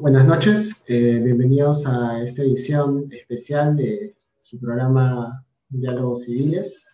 buenas 0.00 0.26
noches, 0.26 0.84
eh, 0.86 1.18
bienvenidos 1.22 1.86
a 1.86 2.22
esta 2.22 2.42
edición 2.42 3.08
especial 3.10 3.76
de 3.76 4.16
su 4.40 4.60
programa 4.60 5.44
Diálogos 5.68 6.24
Civiles. 6.24 6.86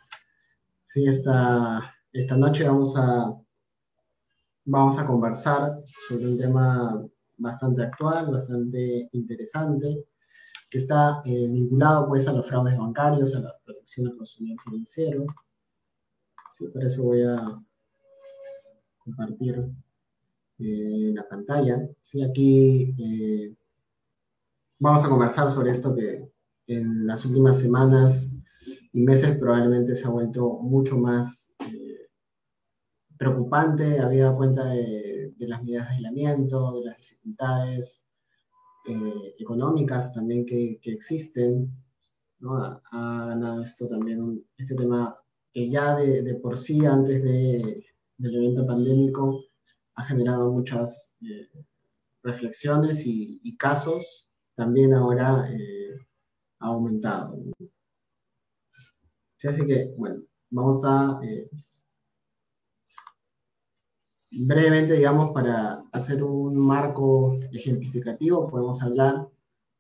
Esta, 0.95 1.93
noche 2.37 2.65
vamos 2.65 2.97
a, 2.97 3.31
vamos 4.65 4.99
a 4.99 5.07
conversar 5.07 5.83
sobre 6.09 6.27
un 6.27 6.39
tema 6.39 7.05
bastante 7.39 7.83
actual, 7.83 8.31
bastante 8.31 9.09
interesante, 9.13 10.05
que 10.71 10.79
está 10.79 11.23
eh, 11.25 11.49
vinculado 11.49 12.09
pues 12.09 12.29
a 12.29 12.33
los 12.33 12.47
fraudes 12.47 12.79
bancarios, 12.79 13.35
a 13.35 13.41
la 13.41 13.55
protección 13.65 14.07
del 14.07 14.17
consumidor 14.17 14.61
financiero. 14.63 15.27
Sí, 16.51 16.67
por 16.67 16.85
eso 16.85 17.05
voy 17.05 17.23
a 17.23 17.63
compartir 18.99 19.65
eh, 20.59 21.13
la 21.15 21.27
pantalla. 21.29 21.89
Sí, 22.01 22.23
aquí 22.23 22.95
eh, 22.99 23.55
vamos 24.79 25.05
a 25.05 25.09
conversar 25.09 25.49
sobre 25.49 25.71
esto 25.71 25.95
que 25.95 26.29
en 26.67 27.07
las 27.07 27.25
últimas 27.25 27.59
semanas 27.59 28.35
y 28.93 29.01
meses 29.01 29.39
probablemente 29.39 29.95
se 29.95 30.07
ha 30.07 30.11
vuelto 30.11 30.59
mucho 30.59 30.99
más 30.99 31.55
eh, 31.61 32.09
preocupante, 33.17 34.01
habida 34.01 34.35
cuenta 34.35 34.67
de, 34.67 35.33
las 35.39 35.63
medidas 35.63 35.89
de 35.89 35.95
aislamiento, 35.95 36.75
de 36.75 36.85
las 36.85 36.97
dificultades 36.99 38.07
económicas 39.39 40.13
también 40.13 40.45
que, 40.45 40.81
existen. 40.83 41.71
¿no? 42.41 42.57
Ha, 42.57 43.27
ganado 43.27 43.63
esto 43.63 43.89
también, 43.89 44.45
este 44.57 44.75
tema 44.75 45.15
que 45.53 45.69
ya 45.71 45.97
de, 45.97 46.35
por 46.35 46.59
sí 46.59 46.85
antes 46.87 47.23
del 47.23 48.35
evento 48.35 48.67
pandémico 48.67 49.45
ha 49.95 50.05
generado 50.05 50.51
muchas 50.53 51.17
eh, 51.23 51.49
reflexiones 52.23 53.03
y, 53.07 53.57
casos, 53.57 54.29
también 54.55 54.95
ahora 54.95 55.51
eh, 55.53 55.99
ha 56.61 56.67
aumentado. 56.67 57.37
así 59.43 59.67
que, 59.67 59.93
bueno, 59.97 60.23
vamos 60.51 60.83
a 60.85 61.21
eh, 61.23 61.51
brevemente, 64.31 64.95
digamos, 64.95 65.33
para 65.33 65.83
hacer 65.93 66.23
un 66.23 66.57
marco 66.57 67.39
ejemplificativo, 67.53 68.49
podemos 68.49 68.81
hablar 68.83 69.29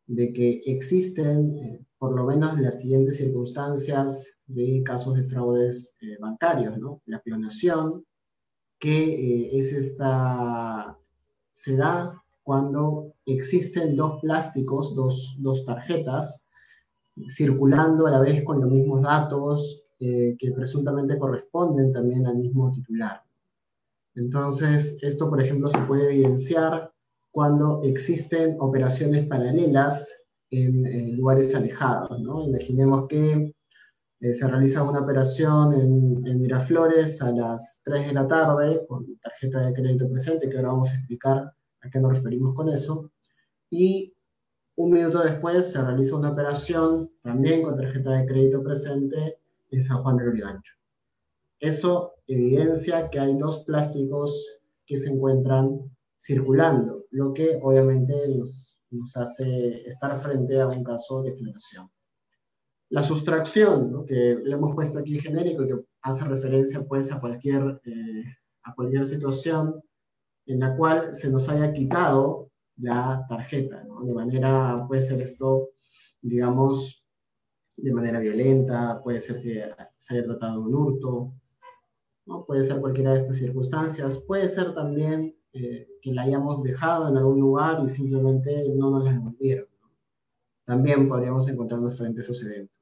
de 0.07 0.33
que 0.33 0.63
existen 0.67 1.87
por 1.99 2.17
lo 2.17 2.25
menos 2.25 2.59
las 2.59 2.81
siguientes 2.81 3.19
circunstancias 3.19 4.30
de 4.55 4.83
casos 4.85 5.15
de 5.15 5.25
fraudes 5.25 5.97
bancarios, 6.21 6.79
¿no? 6.79 7.03
La 7.07 7.21
clonación, 7.21 8.05
que 8.81 8.91
eh, 8.91 9.59
es 9.59 9.73
esta, 9.73 10.99
se 11.53 11.77
da 11.77 12.21
cuando 12.43 13.15
existen 13.27 13.95
dos 13.95 14.21
plásticos, 14.23 14.97
dos, 14.97 15.65
tarjetas, 15.67 16.49
circulando 17.29 18.07
a 18.07 18.11
la 18.11 18.21
vez 18.21 18.43
con 18.43 18.61
los 18.61 18.71
mismos 18.71 19.03
datos 19.03 19.85
eh, 20.01 20.35
que 20.39 20.51
presuntamente 20.53 21.19
corresponden 21.19 21.93
también 21.93 22.27
al 22.27 22.39
mismo 22.39 22.73
titular. 22.73 23.23
Entonces, 24.15 24.99
esto, 25.03 25.29
por 25.29 25.41
ejemplo, 25.41 25.69
se 25.69 25.79
puede 25.83 26.07
evidenciar 26.07 26.91
cuando 27.31 27.83
existen 27.85 28.57
operaciones 28.59 29.27
paralelas 29.27 30.13
en, 30.51 31.17
lugares 31.17 31.55
alejados. 31.55 32.19
¿no? 32.21 32.43
Imaginemos 32.43 33.07
que 33.09 33.55
eh, 34.21 34.35
se 34.35 34.47
realiza 34.47 34.83
una 34.83 35.01
operación 35.01 35.73
en, 35.73 36.41
Miraflores 36.41 37.23
a 37.23 37.33
las 37.33 37.81
3 37.85 38.09
de 38.09 38.13
la 38.13 38.29
tarde 38.29 38.85
con 38.87 39.19
tarjeta 39.19 39.61
de 39.67 39.73
crédito 39.73 40.09
presente, 40.11 40.49
que 40.49 40.57
ahora 40.57 40.69
vamos 40.69 40.91
a 40.91 40.97
explicar 40.97 41.53
a 41.81 41.91
qué 41.91 42.01
nos 42.01 42.17
referimos 42.17 42.55
con 42.55 42.69
eso. 42.69 43.11
Y 43.71 44.15
un 44.77 44.91
minuto 44.93 45.23
después 45.23 45.73
se 45.73 45.83
realiza 45.83 46.17
una 46.17 46.33
operación 46.33 47.11
también 47.23 47.63
con 47.63 47.77
tarjeta 47.77 48.13
de 48.13 48.27
crédito 48.27 48.63
presente 48.63 49.39
en 49.71 49.83
San 49.83 50.03
Juan 50.03 50.17
del 50.17 50.29
Urigancho. 50.29 50.75
Eso 51.59 52.15
evidencia 52.27 53.11
que 53.11 53.21
hay 53.21 53.37
dos 53.37 53.65
plásticos 53.65 54.61
que 54.87 54.99
se 54.99 55.11
encuentran 55.11 55.81
circulando, 56.17 57.05
lo 57.11 57.33
que 57.33 57.59
obviamente 57.63 58.15
nos, 58.37 58.79
hace 59.17 59.87
estar 59.87 60.15
frente 60.21 60.61
a 60.61 60.67
un 60.67 60.83
caso 60.83 61.23
de 61.23 61.35
clonación. 61.35 61.91
La 62.91 63.03
sustracción, 63.03 64.05
que 64.05 64.37
le 64.43 64.53
hemos 64.53 64.75
puesto 64.75 64.99
aquí 64.99 65.19
genérico 65.21 65.63
y 65.63 65.69
que 65.69 65.81
hace 66.03 66.25
referencia 66.25 66.85
pues 66.87 67.13
a 67.13 67.21
cualquier, 67.21 67.81
eh, 67.85 68.25
a 68.65 68.75
cualquier 68.75 69.07
situación 69.07 69.81
en 70.47 70.59
la 70.59 70.77
cual 70.77 71.15
se 71.15 71.31
nos 71.31 71.49
haya 71.49 71.73
quitado 71.73 72.51
la 72.77 73.25
tarjeta, 73.29 73.85
De 74.05 74.13
manera, 74.13 74.85
puede 74.89 75.03
ser 75.03 75.21
esto, 75.21 75.69
digamos, 76.21 77.07
de 77.77 77.93
manera 77.93 78.19
violenta, 78.19 79.01
puede 79.03 79.21
ser 79.21 79.41
que 79.41 79.71
se 79.97 80.15
haya 80.15 80.25
tratado 80.25 80.61
de 80.61 80.67
un 80.67 80.75
hurto, 80.75 81.33
¿no? 82.27 82.45
Puede 82.45 82.65
ser 82.65 82.81
cualquiera 82.81 83.13
de 83.13 83.19
estas 83.19 83.37
circunstancias, 83.37 84.19
puede 84.27 84.49
ser 84.49 84.75
también 84.75 85.37
eh, 85.53 85.89
que 86.03 86.13
la 86.13 86.23
hayamos 86.23 86.63
dejado 86.63 87.09
en 87.09 87.17
algún 87.17 87.41
lugar 87.41 87.83
y 87.85 87.89
simplemente 87.89 88.65
no 88.75 88.91
nos 88.91 89.05
la 89.05 89.13
devolvieron 89.13 89.71
también 90.71 91.09
podríamos 91.09 91.49
encontrarnos 91.49 91.99
frente 91.99 92.21
a 92.21 92.23
esos 92.23 92.41
eventos. 92.45 92.80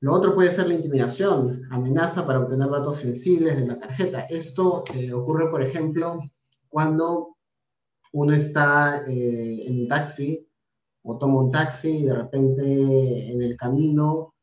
Lo 0.00 0.14
otro 0.14 0.34
puede 0.34 0.52
ser 0.52 0.68
la 0.68 0.74
intimidación, 0.74 1.66
amenaza 1.70 2.24
para 2.24 2.40
obtener 2.40 2.70
datos 2.70 2.98
sensibles 2.98 3.56
de 3.56 3.66
la 3.66 3.78
tarjeta. 3.78 4.20
Esto 4.30 4.84
eh, 4.94 5.12
ocurre, 5.12 5.50
por 5.50 5.60
ejemplo, 5.60 6.20
cuando 6.68 7.36
uno 8.12 8.32
está 8.32 9.02
eh, 9.06 9.66
en 9.66 9.80
un 9.80 9.88
taxi 9.88 10.46
o 11.02 11.18
toma 11.18 11.42
un 11.42 11.50
taxi 11.50 11.98
y 11.98 12.04
de 12.04 12.14
repente 12.14 13.32
en 13.32 13.42
el 13.42 13.56
camino 13.56 14.34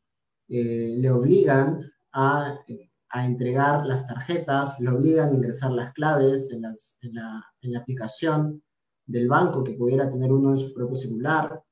eh, 0.50 0.96
le 0.98 1.10
obligan 1.10 1.80
a, 2.12 2.60
entregar 3.13 3.86
las 3.86 4.06
tarjetas, 4.06 4.81
le 4.81 4.90
obligan 4.90 5.30
a 5.30 5.34
ingresar 5.36 5.72
las 5.72 5.94
claves 5.94 6.51
en, 6.51 6.63
la, 6.63 6.75
en 7.62 7.72
la 7.72 7.80
aplicación 7.80 8.62
del 9.06 9.30
banco 9.30 9.63
que 9.63 9.72
pudiera 9.72 10.10
tener 10.10 10.34
uno 10.34 10.51
en 10.51 10.58
su 10.58 10.74
propio 10.74 10.98
celular, 10.98 11.63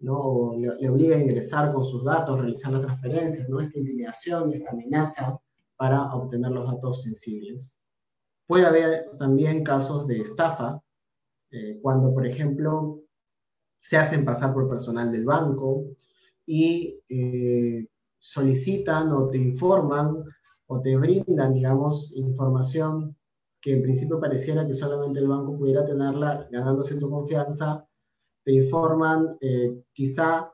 ¿no? 0.00 0.54
le, 0.56 0.88
obliga 0.88 1.16
a 1.16 1.20
ingresar 1.20 1.72
con 1.72 1.84
sus 1.84 2.04
datos, 2.04 2.38
realizar 2.38 2.72
las 2.72 2.82
transferencias, 2.82 3.48
¿no? 3.48 3.60
Esta 3.60 3.78
intimidación, 3.78 4.52
esta 4.52 4.70
amenaza 4.70 5.40
para 5.76 6.14
obtener 6.14 6.50
los 6.50 6.66
datos 6.66 7.02
sensibles. 7.02 7.80
Puede 8.46 8.66
haber 8.66 9.16
también 9.18 9.64
casos 9.64 10.06
de 10.06 10.20
estafa, 10.20 10.82
eh, 11.50 11.78
cuando, 11.82 12.12
por 12.12 12.26
ejemplo, 12.26 13.00
se 13.78 13.96
hacen 13.96 14.24
pasar 14.24 14.52
por 14.52 14.68
personal 14.68 15.10
del 15.10 15.24
banco 15.24 15.84
y 16.44 17.00
eh, 17.08 17.86
solicitan 18.18 19.12
o 19.12 19.28
te 19.28 19.38
informan 19.38 20.24
o 20.66 20.80
te 20.80 20.96
brindan, 20.96 21.54
digamos, 21.54 22.12
información 22.14 23.16
que 23.60 23.74
en 23.74 23.82
principio 23.82 24.20
pareciera 24.20 24.66
que 24.66 24.74
solamente 24.74 25.20
el 25.20 25.28
banco 25.28 25.56
pudiera 25.58 25.84
tenerla, 25.84 26.48
ganándose 26.50 26.96
tu 26.96 27.10
confianza, 27.10 27.87
te 28.48 28.54
informan 28.54 29.36
eh, 29.42 29.78
quizá 29.92 30.50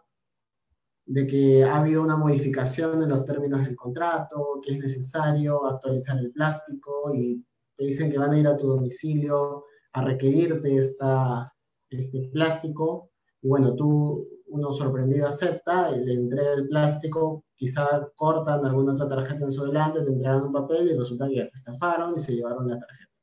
de 1.06 1.28
que 1.28 1.62
ha 1.62 1.76
habido 1.76 2.02
una 2.02 2.16
modificación 2.16 3.00
en 3.00 3.08
los 3.08 3.24
términos 3.24 3.64
del 3.64 3.76
contrato, 3.76 4.60
que 4.64 4.72
es 4.72 4.80
necesario 4.80 5.64
actualizar 5.64 6.18
el 6.18 6.32
plástico 6.32 7.14
y 7.14 7.40
te 7.76 7.84
dicen 7.84 8.10
que 8.10 8.18
van 8.18 8.32
a 8.32 8.40
ir 8.40 8.48
a 8.48 8.56
tu 8.56 8.66
domicilio 8.66 9.66
a 9.92 10.02
requerirte 10.02 10.76
esta, 10.76 11.54
este 11.88 12.30
plástico 12.32 13.12
y 13.40 13.46
bueno, 13.46 13.76
tú, 13.76 14.26
uno 14.48 14.72
sorprendido 14.72 15.28
acepta, 15.28 15.92
le 15.92 16.14
entrega 16.14 16.54
el 16.54 16.66
plástico, 16.66 17.44
quizá 17.54 18.08
cortan 18.16 18.66
alguna 18.66 18.94
otra 18.94 19.06
tarjeta 19.06 19.44
en 19.44 19.52
su 19.52 19.66
delante, 19.66 20.02
te 20.02 20.10
entregan 20.10 20.42
un 20.42 20.52
papel 20.52 20.90
y 20.90 20.98
resulta 20.98 21.28
que 21.28 21.36
ya 21.36 21.48
te 21.48 21.54
estafaron 21.54 22.16
y 22.16 22.18
se 22.18 22.34
llevaron 22.34 22.66
la 22.66 22.80
tarjeta. 22.80 23.13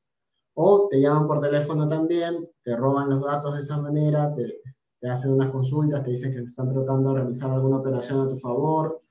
O 0.53 0.87
te 0.89 0.99
llaman 0.99 1.27
por 1.27 1.39
teléfono 1.39 1.87
también, 1.87 2.49
te 2.63 2.75
roban 2.75 3.09
los 3.09 3.23
datos 3.23 3.53
de 3.53 3.61
esa 3.61 3.77
manera, 3.77 4.33
te, 4.33 4.61
te 4.99 5.09
hacen 5.09 5.33
unas 5.33 5.51
consultas, 5.51 6.03
te 6.03 6.11
dicen 6.11 6.33
que 6.33 6.41
están 6.41 6.71
tratando 6.73 7.09
de 7.09 7.19
realizar 7.19 7.49
alguna 7.51 7.77
operación 7.77 8.21
a 8.21 8.27
tu 8.27 8.35
favor 8.35 9.01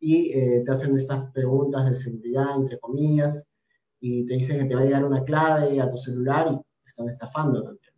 y 0.00 0.32
eh, 0.32 0.62
te 0.64 0.72
hacen 0.72 0.96
estas 0.96 1.30
preguntas 1.32 1.88
de 1.88 1.96
seguridad, 1.96 2.56
entre 2.56 2.78
comillas, 2.78 3.50
y 4.00 4.26
te 4.26 4.34
dicen 4.34 4.58
que 4.58 4.66
te 4.66 4.74
va 4.74 4.82
a 4.82 4.84
llegar 4.84 5.04
una 5.04 5.24
clave 5.24 5.80
a 5.80 5.88
tu 5.88 5.96
celular 5.96 6.48
y 6.52 6.60
están 6.86 7.08
estafando 7.08 7.62
también. 7.62 7.92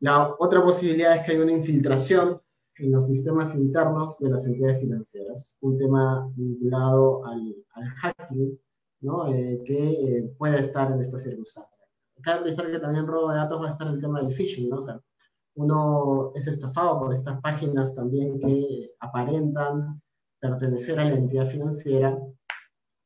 La 0.00 0.34
otra 0.38 0.62
posibilidad 0.62 1.16
es 1.16 1.22
que 1.22 1.32
hay 1.32 1.38
una 1.38 1.52
infiltración 1.52 2.40
en 2.78 2.92
los 2.92 3.06
sistemas 3.06 3.54
internos 3.54 4.18
de 4.18 4.30
las 4.30 4.46
entidades 4.46 4.80
financieras, 4.80 5.56
un 5.60 5.78
tema 5.78 6.30
vinculado 6.36 7.24
al, 7.24 7.56
hacking, 8.00 8.58
¿no? 9.00 9.32
Eh, 9.32 9.62
que 9.64 9.90
eh, 9.90 10.34
puede 10.38 10.60
estar 10.60 10.90
en 10.92 11.00
esta 11.00 11.18
circunstancia. 11.18 11.76
Cabe 12.22 12.44
pensar 12.44 12.70
que 12.70 12.78
también 12.78 13.06
robo 13.06 13.30
de 13.30 13.36
datos 13.36 13.60
va 13.60 13.68
a 13.68 13.72
estar 13.72 13.88
el 13.88 14.00
tema 14.00 14.20
del 14.20 14.32
phishing, 14.32 14.68
¿no? 14.68 14.84
uno 15.56 16.32
es 16.34 16.46
estafado 16.46 16.98
por 16.98 17.14
estas 17.14 17.40
páginas 17.40 17.94
también 17.94 18.38
que 18.38 18.90
aparentan 19.00 20.02
pertenecer 20.38 20.98
a 21.00 21.04
la 21.04 21.16
entidad 21.16 21.46
financiera 21.46 22.18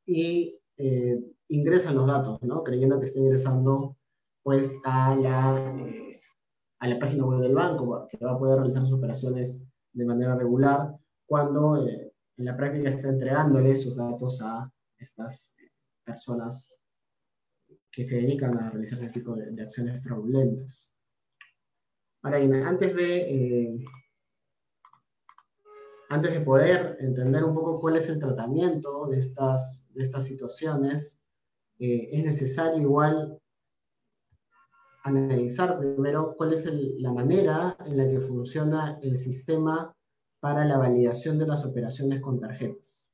y 0.05 0.59
eh, 0.77 1.21
ingresan 1.49 1.95
los 1.95 2.07
datos, 2.07 2.43
¿no? 2.43 2.65
creyendo 2.65 2.99
que 2.99 3.07
está 3.07 3.21
ingresando 3.21 3.97
pues, 4.43 4.81
a, 4.85 5.15
la, 5.15 5.75
a 6.81 6.89
la 6.89 6.99
página 6.99 7.25
web 7.25 7.41
del 7.41 7.55
banco, 7.55 8.09
que 8.11 8.25
va 8.25 8.33
a 8.33 8.39
poder 8.39 8.59
realizar 8.59 8.85
sus 8.85 8.99
operaciones 8.99 9.61
de 9.93 10.05
manera 10.05 10.35
regular, 10.35 10.97
cuando 11.27 11.87
eh, 11.87 12.13
en 12.37 12.45
la 12.45 12.57
práctica 12.57 12.89
está 12.89 13.09
entregándole 13.09 13.77
sus 13.77 13.97
datos 13.97 14.41
a 14.43 14.71
estas 14.99 15.55
personas 16.11 16.75
que 17.91 18.05
se 18.05 18.17
dedican 18.17 18.57
a 18.59 18.71
realizar 18.71 18.99
ese 18.99 19.11
tipo 19.11 19.35
de, 19.35 19.62
acciones 19.62 20.03
fraudulentas. 20.03 20.95
Ahora 22.23 22.39
antes 22.69 22.95
de, 22.95 23.17
eh, 23.19 23.85
antes 26.11 26.33
de 26.33 26.41
poder 26.41 26.97
entender 27.01 27.45
un 27.45 27.55
poco 27.55 27.81
cuál 27.81 27.97
es 27.97 28.09
el 28.09 28.19
tratamiento 28.19 29.07
de 29.07 29.19
estas, 29.19 29.87
de 29.95 30.03
estas 30.03 30.25
situaciones, 30.27 31.23
eh, 31.79 32.09
es 32.12 32.25
necesario 32.25 32.81
igual 32.81 33.41
analizar 35.03 35.79
primero 35.79 36.35
cuál 36.37 36.53
es 36.53 36.67
la 36.67 37.12
manera 37.12 37.77
en 37.87 37.97
la 37.97 38.09
que 38.09 38.21
funciona 38.21 38.99
el 39.03 39.17
sistema 39.19 39.95
para 40.41 40.65
la 40.65 40.79
validación 40.79 41.39
de 41.39 41.47
las 41.47 41.65
operaciones 41.65 42.21
con 42.21 42.39
tarjetas. 42.39 43.10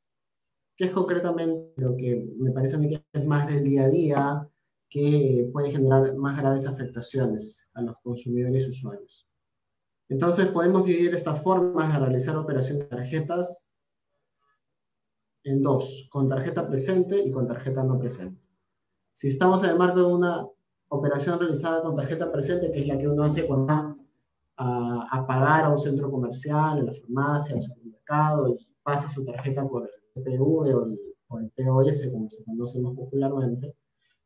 ¿Qué 0.76 0.86
es 0.86 0.90
concretamente 0.90 1.72
lo 1.76 1.96
que 1.96 2.28
me 2.38 2.50
parece 2.50 2.76
a 2.76 2.78
mí 2.78 2.88
que 2.88 3.02
es 3.12 3.24
más 3.24 3.46
del 3.46 3.64
día 3.64 3.84
a 3.84 3.88
día, 3.88 4.48
que 4.88 5.48
puede 5.52 5.70
generar 5.70 6.14
más 6.16 6.38
graves 6.38 6.66
afectaciones 6.66 7.68
a 7.74 7.82
los 7.82 7.98
consumidores 8.00 8.66
y 8.66 8.70
usuarios. 8.70 9.26
Entonces 10.08 10.46
podemos 10.48 10.84
dividir 10.84 11.14
estas 11.14 11.42
formas 11.42 11.92
de 11.92 11.98
realizar 11.98 12.36
operaciones 12.36 12.84
de 12.84 12.96
tarjetas 12.96 13.68
en 15.44 15.62
dos, 15.62 16.08
con 16.10 16.28
tarjeta 16.28 16.66
presente 16.68 17.18
y 17.18 17.30
con 17.30 17.46
tarjeta 17.46 17.82
no 17.82 17.98
presente. 17.98 18.40
Si 19.12 19.28
estamos 19.28 19.62
en 19.64 19.70
el 19.70 19.78
marco 19.78 20.00
de 20.00 20.14
una 20.14 20.46
operación 20.88 21.38
realizada 21.38 21.82
con 21.82 21.96
tarjeta 21.96 22.30
presente, 22.30 22.70
que 22.70 22.80
es 22.80 22.86
la 22.86 22.98
que 22.98 23.08
uno 23.08 23.24
hace 23.24 23.46
cuando 23.46 23.66
va 23.66 23.96
a, 24.58 25.26
pagar 25.26 25.64
a 25.64 25.70
un 25.70 25.78
centro 25.78 26.10
comercial, 26.10 26.78
a 26.78 26.82
la 26.82 26.92
farmacia, 26.92 27.56
al 27.56 27.62
supermercado, 27.62 28.48
y 28.48 28.58
pasa 28.82 29.08
su 29.08 29.24
tarjeta 29.24 29.66
por 29.66 29.84
el 29.84 29.95
O 30.16 31.38
el, 31.38 31.50
POS, 31.50 32.08
como 32.10 32.30
se 32.30 32.44
conoce 32.44 32.80
más 32.80 32.94
popularmente, 32.94 33.74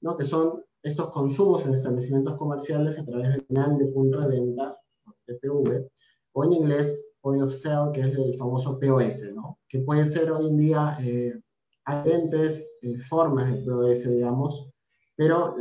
¿no? 0.01 0.17
que 0.17 0.25
son 0.25 0.63
estos 0.83 1.11
consumos 1.11 1.67
en 1.67 1.75
establecimientos 1.75 2.37
comerciales 2.37 2.99
a 2.99 3.05
través 3.05 3.33
del 3.33 3.47
canal 3.47 3.77
de 3.77 3.87
punto 3.87 4.21
de 4.21 4.29
venta, 4.29 4.79
PPV, 5.27 5.89
o 6.33 6.45
en 6.45 6.53
inglés, 6.53 7.13
point 7.21 7.43
of 7.43 7.53
sale, 7.53 7.93
que 7.93 8.01
es 8.03 8.15
el 8.15 8.37
famoso 8.37 8.79
POS, 8.79 9.35
¿no? 9.35 9.59
que 9.69 9.81
puede 9.81 10.07
ser 10.07 10.31
hoy 10.31 10.49
en 10.49 10.57
día 10.57 10.97
eh, 11.01 11.41
diferentes 11.87 12.79
eh, 12.83 12.99
formas 12.99 13.53
de 13.53 13.63
POS, 13.63 14.09
digamos, 14.11 14.71
pero 15.17 15.57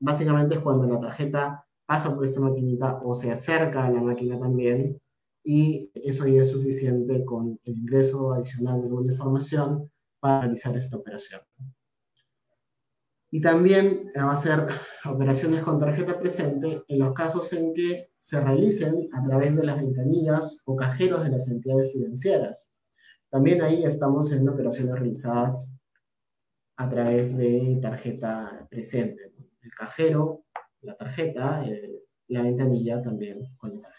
básicamente 0.00 0.56
es 0.56 0.60
cuando 0.60 0.86
la 0.86 0.98
tarjeta 0.98 1.64
pasa 1.86 2.14
por 2.14 2.24
esta 2.24 2.40
maquinita 2.40 3.00
o 3.04 3.14
se 3.14 3.30
acerca 3.30 3.86
a 3.86 3.90
la 3.90 4.00
máquina 4.00 4.38
también, 4.38 5.00
y 5.44 5.90
eso 5.94 6.26
ya 6.26 6.42
es 6.42 6.50
suficiente 6.50 7.24
con 7.24 7.58
el 7.64 7.76
ingreso 7.76 8.32
adicional 8.32 8.80
de 8.80 8.86
alguna 8.86 9.12
información 9.12 9.90
para 10.20 10.42
realizar 10.42 10.76
esta 10.76 10.96
operación. 10.96 11.40
Y 13.30 13.40
también 13.40 14.12
va 14.16 14.32
a 14.32 14.36
ser 14.36 14.68
operaciones 15.06 15.62
con 15.62 15.80
tarjeta 15.80 16.20
presente 16.20 16.84
en 16.86 16.98
los 16.98 17.14
casos 17.14 17.52
en 17.54 17.72
que 17.72 18.10
se 18.18 18.40
realicen 18.40 19.08
a 19.12 19.22
través 19.22 19.56
de 19.56 19.64
las 19.64 19.78
ventanillas 19.78 20.60
o 20.66 20.76
cajeros 20.76 21.24
de 21.24 21.30
las 21.30 21.48
entidades 21.48 21.92
financieras. 21.92 22.70
También 23.30 23.62
ahí 23.62 23.84
estamos 23.84 24.30
en 24.32 24.46
operaciones 24.46 24.94
realizadas 24.94 25.74
a 26.76 26.90
través 26.90 27.36
de 27.36 27.78
tarjeta 27.80 28.66
presente. 28.70 29.32
El 29.62 29.70
cajero, 29.70 30.44
la 30.82 30.94
tarjeta, 30.96 31.64
eh, 31.66 32.02
la 32.28 32.42
ventanilla 32.42 33.00
también 33.00 33.56
con 33.56 33.80
la. 33.80 33.91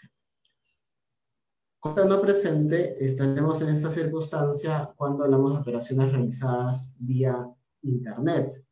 Con 1.84 2.08
no 2.08 2.18
presente, 2.18 2.96
estaremos 3.04 3.60
en 3.60 3.68
esta 3.68 3.90
circunstancia 3.90 4.90
cuando 4.96 5.24
hablamos 5.24 5.52
de 5.52 5.58
operaciones 5.58 6.12
realizadas 6.12 6.96
vía 6.98 7.46
Internet 7.82 8.64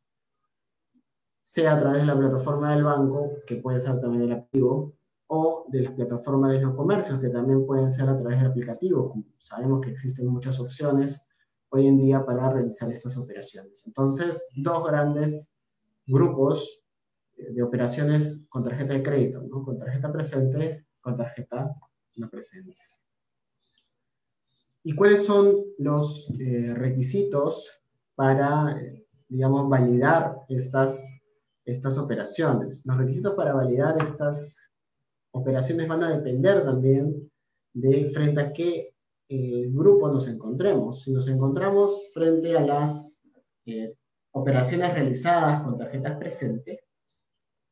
sea 1.42 1.74
a 1.74 1.78
través 1.78 2.00
de 2.00 2.06
la 2.06 2.16
plataforma 2.16 2.74
del 2.74 2.84
banco, 2.84 3.32
que 3.46 3.56
puede 3.56 3.80
ser 3.80 4.00
también 4.00 4.22
el 4.22 4.32
activo, 4.32 4.94
o 5.26 5.66
de 5.68 5.82
las 5.82 5.92
plataformas 5.92 6.52
de 6.52 6.62
los 6.62 6.74
comercios, 6.74 7.20
que 7.20 7.28
también 7.28 7.66
pueden 7.66 7.90
ser 7.90 8.08
a 8.08 8.18
través 8.18 8.38
del 8.38 8.50
aplicativo. 8.50 9.14
Sabemos 9.36 9.82
que 9.82 9.90
existen 9.90 10.28
muchas 10.28 10.58
opciones 10.58 11.26
hoy 11.68 11.88
en 11.88 11.98
día 11.98 12.24
para 12.24 12.50
realizar 12.50 12.90
estas 12.90 13.18
operaciones. 13.18 13.82
Entonces, 13.84 14.48
dos 14.56 14.86
grandes 14.86 15.54
grupos 16.06 16.82
de 17.36 17.62
operaciones 17.62 18.46
con 18.48 18.62
tarjeta 18.62 18.94
de 18.94 19.02
crédito, 19.02 19.42
¿no? 19.42 19.62
con 19.62 19.78
tarjeta 19.78 20.10
presente, 20.10 20.86
con 21.02 21.14
tarjeta 21.14 21.76
no 22.16 22.30
presente. 22.30 22.72
¿Y 24.84 24.94
cuáles 24.94 25.24
son 25.24 25.64
los 25.78 26.28
eh, 26.38 26.74
requisitos 26.74 27.70
para, 28.14 28.76
digamos, 29.28 29.68
validar 29.68 30.36
estas 30.48 31.04
estas 31.64 31.98
operaciones. 31.98 32.82
Los 32.84 32.96
requisitos 32.96 33.34
para 33.34 33.54
validar 33.54 34.00
estas 34.02 34.58
operaciones 35.32 35.88
van 35.88 36.02
a 36.02 36.16
depender 36.16 36.64
también 36.64 37.30
de 37.72 38.06
frente 38.06 38.40
a 38.40 38.52
qué 38.52 38.94
eh, 39.28 39.70
grupo 39.70 40.08
nos 40.08 40.26
encontremos. 40.28 41.02
Si 41.02 41.12
nos 41.12 41.28
encontramos 41.28 42.10
frente 42.12 42.56
a 42.56 42.60
las 42.60 43.22
eh, 43.66 43.94
operaciones 44.32 44.92
realizadas 44.92 45.62
con 45.62 45.78
tarjetas 45.78 46.18
presentes, 46.18 46.80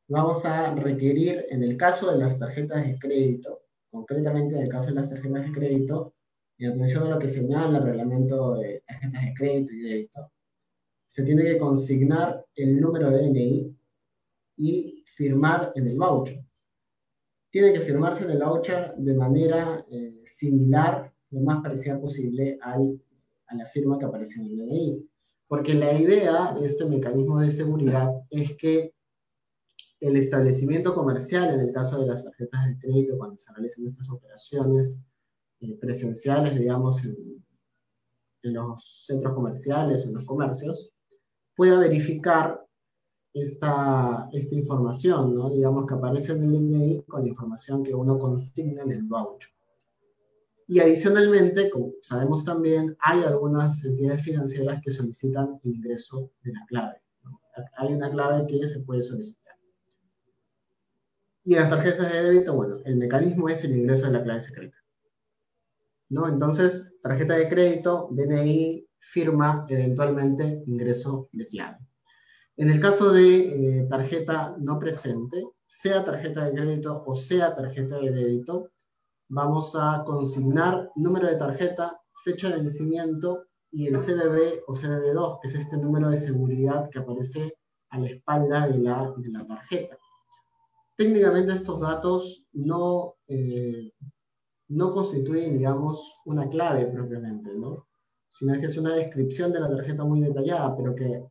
vamos 0.09 0.45
a 0.45 0.75
requerir, 0.75 1.47
en 1.51 1.63
el 1.63 1.77
caso 1.77 2.11
de 2.11 2.19
las 2.19 2.39
tarjetas 2.39 2.85
de 2.85 2.99
crédito, 2.99 3.63
concretamente 3.91 4.57
en 4.57 4.63
el 4.63 4.69
caso 4.69 4.89
de 4.89 4.95
las 4.95 5.11
tarjetas 5.11 5.47
de 5.47 5.53
crédito, 5.53 6.15
y 6.61 6.67
atención 6.67 7.07
a 7.07 7.15
lo 7.15 7.19
que 7.19 7.27
señala 7.27 7.79
el 7.79 7.85
reglamento 7.85 8.57
de 8.57 8.85
tarjetas 8.87 9.25
de 9.25 9.35
crédito 9.35 9.73
y 9.73 9.81
débito, 9.81 10.31
se 11.09 11.23
tiene 11.23 11.43
que 11.43 11.57
consignar 11.57 12.45
el 12.55 12.79
número 12.79 13.11
de 13.11 13.23
DNI 13.23 13.77
y 14.59 15.03
firmar 15.07 15.73
en 15.75 15.89
el 15.89 15.99
voucher. 15.99 16.45
Tiene 17.49 17.73
que 17.73 17.81
firmarse 17.81 18.25
en 18.25 18.33
el 18.33 18.41
voucher 18.41 18.95
de 18.99 19.15
manera 19.15 19.87
eh, 19.91 20.21
similar, 20.27 21.11
lo 21.31 21.41
más 21.41 21.63
parecida 21.63 21.99
posible 21.99 22.59
al, 22.61 23.01
a 23.47 23.55
la 23.55 23.65
firma 23.65 23.99
que 23.99 24.05
aparece 24.05 24.43
en 24.43 24.49
el 24.49 24.57
DNI. 24.59 25.09
Porque 25.49 25.73
la 25.73 25.99
idea 25.99 26.53
de 26.53 26.67
este 26.67 26.85
mecanismo 26.85 27.41
de 27.41 27.53
seguridad 27.53 28.11
es 28.29 28.55
que 28.59 28.93
el 30.01 30.15
establecimiento 30.15 30.95
comercial, 30.95 31.55
en 31.55 31.61
el 31.61 31.73
caso 31.73 32.03
de 32.03 32.07
las 32.07 32.23
tarjetas 32.23 32.67
de 32.67 32.79
crédito, 32.79 33.17
cuando 33.17 33.39
se 33.39 33.51
realicen 33.51 33.87
estas 33.87 34.11
operaciones 34.11 35.01
eh, 35.61 35.77
presenciales, 35.81 36.59
digamos, 36.59 37.05
en, 37.05 37.45
en, 38.43 38.55
los 38.55 39.05
centros 39.07 39.35
comerciales 39.35 40.05
o 40.05 40.09
en 40.09 40.15
los 40.15 40.25
comercios, 40.25 40.93
pueda 41.55 41.79
verificar 41.79 42.65
esta, 43.33 44.29
esta 44.33 44.55
información, 44.55 45.35
¿no? 45.35 45.51
digamos 45.51 45.87
que 45.87 45.95
aparece 45.95 46.33
en 46.33 46.45
el 46.45 46.53
DNI 46.53 47.03
con 47.05 47.23
la 47.23 47.29
información 47.29 47.85
que 47.85 47.95
uno 47.95 48.19
consigna 48.19 48.83
en 48.83 48.93
el 48.93 49.03
voucher. 49.03 49.51
Y 50.67 50.79
adicionalmente, 50.79 51.69
como 51.69 51.93
sabemos 52.01 52.45
también, 52.45 52.97
hay 53.01 53.25
algunas 53.25 53.85
entidades 53.85 54.23
financieras 54.23 54.81
que 54.85 54.93
solicitan 54.93 55.61
el 55.65 55.75
ingreso 55.75 56.31
de 56.43 56.53
la 56.53 56.65
clave. 56.67 57.03
Hay 57.77 57.93
una 57.93 58.09
clave 58.11 58.47
que 58.47 58.69
se 58.69 58.79
puede 58.81 59.03
solicitar. 59.03 59.55
Y 61.45 61.55
en 61.55 61.61
las 61.61 61.71
tarjetas 61.71 62.13
de 62.13 62.23
débito, 62.23 62.55
bueno, 62.55 62.77
el 62.85 62.97
mecanismo 62.97 63.49
es 63.49 63.65
el 63.65 63.77
ingreso 63.77 64.07
de 64.07 64.13
la 64.13 64.23
clave 64.23 64.41
secreta. 64.41 64.79
¿No? 66.11 66.29
Entonces, 66.29 66.97
tarjeta 67.03 67.35
de 67.35 67.49
crédito, 67.49 68.09
DNI, 68.11 68.87
firma, 68.99 69.65
eventualmente 69.69 70.63
ingreso 70.67 71.29
de 71.33 71.47
clave. 71.49 71.79
En 72.57 72.69
el 72.69 72.79
caso 72.79 73.13
de 73.13 73.79
eh, 73.79 73.87
tarjeta 73.89 74.55
no 74.59 74.79
presente, 74.79 75.43
sea 75.65 76.05
tarjeta 76.05 76.45
de 76.45 76.53
crédito 76.53 77.03
o 77.07 77.15
sea 77.15 77.55
tarjeta 77.55 77.97
de 77.99 78.11
débito, 78.11 78.71
vamos 79.29 79.75
a 79.77 80.03
consignar 80.05 80.91
número 80.97 81.29
de 81.29 81.37
tarjeta, 81.37 81.99
fecha 82.23 82.51
de 82.51 82.57
vencimiento 82.57 83.47
y 83.71 83.87
el 83.87 83.97
CBB 83.97 84.65
o 84.67 84.75
CBB2, 84.75 85.39
que 85.41 85.49
es 85.49 85.55
este 85.55 85.77
número 85.77 86.11
de 86.11 86.17
seguridad 86.17 86.91
que 86.91 86.99
aparece 86.99 87.55
a 87.91 87.99
la 87.99 88.09
espalda 88.09 88.67
de 88.69 88.79
la, 88.79 89.15
de 89.17 89.31
la 89.31 89.47
tarjeta. 89.47 89.97
Técnicamente 90.97 91.53
estos 91.53 91.81
datos 91.81 92.45
no, 92.53 93.15
eh, 93.29 93.93
no 94.71 94.93
constituyen, 94.93 95.59
digamos, 95.59 96.21
una 96.25 96.49
clave 96.49 96.87
propiamente, 96.87 97.55
¿no? 97.55 97.87
sino 98.31 98.59
que 98.59 98.67
es 98.67 98.79
una 98.79 98.95
descripción 98.95 99.53
de 99.53 99.61
la 99.61 99.69
tarjeta 99.69 100.05
muy 100.05 100.21
detallada, 100.21 100.77
pero 100.77 100.95
que 100.95 101.25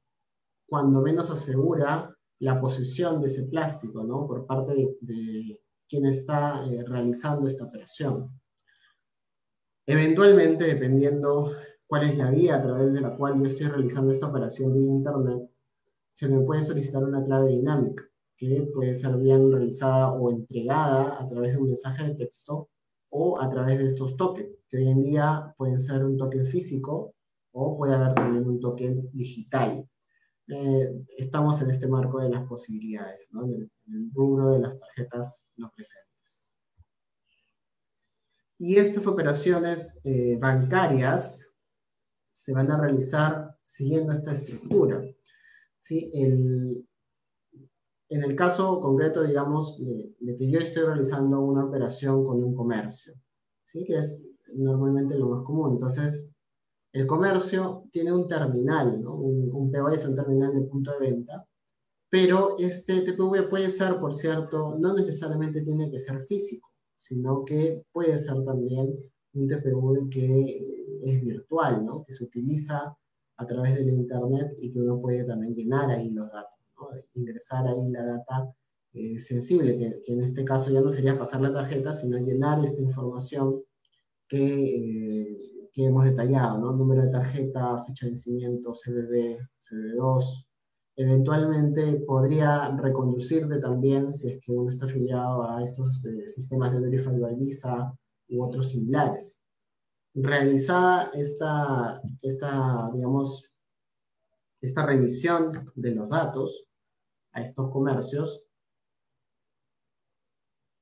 cuando 0.67 1.01
menos 1.01 1.29
asegura 1.31 2.15
la 2.39 2.61
posesión 2.61 3.21
de 3.21 3.29
ese 3.29 3.43
plástico, 3.43 4.03
¿no? 4.03 4.27
Por 4.27 4.45
parte 4.45 4.73
de, 5.01 5.59
quien 5.87 6.05
está 6.05 6.63
eh, 6.67 6.83
realizando 6.85 7.47
esta 7.47 7.65
operación. 7.65 8.29
Eventualmente, 9.87 10.65
dependiendo 10.65 11.53
cuál 11.87 12.03
es 12.03 12.17
la 12.17 12.29
vía 12.29 12.57
a 12.57 12.61
través 12.61 12.93
de 12.93 13.01
la 13.01 13.15
cual 13.17 13.39
yo 13.39 13.45
estoy 13.45 13.67
realizando 13.67 14.11
esta 14.11 14.27
operación 14.27 14.73
vía 14.73 14.87
Internet, 14.87 15.49
se 16.11 16.27
me 16.27 16.41
puede 16.41 16.63
solicitar 16.63 17.03
una 17.03 17.23
clave 17.23 17.49
dinámica 17.49 18.03
que 18.37 18.69
puede 18.73 18.93
ser 18.93 19.17
bien 19.17 19.51
realizada 19.51 20.11
o 20.13 20.29
entregada 20.29 21.19
a 21.19 21.27
través 21.27 21.53
de 21.53 21.59
un 21.59 21.67
mensaje 21.67 22.03
de 22.03 22.15
texto 22.15 22.69
o 23.09 23.41
a 23.41 23.49
través 23.49 23.77
de 23.79 23.85
estos 23.85 24.17
tokens, 24.17 24.49
que 24.69 24.77
hoy 24.77 24.89
en 24.89 25.01
día 25.01 25.53
pueden 25.57 25.79
ser 25.79 26.05
un 26.05 26.17
token 26.17 26.45
físico 26.45 27.15
o 27.51 27.77
puede 27.77 27.95
haber 27.95 28.13
también 28.13 28.47
un 28.47 28.59
token 28.59 29.09
digital. 29.13 29.87
Eh, 30.47 31.05
estamos 31.17 31.61
en 31.61 31.69
este 31.69 31.87
marco 31.87 32.19
de 32.19 32.29
las 32.29 32.47
posibilidades, 32.47 33.29
¿no? 33.31 33.45
en, 33.45 33.71
el, 33.87 34.11
rubro 34.13 34.51
de 34.51 34.59
las 34.59 34.79
tarjetas 34.79 35.45
no 35.57 35.71
presentes. 35.75 36.51
Y 38.57 38.75
estas 38.75 39.07
operaciones 39.07 40.01
eh, 40.03 40.37
bancarias 40.37 41.49
se 42.33 42.53
van 42.53 42.71
a 42.71 42.79
realizar 42.79 43.55
siguiendo 43.63 44.11
esta 44.11 44.33
estructura. 44.33 45.01
¿sí? 45.81 46.09
El, 46.13 46.88
en 48.09 48.23
el 48.23 48.35
caso 48.35 48.81
concreto, 48.81 49.23
digamos, 49.23 49.79
de, 49.79 50.35
que 50.37 50.49
yo 50.49 50.59
estoy 50.59 50.83
realizando 50.83 51.39
una 51.41 51.65
operación 51.65 52.25
con 52.25 52.43
un 52.43 52.55
comercio, 52.55 53.13
¿sí? 53.65 53.85
que 53.85 53.99
es 53.99 54.27
normalmente 54.55 55.15
lo 55.15 55.29
más 55.29 55.43
común. 55.43 55.73
Entonces, 55.73 56.31
el 56.91 57.05
comercio 57.05 57.83
tiene 57.91 58.11
un 58.11 58.27
terminal, 58.27 59.05
un, 59.05 59.51
un 59.53 59.71
un 59.75 60.15
terminal 60.15 60.53
de 60.53 60.61
punto 60.61 60.91
de 60.91 60.99
venta, 60.99 61.45
pero 62.09 62.55
este 62.57 63.01
TPV 63.01 63.47
puede 63.47 63.69
ser, 63.69 63.99
por 63.99 64.15
cierto, 64.15 64.75
no 64.79 64.95
necesariamente 64.95 65.61
tiene 65.61 65.91
que 65.91 65.99
ser 65.99 66.19
físico, 66.23 66.67
sino 66.95 67.45
que 67.45 67.83
puede 67.91 68.17
ser 68.17 68.43
también 68.43 68.91
un 69.33 69.47
TPV 69.47 70.09
que 70.09 70.99
es 71.03 71.21
virtual, 71.21 71.85
¿no? 71.85 72.03
que 72.03 72.13
se 72.13 72.23
utiliza 72.23 72.97
a 73.37 73.45
través 73.45 73.75
del 73.75 73.89
Internet 73.89 74.53
y 74.57 74.71
que 74.71 74.79
uno 74.79 74.99
puede 74.99 75.23
también 75.25 75.53
llenar 75.53 75.91
ahí 75.91 76.09
los 76.09 76.31
datos 76.31 76.58
ingresar 77.13 77.67
ahí 77.67 77.89
la 77.89 78.05
data 78.05 78.53
eh, 78.93 79.19
sensible, 79.19 79.77
que, 79.77 80.11
en 80.11 80.21
este 80.21 80.43
caso 80.43 80.71
ya 80.71 80.81
no 80.81 80.89
sería 80.89 81.17
pasar 81.17 81.41
la 81.41 81.53
tarjeta, 81.53 81.93
sino 81.93 82.17
llenar 82.17 82.63
esta 82.63 82.81
información 82.81 83.61
que, 84.27 84.37
eh, 84.37 85.49
que 85.71 85.85
hemos 85.85 86.05
detallado, 86.05 86.59
¿no? 86.59 86.73
Número 86.73 87.03
de 87.03 87.11
tarjeta, 87.11 87.83
fecha 87.85 88.05
de 88.05 88.11
vencimiento, 88.11 88.73
CBB, 88.73 89.37
CB2. 89.59 90.45
Eventualmente 90.95 91.93
podría 92.05 92.75
reconducirte 92.75 93.59
también 93.59 94.13
si 94.13 94.31
es 94.31 94.39
que 94.41 94.51
uno 94.51 94.69
está 94.69 94.85
afiliado 94.85 95.49
a 95.49 95.63
estos 95.63 96.03
eh, 96.05 96.27
sistemas 96.27 96.73
de 96.73 96.79
Verify 96.79 97.17
by 97.17 97.35
Visa 97.35 97.93
u 98.29 98.43
otros 98.43 98.71
similares. 98.71 99.39
Realizada 100.13 101.11
esta, 101.13 102.01
esta, 102.21 102.89
digamos, 102.93 103.49
esta 104.61 104.85
revisión 104.85 105.71
de 105.75 105.91
los 105.91 106.09
datos, 106.09 106.68
a 107.39 107.43
estos 107.43 107.71
comercios, 107.71 108.43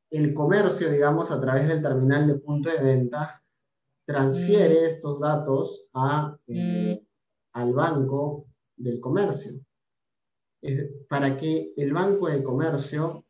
el 0.09 0.33
comercio, 0.33 0.89
digamos, 0.89 1.31
a 1.31 1.39
través 1.39 1.67
del 1.67 1.81
terminal 1.81 2.27
de 2.27 2.35
punto 2.35 2.69
de 2.69 2.79
venta, 2.79 3.43
transfiere 4.05 4.81
mm. 4.81 4.85
estos 4.85 5.19
datos 5.19 5.87
a, 5.93 6.37
eh, 6.47 7.05
al 7.53 7.73
banco 7.73 8.45
del 8.75 8.99
comercio, 8.99 9.59
para 11.07 11.37
que 11.37 11.73
el 11.77 11.93
banco 11.93 12.27
del 12.27 12.43
comercio 12.43 13.25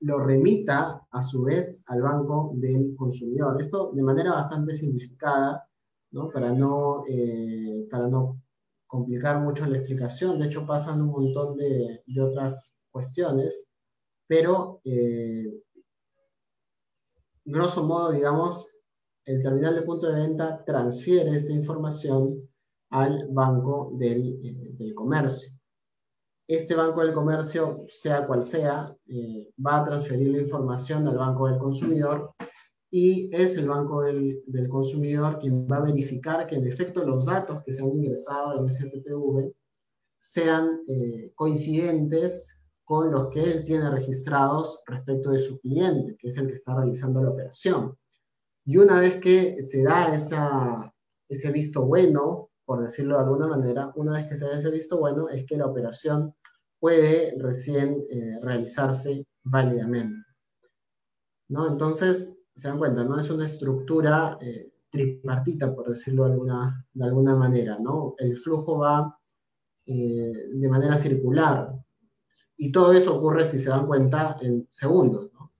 lo 0.00 0.18
remita 0.18 1.06
a 1.10 1.22
su 1.22 1.42
vez 1.42 1.84
al 1.88 2.02
banco 2.02 2.52
del 2.54 2.94
consumidor. 2.96 3.60
Esto 3.60 3.92
de 3.92 4.02
manera 4.02 4.32
bastante 4.32 4.74
simplificada, 4.74 5.68
¿no? 6.12 6.30
Para, 6.30 6.52
no, 6.52 7.04
eh, 7.06 7.86
para 7.90 8.08
no 8.08 8.40
complicar 8.90 9.40
mucho 9.40 9.64
la 9.66 9.78
explicación. 9.78 10.38
De 10.38 10.46
hecho, 10.46 10.66
pasan 10.66 11.00
un 11.00 11.10
montón 11.10 11.56
de, 11.56 12.02
otras 12.20 12.74
cuestiones, 12.90 13.68
pero 14.26 14.80
eh, 14.84 15.62
grosso 17.44 17.84
modo, 17.84 18.10
digamos, 18.10 18.68
el 19.24 19.40
terminal 19.42 19.76
de 19.76 19.82
punto 19.82 20.08
de 20.08 20.26
venta 20.26 20.64
transfiere 20.64 21.36
esta 21.36 21.52
información 21.52 22.48
al 22.90 23.28
banco 23.28 23.92
del, 23.96 24.40
eh, 24.44 24.72
del 24.72 24.94
comercio. 24.94 25.52
Este 26.48 26.74
banco 26.74 27.02
del 27.02 27.14
comercio, 27.14 27.84
sea 27.86 28.26
cual 28.26 28.42
sea, 28.42 28.92
eh, 29.06 29.52
va 29.64 29.78
a 29.78 29.84
transferir 29.84 30.30
la 30.30 30.40
información 30.40 31.06
al 31.06 31.16
banco 31.16 31.46
del 31.46 31.58
consumidor 31.58 32.34
y 32.90 33.30
es 33.32 33.56
el 33.56 33.68
Banco 33.68 34.02
del, 34.02 34.42
Consumidor 34.68 35.38
quien 35.38 35.66
va 35.66 35.76
a 35.76 35.84
verificar 35.84 36.46
que 36.46 36.56
en 36.56 36.66
efecto 36.66 37.04
los 37.04 37.24
datos 37.24 37.62
que 37.64 37.72
se 37.72 37.82
han 37.82 37.94
ingresado 37.94 38.58
en 38.58 38.66
ese 38.66 38.88
TPV 38.88 39.54
sean 40.18 40.80
eh, 40.88 41.32
coincidentes 41.34 42.58
con 42.84 43.12
los 43.12 43.28
que 43.28 43.42
él 43.42 43.64
tiene 43.64 43.88
registrados 43.88 44.82
respecto 44.86 45.30
de 45.30 45.38
su 45.38 45.60
cliente, 45.60 46.16
que 46.18 46.28
es 46.28 46.36
el 46.36 46.48
que 46.48 46.54
está 46.54 46.74
realizando 46.74 47.22
la 47.22 47.30
operación. 47.30 47.96
Y 48.64 48.76
una 48.76 48.98
vez 48.98 49.20
que 49.20 49.62
se 49.62 49.84
da 49.84 50.12
esa, 50.12 50.92
ese 51.28 51.52
visto 51.52 51.86
bueno, 51.86 52.50
por 52.64 52.82
decirlo 52.82 53.14
de 53.16 53.22
alguna 53.22 53.46
manera, 53.46 53.92
una 53.94 54.14
vez 54.14 54.26
que 54.28 54.36
se 54.36 54.46
da 54.46 54.58
ese 54.58 54.70
visto 54.70 54.98
bueno, 54.98 55.28
es 55.28 55.46
que 55.46 55.56
la 55.56 55.66
operación 55.66 56.34
puede 56.80 57.34
recién 57.38 58.04
eh, 58.10 58.38
realizarse 58.42 59.24
válidamente. 59.44 60.26
¿No? 61.48 61.68
Entonces, 61.68 62.39
se 62.54 62.68
dan 62.68 62.78
cuenta, 62.78 63.04
¿no? 63.04 63.18
Es 63.18 63.30
una 63.30 63.46
estructura 63.46 64.38
eh, 64.40 64.72
tripartita, 64.90 65.74
por 65.74 65.88
decirlo 65.88 66.24
de 66.24 66.32
alguna, 66.32 67.36
manera, 67.36 67.78
¿no? 67.78 68.14
El 68.18 68.36
flujo 68.36 68.78
va 68.78 69.18
eh, 69.86 70.32
de 70.52 70.68
manera 70.68 70.96
circular. 70.96 71.74
Y 72.56 72.70
todo 72.72 72.92
eso 72.92 73.16
ocurre, 73.16 73.46
si 73.46 73.58
se 73.58 73.70
dan 73.70 73.86
cuenta, 73.86 74.36
en 74.42 74.66
segundos, 74.70 75.30
¿no? 75.32 75.52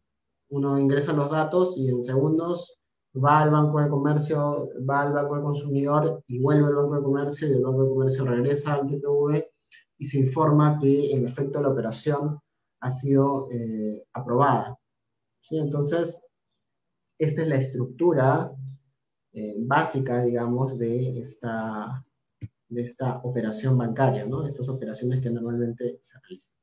Uno 0.50 0.78
ingresa 0.78 1.12
los 1.12 1.30
datos 1.30 1.76
y 1.78 1.88
en 1.88 2.02
segundos 2.02 2.80
va 3.16 3.40
al 3.40 3.50
banco 3.50 3.80
de 3.80 3.88
comercio, 3.88 4.68
va 4.88 5.02
al 5.02 5.12
banco 5.12 5.35
del 5.35 5.44
consumidor 5.44 6.23
y 6.26 6.40
vuelve 6.40 6.66
al 6.66 6.75
banco 6.75 6.97
de 6.97 7.02
comercio 7.02 7.49
y 7.49 7.52
el 7.52 7.62
banco 7.62 7.82
de 7.85 7.88
comercio 7.88 8.25
regresa 8.25 8.75
al 8.75 8.87
TPV 8.87 9.44
y 9.99 10.06
se 10.06 10.18
informa 10.18 10.78
que 10.80 11.12
en 11.12 11.25
efecto 11.25 11.61
la 11.61 11.68
operación 11.68 12.40
ha 12.80 12.90
sido 12.90 13.49
eh, 13.50 14.04
aprobada. 14.12 14.78
¿Sí? 15.40 15.59
Entonces, 15.59 16.23
esta 17.21 17.43
es 17.43 17.49
la 17.49 17.57
estructura 17.57 18.50
eh, 19.35 19.55
básica, 19.59 20.25
digamos, 20.25 20.79
de 20.79 21.21
esta, 21.21 22.03
de 22.67 22.81
esta 22.81 23.19
operación 23.19 23.77
bancaria, 23.77 24.25
¿no? 24.25 24.47
Estas 24.47 24.71
operaciones 24.71 25.21
que 25.21 25.29
normalmente 25.29 25.99
se 26.00 26.19
realizan. 26.19 26.57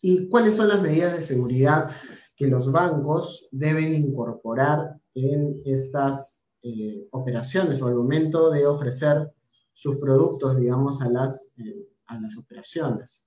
¿Y 0.00 0.28
cuáles 0.28 0.54
son 0.54 0.68
las 0.68 0.80
medidas 0.80 1.16
de 1.16 1.22
seguridad 1.22 1.90
que 2.36 2.46
los 2.46 2.70
bancos 2.70 3.48
deben 3.50 3.92
incorporar 3.92 5.00
en 5.14 5.60
estas 5.64 6.44
eh, 6.62 7.08
operaciones 7.10 7.82
o 7.82 7.88
al 7.88 7.96
momento 7.96 8.50
de 8.50 8.68
ofrecer 8.68 9.32
sus 9.72 9.96
productos, 9.96 10.56
digamos, 10.56 11.02
a 11.02 11.08
las, 11.08 11.52
eh, 11.58 11.88
a 12.06 12.20
las 12.20 12.38
operaciones? 12.38 13.26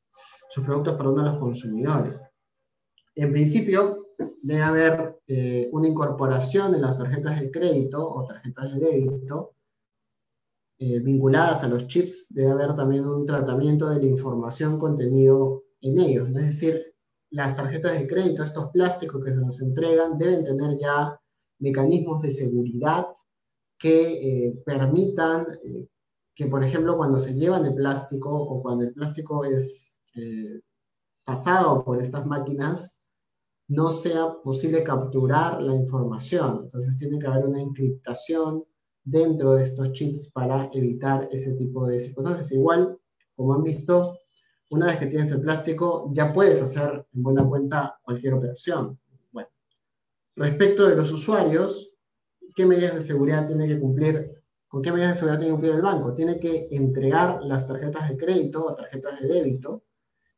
Sus 0.49 0.63
productos, 0.63 0.95
perdón, 0.95 1.19
a 1.19 1.31
los 1.33 1.39
consumidores. 1.39 2.23
En 3.15 3.33
principio, 3.33 4.02
debe 4.41 4.61
haber 4.61 5.19
eh, 5.27 5.69
una 5.71 5.87
incorporación 5.87 6.75
en 6.75 6.81
las 6.81 6.97
tarjetas 6.97 7.39
de 7.39 7.49
crédito 7.49 8.07
o 8.07 8.25
tarjetas 8.25 8.73
de 8.73 8.79
débito 8.79 9.55
eh, 10.79 10.99
vinculadas 10.99 11.63
a 11.63 11.67
los 11.67 11.87
chips, 11.87 12.27
debe 12.29 12.51
haber 12.51 12.75
también 12.75 13.05
un 13.05 13.25
tratamiento 13.25 13.89
de 13.89 13.99
la 13.99 14.05
información 14.05 14.77
contenido 14.77 15.63
en 15.81 15.97
ellos. 15.97 16.29
Es 16.29 16.35
decir, 16.35 16.93
las 17.29 17.55
tarjetas 17.55 17.97
de 17.97 18.07
crédito, 18.07 18.43
estos 18.43 18.69
plásticos 18.71 19.23
que 19.23 19.31
se 19.31 19.39
nos 19.39 19.61
entregan, 19.61 20.17
deben 20.17 20.43
tener 20.43 20.77
ya 20.77 21.19
mecanismos 21.59 22.21
de 22.21 22.31
seguridad 22.31 23.07
que 23.77 24.47
eh, 24.47 24.61
permitan 24.65 25.47
que, 26.35 26.47
por 26.47 26.63
ejemplo, 26.63 26.97
cuando 26.97 27.19
se 27.19 27.33
llevan 27.33 27.63
de 27.63 27.71
plástico 27.71 28.29
o 28.29 28.61
cuando 28.61 28.83
el 28.85 28.93
plástico 28.93 29.45
es 29.45 30.01
pasado 31.23 31.83
por 31.83 32.01
estas 32.01 32.25
máquinas, 32.25 33.02
no 33.67 33.89
sea 33.91 34.33
posible 34.43 34.83
capturar 34.83 35.61
la 35.61 35.75
información. 35.75 36.61
Entonces 36.63 36.97
tiene 36.97 37.19
que 37.19 37.27
haber 37.27 37.45
una 37.45 37.61
encriptación 37.61 38.63
dentro 39.03 39.55
de 39.55 39.63
estos 39.63 39.91
chips 39.93 40.29
para 40.29 40.69
evitar 40.73 41.27
ese 41.31 41.53
tipo 41.53 41.85
de 41.87 41.99
circunstancias. 41.99 42.51
Igual, 42.51 42.97
como 43.35 43.53
han 43.53 43.63
visto, 43.63 44.19
una 44.69 44.87
vez 44.87 44.97
que 44.97 45.07
tienes 45.07 45.31
el 45.31 45.41
plástico, 45.41 46.09
ya 46.13 46.33
puedes 46.33 46.61
hacer 46.61 47.05
en 47.13 47.23
buena 47.23 47.47
cuenta 47.47 47.99
cualquier 48.03 48.33
operación. 48.33 48.99
Bueno, 49.31 49.49
respecto 50.35 50.87
de 50.87 50.95
los 50.95 51.11
usuarios, 51.11 51.91
¿qué 52.55 52.65
medidas 52.65 52.95
de 52.95 53.03
seguridad 53.03 53.47
tiene 53.47 53.67
que 53.67 53.79
cumplir? 53.79 54.31
¿Con 54.67 54.81
qué 54.81 54.91
medidas 54.91 55.11
de 55.11 55.15
seguridad 55.15 55.39
tiene 55.39 55.51
que 55.51 55.53
cumplir 55.53 55.75
el 55.75 55.81
banco? 55.81 56.13
Tiene 56.13 56.39
que 56.39 56.67
entregar 56.71 57.43
las 57.43 57.67
tarjetas 57.67 58.09
de 58.09 58.17
crédito 58.17 58.65
o 58.65 58.73
tarjetas 58.73 59.21
de 59.21 59.27
débito 59.27 59.83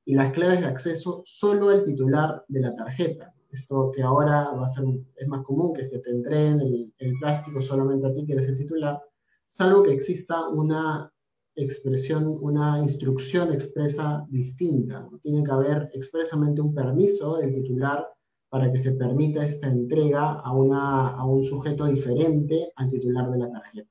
y 0.06 0.14
las 0.14 0.32
claves 0.32 0.62
de 0.62 0.68
acceso 0.68 1.24
solo 1.26 1.70
al 1.70 1.84
titular 1.84 2.46
de 2.48 2.60
la 2.62 2.76
tarjeta. 2.76 3.34
Es 3.52 3.62
Esto 3.62 3.92
que 3.94 4.04
ahora 4.04 4.52
va 4.52 4.66
a 4.66 4.68
ser, 4.68 4.86
es 5.16 5.28
más 5.28 5.44
común, 5.44 5.74
que 5.74 5.84
es 5.84 5.92
que 5.92 6.00
te 6.00 6.12
entreguen 6.12 6.62
el, 6.62 6.94
el 6.98 7.14
plástico 7.20 7.62
solamente 7.62 8.08
a 8.08 8.14
ti, 8.14 8.26
que 8.26 8.34
eres 8.34 8.48
el 8.48 8.56
titular, 8.56 9.02
salvo 9.48 9.84
que 9.84 9.94
exista 9.94 10.48
una 10.50 11.12
expresión, 11.56 12.38
una 12.42 12.80
instrucción 12.80 13.52
expresa 13.54 14.26
distinta. 14.30 15.08
Tiene 15.22 15.44
que 15.44 15.52
haber 15.52 15.90
expresamente 15.94 16.62
un 16.62 16.74
permiso 16.74 17.38
del 17.38 17.54
titular 17.54 18.06
para 18.50 18.72
que 18.72 18.78
se 18.78 18.92
permita 18.94 19.44
esta 19.44 19.68
entrega 19.68 20.34
a, 20.34 20.54
una, 20.54 21.10
a 21.10 21.26
un 21.26 21.44
sujeto 21.44 21.86
diferente 21.86 22.72
al 22.76 22.90
titular 22.90 23.32
de 23.32 23.38
la 23.40 23.50
tarjeta. 23.50 23.90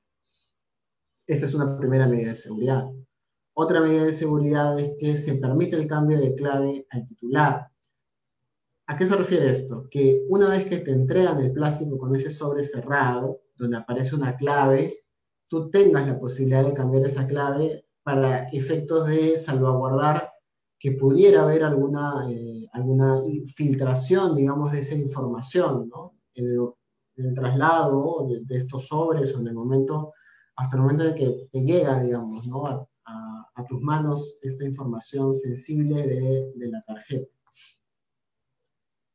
Esa 1.26 1.46
es 1.46 1.54
una 1.54 1.78
primera 1.78 2.06
medida 2.06 2.30
de 2.30 2.36
seguridad. 2.36 2.90
Otra 3.54 3.80
medida 3.80 4.04
de 4.04 4.12
seguridad 4.12 4.78
es 4.80 4.92
que 4.98 5.16
se 5.16 5.36
permite 5.36 5.76
el 5.76 5.86
cambio 5.86 6.18
de 6.18 6.34
clave 6.34 6.86
al 6.90 7.06
titular. 7.06 7.68
¿A 8.86 8.96
qué 8.96 9.06
se 9.06 9.16
refiere 9.16 9.48
esto? 9.48 9.86
Que 9.88 10.24
una 10.28 10.48
vez 10.48 10.66
que 10.66 10.78
te 10.78 10.90
entregan 10.90 11.40
el 11.40 11.52
plástico 11.52 11.96
con 11.96 12.14
ese 12.14 12.30
sobre 12.30 12.64
cerrado, 12.64 13.42
donde 13.56 13.76
aparece 13.76 14.16
una 14.16 14.36
clave, 14.36 14.94
tú 15.48 15.70
tengas 15.70 16.06
la 16.06 16.18
posibilidad 16.18 16.64
de 16.64 16.74
cambiar 16.74 17.04
esa 17.04 17.26
clave 17.26 17.86
para 18.02 18.48
efectos 18.48 19.06
de 19.06 19.38
salvaguardar 19.38 20.30
que 20.78 20.92
pudiera 20.92 21.44
haber 21.44 21.62
alguna, 21.62 22.28
eh, 22.28 22.68
alguna 22.72 23.22
filtración, 23.54 24.34
digamos, 24.34 24.72
de 24.72 24.80
esa 24.80 24.96
información, 24.96 25.88
¿no? 25.88 26.12
En 26.34 26.46
el, 27.16 27.34
traslado 27.34 28.26
de, 28.28 28.56
estos 28.56 28.88
sobres 28.88 29.32
o 29.34 29.38
en 29.38 29.46
el 29.46 29.54
momento, 29.54 30.12
hasta 30.56 30.76
el 30.76 30.82
momento 30.82 31.04
en 31.04 31.14
que 31.14 31.48
te 31.50 31.62
llega, 31.62 32.00
digamos, 32.00 32.46
¿no? 32.48 32.88
A, 33.54 33.64
tus 33.64 33.80
manos 33.80 34.38
esta 34.42 34.64
información 34.64 35.34
sensible 35.34 36.06
de, 36.06 36.52
de, 36.54 36.68
la 36.68 36.82
tarjeta. 36.82 37.30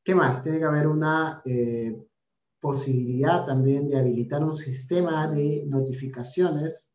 ¿Qué 0.04 0.15
más? 0.15 0.41
Tiene 0.41 0.60
que 0.60 0.65
haber 0.65 0.88
una 0.88 1.41
eh, 1.45 1.95
posibilidad 2.60 3.45
también 3.45 3.88
de 3.89 3.97
habilitar 3.97 4.43
un 4.43 4.58
sistema 4.58 5.28
de 5.28 5.63
notificaciones 5.67 6.91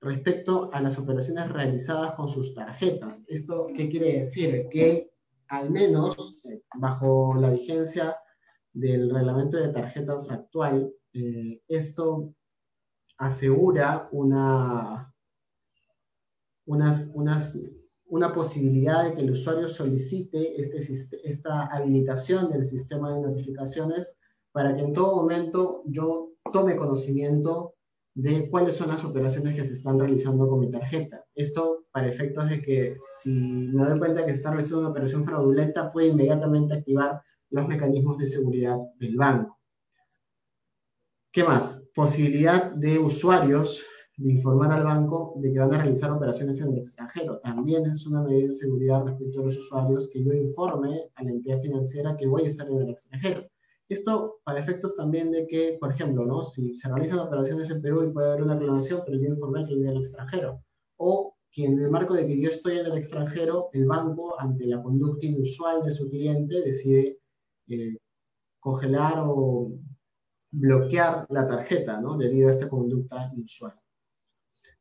respecto 0.00 0.70
a 0.72 0.80
las 0.80 0.98
operaciones 0.98 1.48
realizadas 1.50 2.14
con 2.14 2.28
sus 2.28 2.54
tarjetas. 2.54 3.22
¿Esto 3.28 3.68
qué 3.74 3.88
quiere 3.88 4.18
decir? 4.18 4.68
Que 4.70 5.12
al 5.48 5.70
menos 5.70 6.40
eh, 6.44 6.62
bajo 6.74 7.34
la 7.34 7.50
vigencia 7.50 8.16
del 8.72 9.10
reglamento 9.10 9.58
de 9.58 9.68
tarjetas 9.68 10.30
actual, 10.30 10.92
eh, 11.12 11.62
esto 11.68 12.34
asegura 13.18 14.08
una, 14.12 15.11
unas, 16.66 17.12
una 18.06 18.32
posibilidad 18.32 19.04
de 19.04 19.14
que 19.14 19.20
el 19.22 19.30
usuario 19.30 19.68
solicite 19.68 20.60
este, 20.60 20.78
esta 21.24 21.66
habilitación 21.66 22.50
del 22.50 22.66
sistema 22.66 23.14
de 23.14 23.22
notificaciones 23.22 24.14
para 24.52 24.74
que 24.74 24.82
en 24.82 24.92
todo 24.92 25.16
momento 25.16 25.82
yo 25.86 26.32
tome 26.52 26.76
conocimiento 26.76 27.74
de 28.14 28.50
cuáles 28.50 28.76
son 28.76 28.88
las 28.88 29.04
operaciones 29.04 29.56
que 29.56 29.64
se 29.64 29.72
están 29.72 29.98
realizando 29.98 30.46
con 30.46 30.60
mi 30.60 30.70
tarjeta. 30.70 31.24
Esto 31.34 31.86
para 31.92 32.08
efectos 32.08 32.48
de 32.48 32.60
que 32.60 32.96
si 33.00 33.30
me 33.30 33.84
doy 33.84 33.98
cuenta 33.98 34.24
que 34.24 34.32
se 34.32 34.36
está 34.36 34.50
realizando 34.50 34.80
una 34.80 34.90
operación 34.90 35.24
fraudulenta, 35.24 35.92
puede 35.92 36.08
inmediatamente 36.08 36.74
activar 36.74 37.22
los 37.50 37.66
mecanismos 37.66 38.18
de 38.18 38.26
seguridad 38.26 38.76
del 38.98 39.16
banco. 39.16 39.58
¿Qué 41.32 41.44
más? 41.44 41.88
Posibilidad 41.94 42.72
de 42.72 42.98
usuarios 42.98 43.82
de 44.22 44.30
informar 44.30 44.70
al 44.72 44.84
banco 44.84 45.34
de 45.38 45.52
que 45.52 45.58
van 45.58 45.74
a 45.74 45.78
realizar 45.78 46.12
operaciones 46.12 46.60
en 46.60 46.72
el 46.72 46.78
extranjero. 46.78 47.40
También 47.40 47.84
es 47.86 48.06
una 48.06 48.22
medida 48.22 48.46
de 48.46 48.52
seguridad 48.52 49.04
respecto 49.04 49.40
a 49.40 49.44
los 49.44 49.56
usuarios 49.56 50.08
que 50.12 50.22
yo 50.22 50.32
informe 50.32 51.10
a 51.16 51.24
la 51.24 51.30
entidad 51.30 51.60
financiera 51.60 52.16
que 52.16 52.28
voy 52.28 52.44
a 52.44 52.48
estar 52.48 52.68
en 52.68 52.76
el 52.76 52.90
extranjero. 52.90 53.42
Esto 53.88 54.40
para 54.44 54.60
efectos 54.60 54.94
también 54.94 55.32
de 55.32 55.46
que, 55.46 55.76
por 55.80 55.90
ejemplo, 55.90 56.24
¿no? 56.24 56.44
si 56.44 56.76
se 56.76 56.88
realizan 56.88 57.18
operaciones 57.18 57.68
en 57.70 57.82
Perú 57.82 58.04
y 58.04 58.12
puede 58.12 58.28
haber 58.28 58.44
una 58.44 58.58
clonación, 58.58 59.02
pero 59.04 59.18
yo 59.18 59.28
informé 59.28 59.66
que 59.66 59.74
en 59.74 59.88
el 59.88 59.98
extranjero. 59.98 60.62
O 60.96 61.34
que 61.50 61.64
en 61.64 61.78
el 61.80 61.90
marco 61.90 62.14
de 62.14 62.24
que 62.24 62.40
yo 62.40 62.48
estoy 62.48 62.78
en 62.78 62.86
el 62.86 62.96
extranjero, 62.96 63.70
el 63.72 63.86
banco, 63.86 64.40
ante 64.40 64.66
la 64.66 64.80
conducta 64.80 65.26
inusual 65.26 65.82
de 65.82 65.90
su 65.90 66.08
cliente, 66.08 66.62
decide 66.62 67.18
eh, 67.66 67.96
congelar 68.60 69.24
o 69.26 69.72
bloquear 70.52 71.26
la 71.28 71.46
tarjeta, 71.46 72.00
¿no? 72.00 72.16
Debido 72.16 72.48
a 72.48 72.52
esta 72.52 72.68
conducta 72.68 73.28
inusual. 73.34 73.81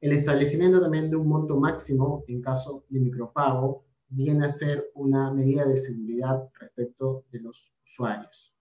El 0.02 0.14
establecimiento 0.14 0.82
también 0.82 1.12
de 1.12 1.16
un 1.16 1.28
monto 1.28 1.58
máximo 1.58 2.24
en 2.28 2.42
caso 2.42 2.86
de 2.90 3.00
micropago 3.00 3.86
viene 4.10 4.46
a 4.46 4.50
ser 4.50 4.90
una 4.96 5.32
medida 5.32 5.64
de 5.64 5.78
seguridad 5.78 6.50
respecto 6.60 7.26
de 7.32 7.42
los 7.42 7.72
usuarios. 7.86 8.52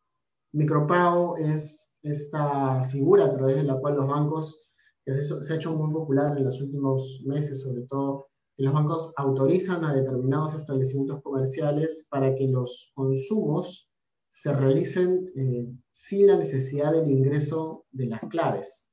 Micropago 0.52 1.38
es 1.38 1.98
esta 2.02 2.84
figura 2.84 3.24
a 3.24 3.32
través 3.34 3.56
de 3.56 3.62
la 3.62 3.80
cual 3.80 3.96
los 3.96 4.06
bancos, 4.06 4.68
que 5.02 5.14
se 5.14 5.52
ha 5.52 5.56
hecho 5.56 5.74
muy 5.74 5.90
popular 5.90 6.36
en 6.36 6.44
los 6.44 6.60
últimos 6.60 7.22
meses, 7.24 7.62
sobre 7.62 7.82
todo, 7.86 8.28
que 8.54 8.64
los 8.64 8.74
bancos 8.74 9.14
autorizan 9.16 9.82
a 9.82 9.94
determinados 9.94 10.54
establecimientos 10.54 11.22
comerciales 11.22 12.06
para 12.10 12.34
que 12.34 12.48
los 12.48 12.92
consumos 12.94 13.88
se 14.28 14.52
realicen 14.52 15.32
eh, 15.34 15.72
sin 15.90 16.26
la 16.26 16.36
necesidad 16.36 16.92
del 16.92 17.10
ingreso 17.10 17.86
de 17.92 18.06
las 18.08 18.20
claves. 18.28 18.86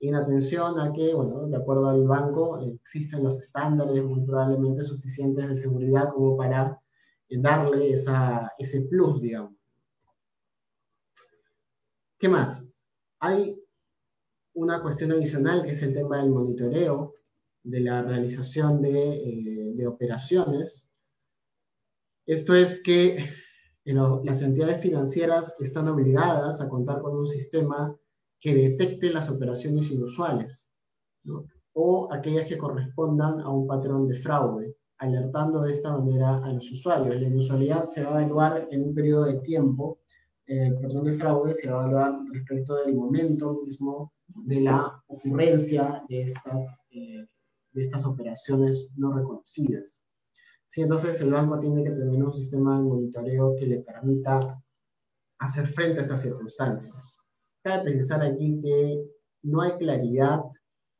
En 0.00 0.14
atención 0.14 0.78
a 0.80 0.92
que, 0.92 1.14
bueno, 1.14 1.46
de 1.46 1.56
acuerdo 1.56 1.88
al 1.88 2.06
banco, 2.06 2.60
existen 2.60 3.24
los 3.24 3.38
estándares 3.40 4.04
muy 4.04 4.24
probablemente 4.24 4.82
suficientes 4.82 5.48
de 5.48 5.56
seguridad 5.56 6.10
como 6.12 6.36
para 6.36 6.80
eh, 7.28 7.38
darle 7.40 7.92
esa, 7.92 8.52
ese 8.58 8.82
plus, 8.82 9.20
digamos. 9.20 9.54
¿Qué 12.18 12.28
más? 12.28 12.68
Hay 13.20 13.60
una 14.54 14.82
cuestión 14.82 15.12
adicional 15.12 15.62
que 15.64 15.72
es 15.72 15.82
el 15.82 15.94
tema 15.94 16.18
del 16.18 16.30
monitoreo 16.30 17.14
de 17.64 17.80
la 17.80 18.02
realización 18.02 18.80
de, 18.82 19.74
eh, 19.78 19.86
operaciones. 19.86 20.88
Esto 22.26 22.54
es 22.54 22.82
que 22.82 23.28
las 23.84 24.40
entidades 24.40 24.80
financieras 24.80 25.56
están 25.60 25.88
obligadas 25.88 26.60
a 26.60 26.68
contar 26.68 27.02
con 27.02 27.16
un 27.16 27.26
sistema 27.26 27.94
que 28.44 28.54
detecte 28.54 29.08
las 29.08 29.30
operaciones 29.30 29.90
inusuales 29.90 30.70
o 31.72 32.12
aquellas 32.12 32.46
que 32.46 32.58
correspondan 32.58 33.40
a 33.40 33.48
un 33.48 33.66
patrón 33.66 34.06
de 34.06 34.16
fraude, 34.16 34.76
alertando 34.98 35.62
de 35.62 35.72
esta 35.72 35.96
manera 35.96 36.44
a 36.44 36.52
los 36.52 36.70
usuarios. 36.70 37.18
La 37.18 37.26
inusualidad 37.26 37.86
se 37.86 38.04
va 38.04 38.18
a 38.18 38.20
evaluar 38.20 38.68
en 38.70 38.82
un 38.82 38.94
periodo 38.94 39.24
de 39.24 39.40
tiempo 39.40 40.00
el 40.46 40.74
patrón 40.74 41.04
de 41.04 41.12
fraude 41.12 41.54
se 41.54 41.70
va 41.70 41.78
a 41.78 41.82
evaluar 41.84 42.12
respecto 42.30 42.76
del 42.76 42.94
momento 42.94 43.62
mismo 43.64 44.12
de 44.26 44.60
la 44.60 45.02
ocurrencia 45.06 46.04
de 46.10 46.24
estas, 46.24 46.82
eh, 46.90 47.26
de 47.72 47.80
estas 47.80 48.04
operaciones 48.04 48.90
no 48.94 49.14
reconocidas. 49.14 50.02
Sí, 50.68 50.82
entonces 50.82 51.18
el 51.22 51.32
banco 51.32 51.58
tiene 51.58 51.82
que 51.82 51.92
tener 51.92 52.22
un 52.22 52.34
sistema 52.34 52.76
de 52.76 52.84
monitoreo 52.84 53.56
que 53.56 53.66
le 53.66 53.80
permita 53.80 54.62
hacer 55.38 55.66
frente 55.66 56.00
a 56.00 56.02
estas 56.02 56.20
circunstancias. 56.20 57.13
Cabe 57.64 57.84
precisar 57.84 58.22
aquí 58.22 58.60
que 58.60 59.02
no 59.44 59.62
hay 59.62 59.72
claridad 59.78 60.40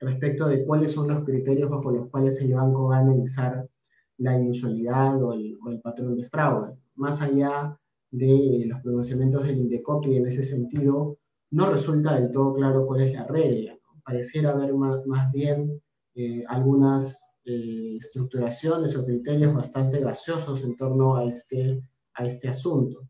respecto 0.00 0.48
de 0.48 0.64
cuáles 0.64 0.92
son 0.92 1.08
los 1.08 1.22
criterios 1.22 1.68
bajo 1.68 1.90
los 1.90 2.08
cuales 2.08 2.40
el 2.40 2.54
banco 2.54 2.88
va 2.88 2.96
a 2.96 3.00
analizar 3.00 3.68
la 4.16 4.38
inusualidad 4.38 5.22
o 5.22 5.34
el, 5.34 5.58
o 5.62 5.68
el 5.68 5.82
patrón 5.82 6.16
de 6.16 6.24
fraude. 6.24 6.74
Más 6.94 7.20
allá 7.20 7.78
de 8.10 8.64
los 8.66 8.80
pronunciamientos 8.80 9.42
del 9.42 9.58
INDECOP 9.58 10.06
y 10.06 10.16
en 10.16 10.26
ese 10.26 10.42
sentido 10.42 11.18
no 11.50 11.70
resulta 11.70 12.14
del 12.14 12.30
todo 12.30 12.54
claro 12.54 12.86
cuál 12.86 13.02
es 13.02 13.12
la 13.12 13.26
regla. 13.26 13.78
Pareciera 14.02 14.52
haber 14.52 14.72
más, 14.72 15.04
más 15.04 15.30
bien 15.32 15.82
eh, 16.14 16.44
algunas 16.48 17.36
eh, 17.44 17.96
estructuraciones 17.98 18.96
o 18.96 19.04
criterios 19.04 19.52
bastante 19.52 20.00
gaseosos 20.00 20.62
en 20.62 20.76
torno 20.76 21.16
a 21.16 21.24
este, 21.24 21.82
a 22.14 22.24
este 22.24 22.48
asunto. 22.48 23.06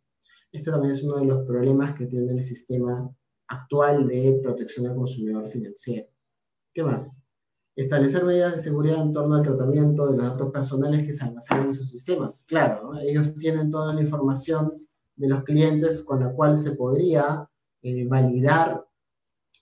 Este 0.51 0.73
también 0.73 0.95
es 0.95 1.05
uno 1.05 1.19
de 1.19 1.27
los 1.27 1.47
problemas 1.47 1.95
que 1.95 2.07
tiene 2.07 2.33
el 2.33 2.43
sistema 2.43 3.09
actual 3.49 4.07
de 4.09 4.41
protección 4.43 4.87
al 4.87 4.97
consumidor 4.97 5.47
financiero. 5.47 6.09
¿Qué 6.73 6.83
más? 6.83 7.21
Establecer 7.77 8.25
medidas 8.25 8.53
de 8.55 8.59
seguridad 8.61 9.03
en 9.03 9.13
torno 9.13 9.35
al 9.35 9.43
tratamiento 9.43 10.07
de 10.07 10.17
los 10.17 10.27
datos 10.27 10.53
personales 10.53 11.03
que 11.05 11.13
se 11.13 11.25
almacenan 11.25 11.67
en 11.67 11.75
sus 11.75 11.91
sistemas. 11.91 12.45
Claro, 12.47 12.93
ellos 13.01 13.35
tienen 13.35 13.71
toda 13.71 13.95
la 13.95 14.01
información 14.01 14.71
de 15.17 15.29
los 15.29 15.45
clientes 15.45 16.03
con 16.03 16.21
la 16.21 16.33
cual 16.33 16.57
se 16.57 16.73
podría 16.73 17.49
eh, 17.83 18.07
validar 18.07 18.85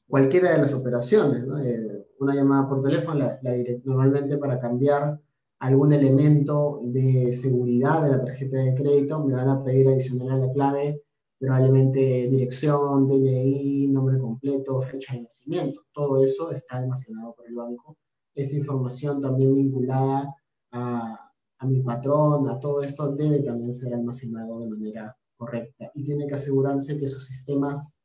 cualquiera 0.07 0.53
de 0.53 0.59
las 0.59 0.73
operaciones. 0.73 1.45
Eh, 1.65 2.07
una 2.21 2.35
llamada 2.35 2.69
por 2.69 2.83
teléfono, 2.83 3.19
la, 3.19 3.41
normalmente 3.85 4.37
para 4.39 4.61
cambiar 4.61 5.21
algún 5.59 5.93
elemento 5.93 6.81
de 6.85 7.33
seguridad 7.33 8.03
de 8.03 8.11
la 8.11 8.25
tarjeta 8.25 8.59
de 8.59 8.75
crédito, 8.75 9.25
me 9.25 9.35
van 9.35 9.49
a 9.49 9.65
pedir 9.65 9.89
adicional 9.89 10.31
a 10.31 10.47
la 10.47 10.53
clave 10.53 11.03
probablemente 11.43 12.29
dirección, 12.31 13.09
DNI, 13.09 13.89
nombre 13.89 14.17
completo, 14.17 14.81
fecha 14.81 15.15
de 15.15 15.23
nacimiento. 15.23 15.85
Todo 15.93 16.23
eso 16.23 16.53
está 16.53 16.77
almacenado 16.77 17.35
por 17.35 17.49
el 17.49 17.55
banco. 17.57 17.99
Esa 18.33 18.55
información 18.55 19.21
también 19.21 19.53
vinculada 19.53 20.33
a, 20.71 21.33
a 21.59 21.67
mi 21.67 21.81
patrón, 21.81 22.49
a 22.49 22.61
todo 22.61 22.85
esto, 22.85 23.11
debe 23.17 23.41
también 23.41 23.75
ser 23.75 23.93
almacenado 23.93 24.61
de 24.61 24.69
manera 24.69 25.17
correcta 25.37 25.91
y 25.95 26.05
tiene 26.05 26.29
que 26.29 26.35
asegurarse 26.35 26.97
que 26.97 27.09
sus 27.09 27.27
sistemas 27.27 27.99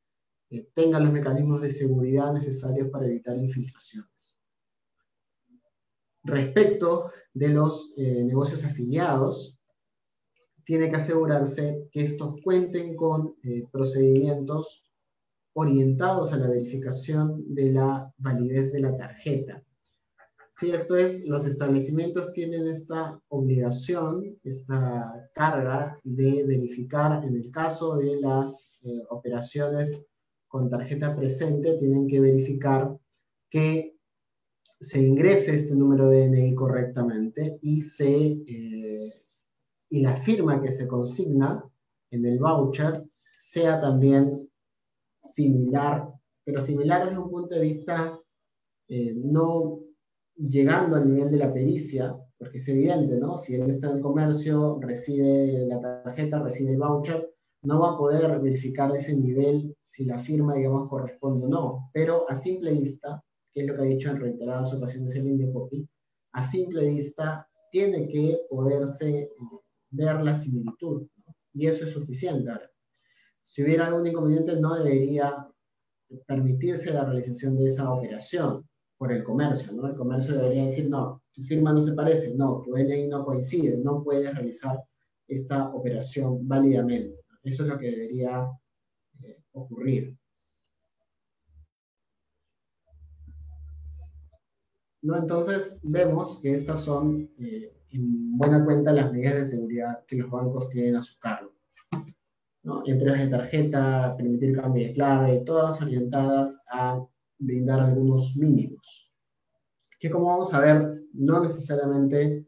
eh, 0.49 0.67
tengan 0.73 1.03
los 1.03 1.13
mecanismos 1.13 1.61
de 1.61 1.69
seguridad 1.69 2.33
necesarios 2.33 2.89
para 2.89 3.05
evitar 3.05 3.37
infiltraciones. 3.37 4.35
Respecto 6.23 7.11
de 7.35 7.49
los 7.49 7.93
eh, 7.97 8.23
negocios 8.23 8.65
afiliados, 8.65 9.56
tiene 10.67 10.89
que 10.89 10.97
asegurarse 10.97 11.87
que 11.93 12.03
estos 12.03 12.41
cuenten 12.43 12.97
con 12.97 13.35
eh, 13.43 13.65
procedimientos 13.71 14.83
orientados 15.53 16.33
a 16.33 16.37
la 16.37 16.49
verificación 16.49 17.55
de 17.55 17.71
la 17.71 18.13
validez 18.17 18.73
de 18.73 18.81
la 18.81 18.97
tarjeta. 18.97 19.63
Sí, 20.51 20.71
esto 20.71 20.97
es, 20.97 21.25
los 21.25 21.45
establecimientos 21.45 22.33
tienen 22.33 22.67
esta 22.67 23.17
obligación, 23.29 24.37
esta 24.43 25.29
carga 25.33 25.99
de 26.03 26.43
verificar, 26.43 27.23
en 27.23 27.37
el 27.37 27.49
caso 27.49 27.95
de 27.95 28.19
las 28.19 28.73
eh, 28.83 29.03
operaciones 29.09 30.05
con 30.49 30.69
tarjeta 30.69 31.15
presente, 31.15 31.77
tienen 31.77 32.07
que 32.07 32.19
verificar 32.19 32.97
que 33.49 33.95
se 34.79 35.01
ingrese 35.01 35.55
este 35.55 35.75
número 35.75 36.09
de 36.09 36.27
DNI 36.27 36.55
correctamente 36.55 37.57
y, 37.61 37.81
se, 37.81 38.15
eh, 38.47 38.86
y 39.89 40.01
la 40.01 40.15
firma 40.15 40.61
que 40.61 40.71
se 40.71 40.87
consigna 40.87 41.63
en 42.11 42.25
el 42.25 42.39
voucher 42.39 43.05
sea 43.39 43.79
también 43.79 44.49
similar, 45.23 46.09
pero 46.43 46.61
similar 46.61 47.05
desde 47.05 47.19
un 47.19 47.29
punto 47.29 47.55
de 47.55 47.61
vista 47.61 48.19
eh, 48.87 49.13
no 49.15 49.79
llegando 50.35 50.95
al 50.95 51.07
nivel 51.07 51.31
de 51.31 51.37
la 51.37 51.53
pericia, 51.53 52.15
porque 52.37 52.57
es 52.57 52.67
evidente, 52.67 53.17
¿no? 53.19 53.37
Si 53.37 53.55
él 53.55 53.69
está 53.69 53.89
en 53.89 53.97
el 53.97 54.01
comercio, 54.01 54.79
recibe 54.81 55.65
la 55.67 55.79
tarjeta, 56.03 56.41
recibe 56.41 56.73
el 56.73 56.77
voucher, 56.77 57.33
no 57.63 57.79
va 57.79 57.93
a 57.93 57.97
poder 57.97 58.39
verificar 58.39 58.95
ese 58.95 59.15
nivel 59.15 59.75
si 59.81 60.05
la 60.05 60.19
firma, 60.19 60.55
digamos, 60.55 60.89
corresponde 60.89 61.47
o 61.47 61.49
no. 61.49 61.89
Pero 61.91 62.29
a 62.29 62.35
simple 62.35 62.71
vista, 62.71 63.23
que 63.51 63.61
es 63.61 63.67
lo 63.67 63.75
que 63.75 63.81
ha 63.81 63.85
dicho 63.85 64.11
en 64.11 64.19
reiteradas 64.19 64.73
ocasiones 64.73 65.15
el 65.15 65.27
Indecopi, 65.27 65.87
a 66.33 66.43
simple 66.43 66.87
vista 66.87 67.47
tiene 67.71 68.07
que 68.07 68.41
poderse 68.49 69.19
eh, 69.19 69.29
ver 69.89 70.21
la 70.21 70.33
similitud, 70.35 71.07
y 71.53 71.67
eso 71.67 71.85
es 71.85 71.91
suficiente. 71.91 72.49
Ahora, 72.49 72.69
si 73.43 73.63
hubiera 73.63 73.87
algún 73.87 74.05
inconveniente, 74.07 74.59
no 74.59 74.75
debería 74.75 75.47
permitirse 76.25 76.93
la 76.93 77.05
realización 77.05 77.57
de 77.57 77.67
esa 77.67 77.91
operación 77.91 78.67
por 78.97 79.11
el 79.11 79.23
comercio, 79.23 79.71
¿no? 79.73 79.87
El 79.87 79.95
comercio 79.95 80.35
debería 80.35 80.65
decir, 80.65 80.89
no, 80.89 81.21
tu 81.31 81.41
firma 81.43 81.71
no 81.71 81.81
se 81.81 81.93
parece, 81.93 82.35
no, 82.35 82.61
tu 82.63 82.71
DNI 82.71 83.07
no 83.07 83.23
coincide, 83.25 83.77
no 83.77 84.03
puedes 84.03 84.33
realizar 84.33 84.83
esta 85.27 85.69
operación 85.69 86.47
válidamente. 86.47 87.19
Eso 87.43 87.63
es 87.63 87.69
lo 87.69 87.77
que 87.77 87.91
debería 87.91 88.49
eh, 89.23 89.43
ocurrir. 89.51 90.17
¿no? 95.01 95.17
Entonces 95.17 95.79
vemos 95.83 96.39
que 96.41 96.51
estas 96.51 96.83
son 96.83 97.29
eh, 97.39 97.76
en 97.91 98.37
buena 98.37 98.63
cuenta 98.63 98.93
las 98.93 99.11
medidas 99.11 99.35
de 99.35 99.47
seguridad 99.47 100.05
que 100.05 100.17
los 100.17 100.29
bancos 100.29 100.69
tienen 100.69 100.95
a 100.95 101.01
su 101.01 101.17
cargo. 101.19 101.53
¿no? 102.63 102.83
Entregas 102.85 103.21
de 103.21 103.27
tarjeta, 103.27 104.13
permitir 104.17 104.55
cambio 104.55 104.87
de 104.87 104.93
clave, 104.93 105.43
todas 105.45 105.81
orientadas 105.81 106.63
a 106.69 107.01
brindar 107.39 107.79
algunos 107.79 108.35
mínimos. 108.35 109.11
Que 109.99 110.09
como 110.09 110.27
vamos 110.27 110.53
a 110.53 110.59
ver, 110.59 111.03
no 111.13 111.43
necesariamente 111.43 112.45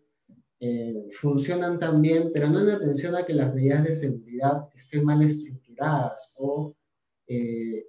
eh, 0.59 1.07
funcionan 1.13 1.79
tan 1.79 2.01
bien, 2.01 2.31
pero 2.33 2.49
no 2.49 2.59
en 2.59 2.69
atención 2.69 3.15
a 3.15 3.25
que 3.25 3.33
las 3.33 3.53
medidas 3.53 3.83
de 3.85 3.93
seguridad 3.93 4.67
estén 4.75 5.05
mal 5.05 5.21
estructuradas 5.21 6.35
o 6.37 6.75
eh, 7.27 7.87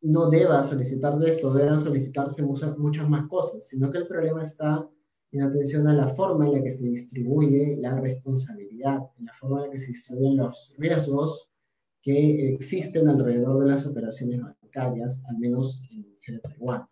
no 0.00 0.30
deba 0.30 0.64
solicitar 0.64 1.18
de 1.18 1.32
eso, 1.32 1.52
deban 1.52 1.80
solicitarse 1.80 2.42
muchas 2.42 3.08
más 3.08 3.28
cosas, 3.28 3.66
sino 3.66 3.90
que 3.90 3.98
el 3.98 4.06
problema 4.06 4.42
está 4.42 4.88
en 5.32 5.42
atención 5.42 5.86
a 5.88 5.94
la 5.94 6.08
forma 6.08 6.46
en 6.46 6.52
la 6.52 6.62
que 6.62 6.70
se 6.70 6.84
distribuye 6.84 7.76
la 7.80 7.98
responsabilidad, 8.00 9.00
en 9.18 9.26
la 9.26 9.32
forma 9.34 9.58
en 9.58 9.66
la 9.66 9.72
que 9.72 9.78
se 9.78 9.88
distribuyen 9.88 10.36
los 10.36 10.74
riesgos 10.78 11.50
que 12.02 12.54
existen 12.54 13.08
alrededor 13.08 13.64
de 13.64 13.70
las 13.70 13.84
operaciones 13.84 14.40
bancarias, 14.40 15.22
al 15.28 15.38
menos 15.38 15.82
en 15.90 16.06
el 16.28 16.40
Taiwán. 16.40 16.86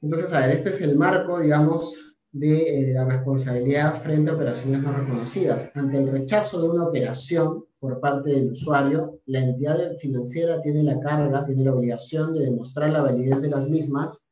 Entonces, 0.00 0.32
a 0.32 0.40
ver, 0.40 0.56
este 0.56 0.70
es 0.70 0.80
el 0.80 0.96
marco, 0.96 1.38
digamos, 1.38 1.94
de 2.32 2.90
eh, 2.90 2.94
la 2.94 3.04
responsabilidad 3.04 3.94
frente 4.02 4.30
a 4.30 4.34
operaciones 4.34 4.82
no 4.82 4.92
reconocidas. 4.92 5.70
Ante 5.74 5.98
el 5.98 6.10
rechazo 6.10 6.60
de 6.60 6.70
una 6.70 6.84
operación 6.84 7.66
por 7.78 8.00
parte 8.00 8.30
del 8.30 8.52
usuario, 8.52 9.20
la 9.26 9.40
entidad 9.40 9.96
financiera 9.98 10.60
tiene 10.62 10.82
la 10.82 10.98
carga, 10.98 11.44
tiene 11.44 11.64
la 11.64 11.74
obligación 11.74 12.32
de 12.32 12.46
demostrar 12.46 12.90
la 12.90 13.02
validez 13.02 13.42
de 13.42 13.50
las 13.50 13.68
mismas 13.68 14.31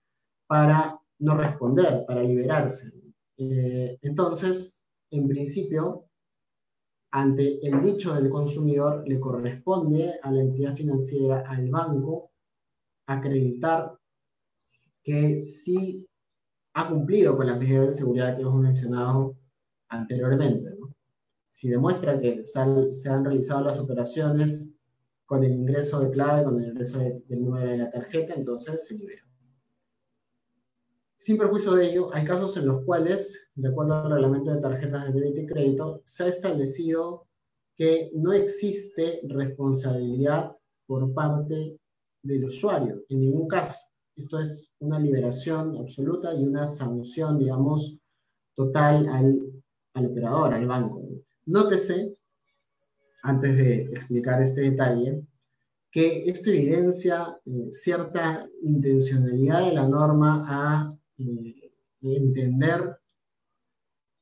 para 0.50 1.00
no 1.20 1.36
responder, 1.36 2.04
para 2.08 2.24
liberarse. 2.24 2.92
Eh, 3.36 3.96
entonces, 4.02 4.80
en 5.12 5.28
principio, 5.28 6.06
ante 7.12 7.64
el 7.64 7.80
dicho 7.80 8.12
del 8.12 8.28
consumidor, 8.28 9.04
le 9.06 9.20
corresponde 9.20 10.18
a 10.20 10.32
la 10.32 10.40
entidad 10.40 10.74
financiera, 10.74 11.44
al 11.48 11.70
banco, 11.70 12.32
acreditar 13.06 13.96
que 15.04 15.40
sí 15.40 16.04
ha 16.74 16.88
cumplido 16.88 17.36
con 17.36 17.46
las 17.46 17.56
medidas 17.56 17.86
de 17.86 17.94
seguridad 17.94 18.34
que 18.34 18.42
hemos 18.42 18.60
mencionado 18.60 19.36
anteriormente. 19.88 20.76
Si 21.48 21.68
demuestra 21.68 22.18
que 22.18 22.44
se 22.44 22.58
han, 22.58 23.24
realizado 23.24 23.62
las 23.62 23.78
operaciones 23.78 24.68
con 25.26 25.44
el 25.44 25.52
ingreso 25.52 26.00
de 26.00 26.10
clave, 26.10 26.42
con 26.42 26.60
el 26.60 26.70
ingreso 26.70 26.98
del 26.98 27.40
número 27.40 27.70
de 27.70 27.78
la 27.78 27.90
tarjeta, 27.90 28.34
entonces 28.34 28.88
se 28.88 28.96
libera. 28.96 29.29
Sin 31.20 31.36
perjuicio 31.36 31.72
de 31.72 31.90
ello, 31.90 32.14
hay 32.14 32.24
casos 32.24 32.56
en 32.56 32.66
los 32.66 32.82
cuales, 32.82 33.38
de 33.54 33.68
acuerdo 33.68 33.94
al 33.94 34.10
reglamento 34.10 34.54
de 34.54 34.60
tarjetas 34.62 35.04
de 35.04 35.20
débito 35.20 35.42
y 35.42 35.46
crédito, 35.46 36.02
se 36.06 36.24
ha 36.24 36.28
establecido 36.28 37.26
que 37.76 38.10
no 38.14 38.32
existe 38.32 39.20
responsabilidad 39.24 40.56
por 40.86 41.12
parte 41.12 41.78
del 42.22 42.46
usuario, 42.46 43.02
en 43.10 43.20
ningún 43.20 43.48
caso. 43.48 43.76
Esto 44.16 44.38
es 44.38 44.70
una 44.78 44.98
liberación 44.98 45.76
absoluta 45.76 46.34
y 46.34 46.42
una 46.42 46.66
sanción, 46.66 47.38
digamos, 47.38 47.98
total 48.54 49.06
al, 49.10 50.06
operador, 50.06 50.54
al 50.54 50.66
banco. 50.66 51.06
Nótese, 51.44 52.14
antes 53.24 53.56
de 53.58 53.82
explicar 53.82 54.40
este 54.40 54.62
detalle, 54.62 55.22
que 55.90 56.30
esto 56.30 56.48
evidencia 56.48 57.38
eh, 57.44 57.68
cierta 57.72 58.48
intencionalidad 58.62 59.66
de 59.66 59.74
la 59.74 59.86
norma 59.86 60.46
a 60.48 60.96
eh, 61.20 61.72
entender 62.02 62.98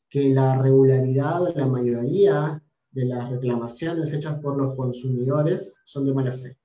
que 0.08 0.30
la 0.30 0.60
regularidad 0.60 1.42
o 1.42 1.52
la 1.52 1.66
mayoría 1.66 2.62
de 2.90 3.04
las 3.04 3.30
reclamaciones 3.30 4.12
hechas 4.12 4.40
por 4.40 4.56
los 4.56 4.74
consumidores 4.74 5.80
son 5.84 6.06
de 6.06 6.14
mala 6.14 6.32
fe. 6.32 6.58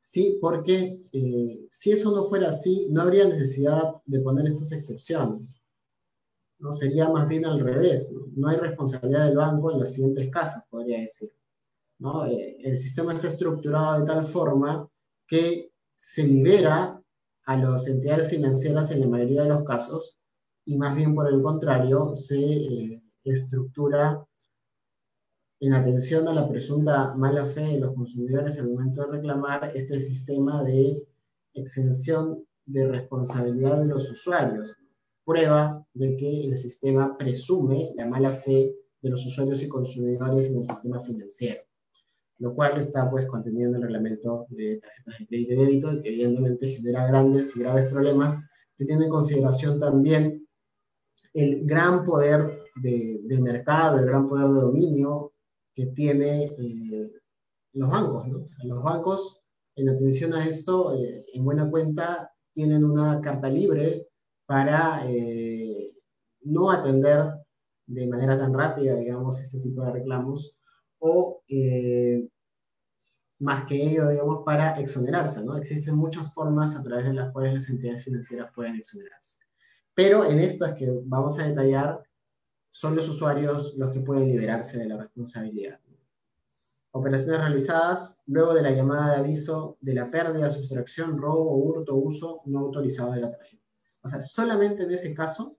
¿sí? 0.00 0.38
Porque 0.40 0.96
eh, 1.12 1.66
si 1.70 1.92
eso 1.92 2.10
no 2.14 2.24
fuera 2.24 2.50
así, 2.50 2.86
no 2.90 3.02
habría 3.02 3.26
necesidad 3.26 3.94
de 4.04 4.20
poner 4.20 4.46
estas 4.46 4.72
excepciones. 4.72 5.60
¿no? 6.58 6.72
Sería 6.72 7.08
más 7.08 7.28
bien 7.28 7.46
al 7.46 7.60
revés. 7.60 8.14
¿no? 8.36 8.48
hay 8.48 8.56
responsabilidad 8.56 9.26
del 9.26 9.36
banco 9.36 9.72
en 9.72 9.80
los 9.80 9.92
siguientes 9.92 10.30
casos, 10.30 10.62
podría 10.70 11.00
decir. 11.00 11.32
¿no? 11.98 12.26
Eh, 12.26 12.58
el 12.62 12.78
sistema 12.78 13.14
está 13.14 13.28
estructurado 13.28 14.00
de 14.00 14.06
tal 14.06 14.24
forma 14.24 14.88
que 15.26 15.72
se 15.94 16.22
libera 16.22 16.97
a 17.48 17.56
las 17.56 17.86
entidades 17.86 18.28
financieras 18.28 18.90
en 18.90 19.00
la 19.00 19.06
mayoría 19.06 19.44
de 19.44 19.48
los 19.48 19.64
casos 19.64 20.18
y 20.66 20.76
más 20.76 20.94
bien 20.94 21.14
por 21.14 21.32
el 21.32 21.40
contrario 21.40 22.14
se 22.14 22.38
eh, 22.38 23.02
estructura 23.24 24.22
en 25.60 25.72
atención 25.72 26.28
a 26.28 26.34
la 26.34 26.46
presunta 26.46 27.14
mala 27.14 27.46
fe 27.46 27.62
de 27.62 27.80
los 27.80 27.94
consumidores 27.94 28.58
al 28.58 28.68
momento 28.68 29.00
de 29.00 29.12
reclamar 29.12 29.72
este 29.74 29.98
sistema 29.98 30.62
de 30.62 31.02
exención 31.54 32.44
de 32.66 32.86
responsabilidad 32.86 33.78
de 33.78 33.86
los 33.86 34.10
usuarios, 34.10 34.76
prueba 35.24 35.86
de 35.94 36.18
que 36.18 36.44
el 36.44 36.54
sistema 36.54 37.16
presume 37.16 37.92
la 37.96 38.06
mala 38.06 38.30
fe 38.30 38.74
de 39.00 39.08
los 39.08 39.24
usuarios 39.24 39.62
y 39.62 39.68
consumidores 39.68 40.48
en 40.48 40.58
el 40.58 40.64
sistema 40.64 41.00
financiero, 41.00 41.62
lo 42.38 42.54
cual 42.54 42.78
está 42.78 43.10
pues 43.10 43.26
contenido 43.26 43.70
en 43.70 43.76
el 43.76 43.82
reglamento 43.82 44.46
de 44.50 44.78
tarjetas 44.80 45.18
de 45.18 45.26
crédito 45.26 45.52
y 45.52 45.56
débito 45.56 45.92
y 45.92 46.02
que 46.02 46.08
evidentemente 46.08 46.68
genera 46.68 47.06
grandes 47.06 47.56
y 47.56 47.60
graves 47.60 47.90
problemas, 47.90 48.48
teniendo 48.76 49.04
en 49.04 49.10
consideración 49.10 49.78
también 49.80 50.46
el 51.34 51.66
gran 51.66 52.04
poder 52.04 52.62
de, 52.76 53.38
mercado, 53.40 53.98
el 53.98 54.06
gran 54.06 54.28
poder 54.28 54.48
de 54.48 54.60
dominio 54.60 55.32
que 55.74 55.86
tiene 55.86 56.44
eh, 56.58 57.12
los 57.72 57.90
bancos. 57.90 58.26
los 58.64 58.82
bancos, 58.82 59.40
en 59.76 59.88
atención 59.88 60.32
a 60.34 60.46
esto, 60.46 60.94
eh, 60.94 61.24
en 61.32 61.44
buena 61.44 61.70
cuenta, 61.70 62.32
tienen 62.52 62.84
una 62.84 63.20
carta 63.20 63.48
libre 63.48 64.08
para 64.46 65.02
eh, 65.08 65.92
no 66.42 66.70
atender 66.70 67.32
de 67.86 68.06
manera 68.06 68.38
tan 68.38 68.52
rápida, 68.52 68.96
digamos, 68.96 69.40
este 69.40 69.60
tipo 69.60 69.82
de 69.82 69.92
reclamos, 69.92 70.57
o 70.98 71.42
eh, 71.48 72.28
más 73.40 73.64
que 73.66 73.76
ello, 73.76 74.08
digamos, 74.08 74.42
para 74.44 74.80
exonerarse, 74.80 75.44
¿no? 75.44 75.56
Existen 75.56 75.94
muchas 75.94 76.32
formas 76.32 76.74
a 76.74 76.82
través 76.82 77.06
de 77.06 77.14
las 77.14 77.32
cuales 77.32 77.54
las 77.54 77.68
entidades 77.68 78.04
financieras 78.04 78.50
pueden 78.54 78.76
exonerarse. 78.76 79.38
Pero 79.94 80.24
en 80.24 80.40
estas 80.40 80.74
que 80.74 80.88
vamos 81.04 81.38
a 81.38 81.46
detallar, 81.46 82.02
son 82.70 82.94
los 82.94 83.08
usuarios 83.08 83.76
los 83.76 83.92
que 83.92 84.00
pueden 84.00 84.28
liberarse 84.28 84.78
de 84.78 84.86
la 84.86 84.96
responsabilidad. 84.96 85.80
Operaciones 86.92 87.40
realizadas 87.40 88.22
luego 88.26 88.54
de 88.54 88.62
la 88.62 88.70
llamada 88.70 89.12
de 89.12 89.18
aviso 89.18 89.76
de 89.80 89.94
la 89.94 90.10
pérdida, 90.10 90.50
sustracción, 90.50 91.18
robo, 91.18 91.56
hurto, 91.56 91.96
uso 91.96 92.40
no 92.46 92.60
autorizado 92.60 93.12
de 93.12 93.20
la 93.20 93.30
tarjeta. 93.30 93.64
O 94.02 94.08
sea, 94.08 94.22
solamente 94.22 94.84
en 94.84 94.92
ese 94.92 95.12
caso, 95.12 95.58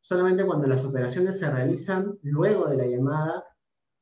solamente 0.00 0.44
cuando 0.44 0.66
las 0.66 0.84
operaciones 0.84 1.38
se 1.38 1.50
realizan 1.50 2.18
luego 2.22 2.68
de 2.68 2.76
la 2.76 2.86
llamada 2.86 3.44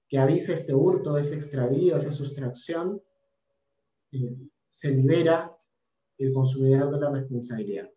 que 0.09 0.19
avisa 0.19 0.53
este 0.53 0.75
hurto, 0.75 1.19
ese 1.19 1.35
extravío, 1.35 1.97
esa 1.97 2.13
sustracción, 2.13 3.01
eh, 4.13 4.37
se 4.71 4.91
libera 4.91 5.57
el 6.19 6.33
consumidor 6.33 6.91
de 6.91 7.01
la 7.01 7.11
responsabilidad. 7.11 7.91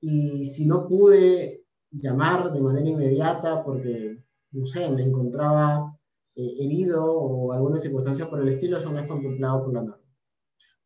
Y 0.00 0.46
si 0.46 0.66
no 0.66 0.88
pude 0.88 1.64
llamar 1.90 2.52
de 2.52 2.60
manera 2.60 2.88
inmediata 2.88 3.62
porque, 3.62 4.18
no 4.50 4.66
sé, 4.66 4.88
me 4.90 5.02
encontraba 5.02 5.96
eh, 6.34 6.56
herido 6.58 7.04
o 7.04 7.52
alguna 7.52 7.78
circunstancia 7.78 8.28
por 8.28 8.40
el 8.40 8.48
estilo, 8.48 8.78
eso 8.78 8.90
no 8.90 8.98
es 8.98 9.06
contemplado 9.06 9.64
por 9.64 9.74
la 9.74 9.82
norma. 9.82 10.02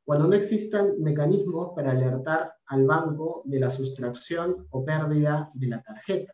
Cuando 0.04 0.28
no 0.28 0.34
existan 0.34 1.00
mecanismos 1.00 1.72
para 1.74 1.92
alertar 1.92 2.52
al 2.66 2.84
banco 2.84 3.42
de 3.44 3.60
la 3.60 3.70
sustracción 3.70 4.66
o 4.70 4.84
pérdida 4.84 5.50
de 5.54 5.66
la 5.66 5.82
tarjeta. 5.82 6.32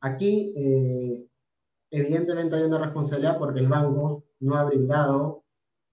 Aquí, 0.00 0.52
eh, 0.56 1.29
evidentemente 1.90 2.56
hay 2.56 2.62
una 2.62 2.78
responsabilidad 2.78 3.38
porque 3.38 3.60
el 3.60 3.68
banco 3.68 4.24
no 4.40 4.54
ha 4.56 4.64
brindado 4.64 5.44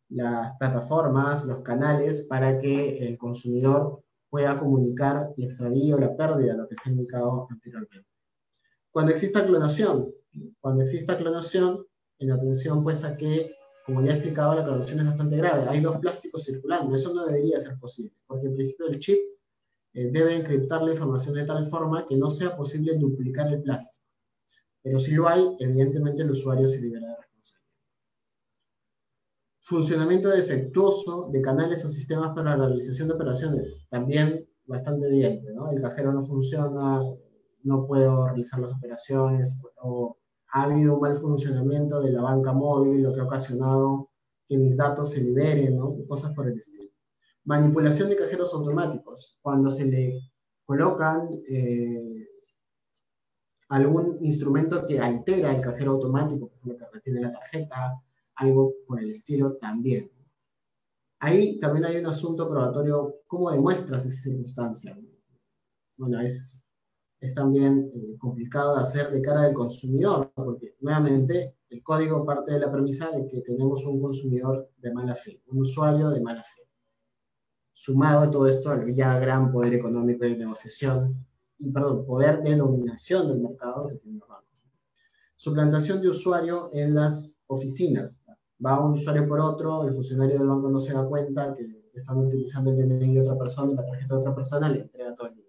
las 0.09 0.55
plataformas, 0.57 1.45
los 1.45 1.61
canales 1.61 2.21
para 2.23 2.59
que 2.59 2.99
el 2.99 3.17
consumidor 3.17 4.03
pueda 4.29 4.59
comunicar 4.59 5.33
el 5.37 5.43
extravío, 5.45 5.97
la 5.97 6.15
pérdida, 6.15 6.55
lo 6.55 6.67
que 6.67 6.75
se 6.75 6.89
ha 6.89 6.91
indicado 6.91 7.47
anteriormente. 7.49 8.07
Cuando 8.91 9.11
exista 9.11 9.45
clonación, 9.45 10.07
cuando 10.59 10.83
exista 10.83 11.17
clonación, 11.17 11.85
en 12.19 12.31
atención 12.31 12.83
pues 12.83 13.03
a 13.03 13.15
que, 13.15 13.53
como 13.85 14.01
ya 14.01 14.11
he 14.11 14.15
explicado, 14.15 14.55
la 14.55 14.63
clonación 14.63 14.99
es 14.99 15.05
bastante 15.05 15.37
grave. 15.37 15.67
Hay 15.69 15.81
dos 15.81 15.97
plásticos 15.97 16.43
circulando, 16.45 16.95
eso 16.95 17.13
no 17.13 17.25
debería 17.25 17.59
ser 17.59 17.77
posible, 17.79 18.13
porque 18.25 18.47
en 18.47 18.55
principio 18.55 18.87
el 18.87 18.99
chip 18.99 19.19
eh, 19.93 20.09
debe 20.11 20.35
encriptar 20.35 20.81
la 20.81 20.91
información 20.91 21.35
de 21.35 21.45
tal 21.45 21.65
forma 21.69 22.05
que 22.07 22.17
no 22.17 22.29
sea 22.29 22.55
posible 22.55 22.97
duplicar 22.97 23.51
el 23.53 23.61
plástico. 23.61 23.96
Pero 24.87 24.99
si 24.99 25.11
lo 25.11 25.27
hay, 25.27 25.45
evidentemente 25.59 26.23
el 26.23 26.31
usuario 26.31 26.65
se 26.65 26.79
libera 26.79 27.09
de 27.09 27.15
responsabilidad. 27.17 27.67
Funcionamiento 29.59 30.29
defectuoso 30.29 31.27
de 31.29 31.41
canales 31.41 31.83
o 31.83 31.89
sistemas 31.89 32.33
para 32.33 32.55
la 32.55 32.67
realización 32.67 33.09
de 33.09 33.15
operaciones, 33.15 33.85
también 33.89 34.47
bastante 34.65 35.07
evidente, 35.07 35.51
¿no? 35.51 35.69
El 35.71 35.81
cajero 35.81 36.13
no 36.13 36.23
funciona, 36.23 37.01
no 37.63 37.85
puedo 37.85 38.27
realizar 38.27 38.61
las 38.61 38.71
operaciones, 38.71 39.59
o 39.81 40.17
ha 40.53 40.63
habido 40.63 40.93
un 40.93 41.01
mal 41.01 41.17
funcionamiento 41.17 41.99
de 41.99 42.13
la 42.13 42.21
banca 42.21 42.53
móvil, 42.53 43.03
lo 43.03 43.13
que 43.13 43.19
ha 43.19 43.25
ocasionado 43.25 44.09
que 44.47 44.57
mis 44.57 44.77
datos 44.77 45.11
se 45.11 45.21
liberen, 45.21 45.75
¿no? 45.75 45.97
Cosas 46.07 46.33
por 46.33 46.47
el 46.47 46.57
estilo. 46.57 46.89
Manipulación 47.43 48.09
de 48.09 48.15
cajeros 48.15 48.53
automáticos, 48.53 49.37
cuando 49.41 49.69
se 49.69 49.83
le 49.83 50.17
colocan 50.63 51.29
eh, 51.49 52.25
algún 53.69 54.17
instrumento 54.21 54.85
que 54.87 54.99
altera 54.99 55.55
el 55.55 55.61
cajero 55.61 55.91
automático, 55.91 56.47
por 56.47 56.57
ejemplo, 56.57 56.77
que 56.77 56.95
retiene 56.95 57.21
la 57.21 57.31
tarjeta, 57.31 58.01
algo 58.35 58.73
por 58.87 59.01
el 59.01 59.11
estilo 59.11 59.57
también. 59.57 60.11
Ahí 61.19 61.59
también 61.59 61.85
hay 61.85 61.97
un 61.97 62.05
asunto 62.05 62.47
probatorio, 62.47 63.21
¿cómo 63.27 63.51
demuestras 63.51 64.05
esa 64.05 64.21
circunstancia? 64.21 64.97
Bueno, 65.97 66.21
es 66.21 66.67
es 67.19 67.33
también 67.33 67.91
eh, 67.95 68.17
complicado 68.17 68.75
de 68.75 68.81
hacer 68.83 69.11
de 69.11 69.21
cara 69.21 69.43
del 69.43 69.53
consumidor, 69.53 70.31
porque 70.35 70.75
nuevamente 70.81 71.55
el 71.69 71.81
código 71.83 72.25
parte 72.25 72.53
de 72.53 72.59
la 72.59 72.71
premisa 72.71 73.11
de 73.11 73.27
que 73.27 73.41
tenemos 73.41 73.85
un 73.85 74.01
consumidor 74.01 74.69
de 74.77 74.93
mala 74.93 75.15
fe, 75.15 75.41
un 75.47 75.61
usuario 75.61 76.09
de 76.09 76.21
mala 76.21 76.43
fe. 76.43 76.61
Sumado 77.73 78.21
a 78.21 78.31
todo 78.31 78.47
esto 78.47 78.69
al 78.69 78.93
ya 78.95 79.19
gran 79.19 79.51
poder 79.51 79.73
económico 79.73 80.23
de 80.23 80.37
negociación, 80.37 81.25
perdón, 81.73 82.05
poder 82.05 82.43
de 82.43 82.55
dominación 82.55 83.27
del 83.27 83.39
mercado 83.41 83.87
que 83.87 83.95
tienen 83.95 84.19
los 84.19 84.29
bancos. 84.29 84.65
Suplantación 85.35 86.01
de 86.01 86.09
usuario 86.09 86.69
en 86.73 86.95
las 86.95 87.39
oficinas. 87.47 88.21
Va 88.63 88.83
un 88.83 88.93
usuario 88.93 89.27
por 89.27 89.39
otro, 89.39 89.83
el 89.83 89.93
funcionario 89.93 90.39
del 90.39 90.47
banco 90.47 90.69
no 90.69 90.79
se 90.79 90.93
da 90.93 91.05
cuenta 91.05 91.53
que 91.55 91.89
están 91.93 92.17
utilizando 92.17 92.71
el 92.71 92.77
DNI 92.77 93.15
de 93.15 93.21
otra 93.21 93.37
persona 93.37 93.73
la 93.73 93.85
tarjeta 93.85 94.15
de 94.15 94.19
otra 94.19 94.35
persona, 94.35 94.69
le 94.69 94.81
entrega 94.81 95.13
todo 95.13 95.27
el 95.27 95.35
dinero 95.35 95.47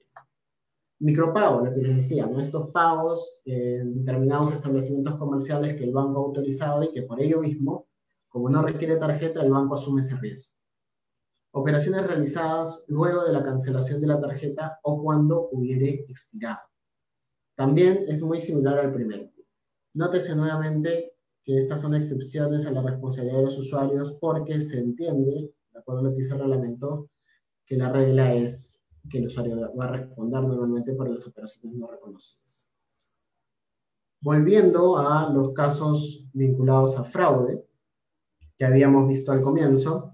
micropago, 1.00 1.64
lo 1.64 1.74
que 1.74 1.80
les 1.80 1.96
decía, 1.96 2.28
estos 2.38 2.70
pagos 2.70 3.40
en 3.44 3.94
determinados 3.94 4.52
establecimientos 4.52 5.16
comerciales 5.16 5.74
que 5.74 5.84
el 5.84 5.92
banco 5.92 6.18
ha 6.18 6.26
autorizado 6.26 6.82
y 6.82 6.92
que 6.92 7.02
por 7.02 7.20
ello 7.22 7.40
mismo, 7.40 7.86
como 8.28 8.50
no 8.50 8.62
requiere 8.62 8.96
tarjeta, 8.96 9.42
el 9.42 9.50
banco 9.50 9.74
asume 9.74 10.00
ese 10.00 10.16
riesgo. 10.16 10.54
Operaciones 11.52 12.06
realizadas 12.06 12.84
luego 12.88 13.24
de 13.24 13.32
la 13.32 13.42
cancelación 13.42 14.00
de 14.00 14.06
la 14.06 14.20
tarjeta 14.20 14.78
o 14.82 15.02
cuando 15.02 15.48
hubiere 15.52 16.04
expirado. 16.08 16.60
También 17.56 18.04
es 18.08 18.22
muy 18.22 18.40
similar 18.40 18.78
al 18.78 18.92
primero. 18.92 19.30
Nótese 19.94 20.36
nuevamente 20.36 21.14
que 21.42 21.56
estas 21.56 21.80
son 21.80 21.94
excepciones 21.94 22.66
a 22.66 22.70
la 22.70 22.82
responsabilidad 22.82 23.38
de 23.38 23.44
los 23.44 23.58
usuarios 23.58 24.12
porque 24.20 24.60
se 24.60 24.78
entiende, 24.78 25.54
de 25.72 25.78
acuerdo 25.78 26.00
a 26.00 26.04
lo 26.04 26.10
que 26.10 26.18
dice 26.18 26.34
el 26.34 26.40
reglamento, 26.40 27.10
que 27.66 27.76
la 27.76 27.90
regla 27.90 28.34
es 28.34 28.78
que 29.08 29.18
el 29.18 29.26
usuario 29.26 29.74
va 29.74 29.86
a 29.86 29.92
responder 29.92 30.42
normalmente 30.42 30.92
por 30.92 31.08
las 31.08 31.26
operaciones 31.26 31.78
no 31.78 31.90
reconocidas. 31.90 32.68
Volviendo 34.20 34.98
a 34.98 35.32
los 35.32 35.52
casos 35.52 36.28
vinculados 36.32 36.98
a 36.98 37.04
fraude, 37.04 37.64
que 38.58 38.64
habíamos 38.64 39.08
visto 39.08 39.32
al 39.32 39.42
comienzo, 39.42 40.12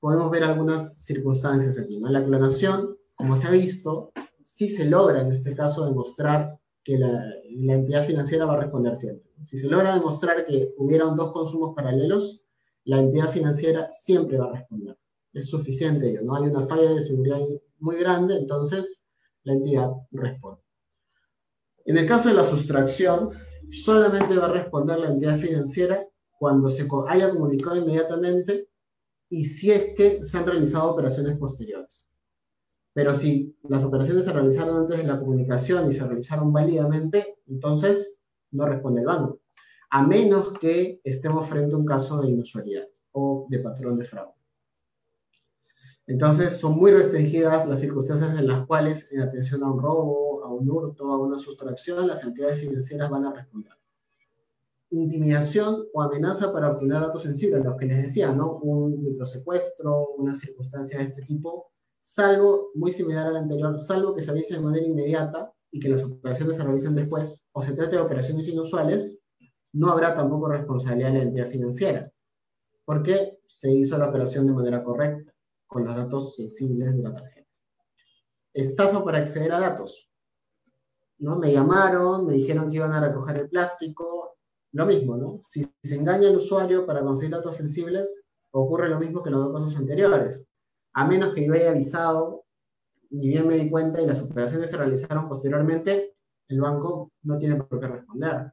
podemos 0.00 0.30
ver 0.30 0.44
algunas 0.44 1.04
circunstancias 1.04 1.78
aquí. 1.78 1.98
¿no? 1.98 2.08
La 2.08 2.24
clonación, 2.24 2.96
como 3.16 3.36
se 3.36 3.46
ha 3.46 3.50
visto, 3.50 4.12
sí 4.44 4.68
se 4.68 4.84
logra 4.84 5.20
en 5.20 5.32
este 5.32 5.54
caso 5.54 5.84
demostrar 5.84 6.58
que 6.82 6.98
la, 6.98 7.22
la, 7.50 7.74
entidad 7.74 8.06
financiera 8.06 8.46
va 8.46 8.54
a 8.54 8.60
responder 8.60 8.96
siempre. 8.96 9.30
Si 9.44 9.58
se 9.58 9.68
logra 9.68 9.94
demostrar 9.94 10.46
que 10.46 10.72
hubieron 10.78 11.16
dos 11.16 11.32
consumos 11.32 11.74
paralelos, 11.74 12.42
la 12.84 12.98
entidad 13.00 13.28
financiera 13.28 13.88
siempre 13.92 14.38
va 14.38 14.46
a 14.46 14.52
responder. 14.52 14.96
Es 15.34 15.50
suficiente 15.50 16.10
ello, 16.10 16.22
no 16.22 16.36
hay 16.36 16.44
una 16.44 16.66
falla 16.66 16.94
de 16.94 17.02
seguridad 17.02 17.38
muy 17.78 17.96
grande, 17.96 18.36
entonces 18.36 19.02
la 19.42 19.52
entidad 19.52 19.90
responde. 20.10 20.62
En 21.84 21.98
el 21.98 22.06
caso 22.06 22.28
de 22.28 22.34
la 22.34 22.44
sustracción, 22.44 23.30
solamente 23.68 24.36
va 24.36 24.46
a 24.46 24.52
responder 24.52 24.98
la 24.98 25.10
entidad 25.10 25.38
financiera 25.38 26.06
cuando 26.38 26.70
se 26.70 26.88
haya 27.08 27.30
comunicado 27.30 27.76
inmediatamente 27.76 28.67
y 29.28 29.44
si 29.44 29.70
es 29.70 29.94
que 29.94 30.24
se 30.24 30.38
han 30.38 30.46
realizado 30.46 30.90
operaciones 30.90 31.36
posteriores. 31.38 32.06
Pero 32.92 33.14
si 33.14 33.56
las 33.68 33.84
operaciones 33.84 34.24
se 34.24 34.32
realizaron 34.32 34.76
antes 34.76 34.98
de 34.98 35.04
la 35.04 35.18
comunicación 35.18 35.90
y 35.90 35.94
se 35.94 36.06
realizaron 36.06 36.52
válidamente, 36.52 37.38
entonces 37.46 38.18
no 38.50 38.66
responde 38.66 39.00
el 39.00 39.06
banco, 39.06 39.40
a 39.90 40.06
menos 40.06 40.58
que 40.58 41.00
estemos 41.04 41.46
frente 41.46 41.74
a 41.74 41.78
un 41.78 41.84
caso 41.84 42.20
de 42.20 42.30
inusualidad 42.30 42.88
o 43.12 43.46
de 43.48 43.58
patrón 43.60 43.98
de 43.98 44.04
fraude. 44.04 44.32
Entonces, 46.06 46.56
son 46.56 46.76
muy 46.76 46.90
restringidas 46.90 47.68
las 47.68 47.80
circunstancias 47.80 48.38
en 48.38 48.46
las 48.46 48.66
cuales, 48.66 49.12
en 49.12 49.20
atención 49.20 49.62
a 49.62 49.70
un 49.70 49.80
robo, 49.80 50.42
a 50.42 50.50
un 50.50 50.70
hurto, 50.70 51.10
a 51.10 51.18
una 51.18 51.36
sustracción, 51.36 52.08
las 52.08 52.24
entidades 52.24 52.60
financieras 52.60 53.10
van 53.10 53.26
a 53.26 53.32
responder. 53.32 53.77
Intimidación 54.90 55.84
o 55.92 56.02
amenaza 56.02 56.52
para 56.52 56.70
obtener 56.70 57.00
datos 57.00 57.22
sensibles, 57.22 57.64
los 57.64 57.76
que 57.76 57.86
les 57.86 58.02
decía, 58.02 58.32
¿no? 58.32 58.56
Un 58.56 59.02
microsecuestro, 59.02 60.14
una 60.16 60.34
circunstancia 60.34 60.98
de 60.98 61.04
este 61.04 61.22
tipo, 61.22 61.72
salvo, 62.00 62.70
muy 62.74 62.92
similar 62.92 63.26
al 63.26 63.36
anterior, 63.36 63.78
salvo 63.78 64.14
que 64.14 64.22
se 64.22 64.30
avise 64.30 64.54
de 64.54 64.60
manera 64.60 64.86
inmediata 64.86 65.52
y 65.70 65.78
que 65.78 65.90
las 65.90 66.02
operaciones 66.04 66.56
se 66.56 66.62
realicen 66.62 66.94
después, 66.94 67.44
o 67.52 67.62
se 67.62 67.74
trate 67.74 67.96
de 67.96 68.02
operaciones 68.02 68.48
inusuales, 68.48 69.22
no 69.74 69.90
habrá 69.90 70.14
tampoco 70.14 70.48
responsabilidad 70.48 71.12
de 71.12 71.18
la 71.18 71.24
entidad 71.24 71.46
financiera, 71.46 72.12
porque 72.84 73.38
se 73.46 73.70
hizo 73.70 73.98
la 73.98 74.08
operación 74.08 74.46
de 74.46 74.54
manera 74.54 74.82
correcta 74.82 75.34
con 75.66 75.84
los 75.84 75.94
datos 75.94 76.34
sensibles 76.36 76.96
de 76.96 77.02
la 77.02 77.14
tarjeta. 77.14 77.48
Estafa 78.54 79.04
para 79.04 79.18
acceder 79.18 79.52
a 79.52 79.60
datos. 79.60 80.10
¿no? 81.18 81.36
Me 81.38 81.52
llamaron, 81.52 82.26
me 82.26 82.32
dijeron 82.32 82.70
que 82.70 82.76
iban 82.76 82.92
a 82.92 83.00
recoger 83.00 83.36
el 83.36 83.48
plástico, 83.50 84.37
lo 84.72 84.86
mismo, 84.86 85.16
¿no? 85.16 85.40
Si 85.48 85.64
se 85.82 85.94
engaña 85.94 86.28
al 86.28 86.36
usuario 86.36 86.86
para 86.86 87.02
conseguir 87.02 87.32
datos 87.32 87.56
sensibles, 87.56 88.20
ocurre 88.50 88.88
lo 88.88 88.98
mismo 88.98 89.22
que 89.22 89.30
en 89.30 89.34
los 89.36 89.44
dos 89.44 89.52
casos 89.52 89.76
anteriores. 89.76 90.44
A 90.94 91.06
menos 91.06 91.32
que 91.32 91.46
yo 91.46 91.52
haya 91.52 91.70
avisado, 91.70 92.44
ni 93.10 93.28
bien 93.28 93.46
me 93.46 93.54
di 93.54 93.70
cuenta 93.70 94.00
y 94.00 94.06
las 94.06 94.20
operaciones 94.20 94.70
se 94.70 94.76
realizaron 94.76 95.28
posteriormente, 95.28 96.14
el 96.48 96.60
banco 96.60 97.12
no 97.22 97.38
tiene 97.38 97.56
por 97.56 97.80
qué 97.80 97.88
responder. 97.88 98.52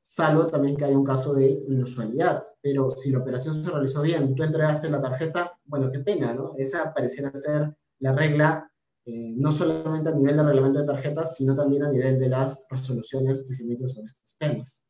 Salvo 0.00 0.46
también 0.46 0.76
que 0.76 0.84
haya 0.84 0.96
un 0.96 1.04
caso 1.04 1.34
de 1.34 1.64
inusualidad. 1.68 2.44
Pero 2.60 2.90
si 2.90 3.10
la 3.10 3.18
operación 3.18 3.54
se 3.54 3.70
realizó 3.70 4.02
bien, 4.02 4.34
tú 4.34 4.42
entregaste 4.42 4.88
la 4.88 5.02
tarjeta, 5.02 5.58
bueno, 5.64 5.90
qué 5.90 6.00
pena, 6.00 6.32
¿no? 6.32 6.54
Esa 6.56 6.94
pareciera 6.94 7.34
ser 7.34 7.76
la 7.98 8.12
regla, 8.12 8.70
eh, 9.06 9.34
no 9.36 9.50
solamente 9.50 10.10
a 10.10 10.14
nivel 10.14 10.36
de 10.36 10.44
reglamento 10.44 10.78
de 10.80 10.86
tarjetas, 10.86 11.36
sino 11.36 11.56
también 11.56 11.82
a 11.82 11.90
nivel 11.90 12.18
de 12.18 12.28
las 12.28 12.64
resoluciones 12.70 13.44
que 13.44 13.54
se 13.54 13.64
emiten 13.64 13.88
sobre 13.88 14.06
estos 14.06 14.36
temas. 14.38 14.86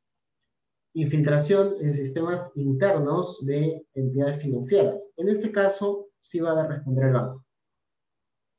Infiltración 0.95 1.75
en 1.81 1.93
sistemas 1.93 2.53
internos 2.55 3.45
de 3.45 3.85
entidades 3.95 4.41
financieras. 4.41 5.11
En 5.17 5.29
este 5.29 5.51
caso, 5.51 6.09
sí 6.21 6.41
va 6.41 6.53
a 6.53 6.67
responder 6.67 7.07
el 7.07 7.13
banco, 7.13 7.45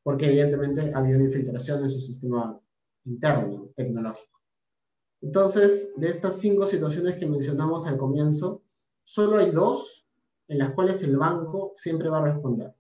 porque 0.04 0.28
evidentemente 0.28 0.92
había 0.94 1.16
una 1.16 1.26
infiltración 1.26 1.84
en 1.84 1.90
su 1.90 2.02
sistema 2.02 2.60
interno, 3.06 3.72
tecnológico. 3.76 4.42
Entonces, 5.22 5.94
de 5.96 6.10
estas 6.10 6.38
cinco 6.38 6.68
situaciones 6.68 7.16
que 7.16 7.26
mencionamos 7.26 7.88
al 7.88 7.98
comienzo, 7.98 8.64
solo 9.06 9.38
hay 9.38 9.52
dos 9.52 10.06
en 10.48 10.60
las 10.60 10.74
cuales 10.74 11.02
el 11.04 11.18
banco 11.18 11.72
siempre 11.76 12.10
va 12.10 12.20
a 12.20 12.34
responder. 12.34 12.76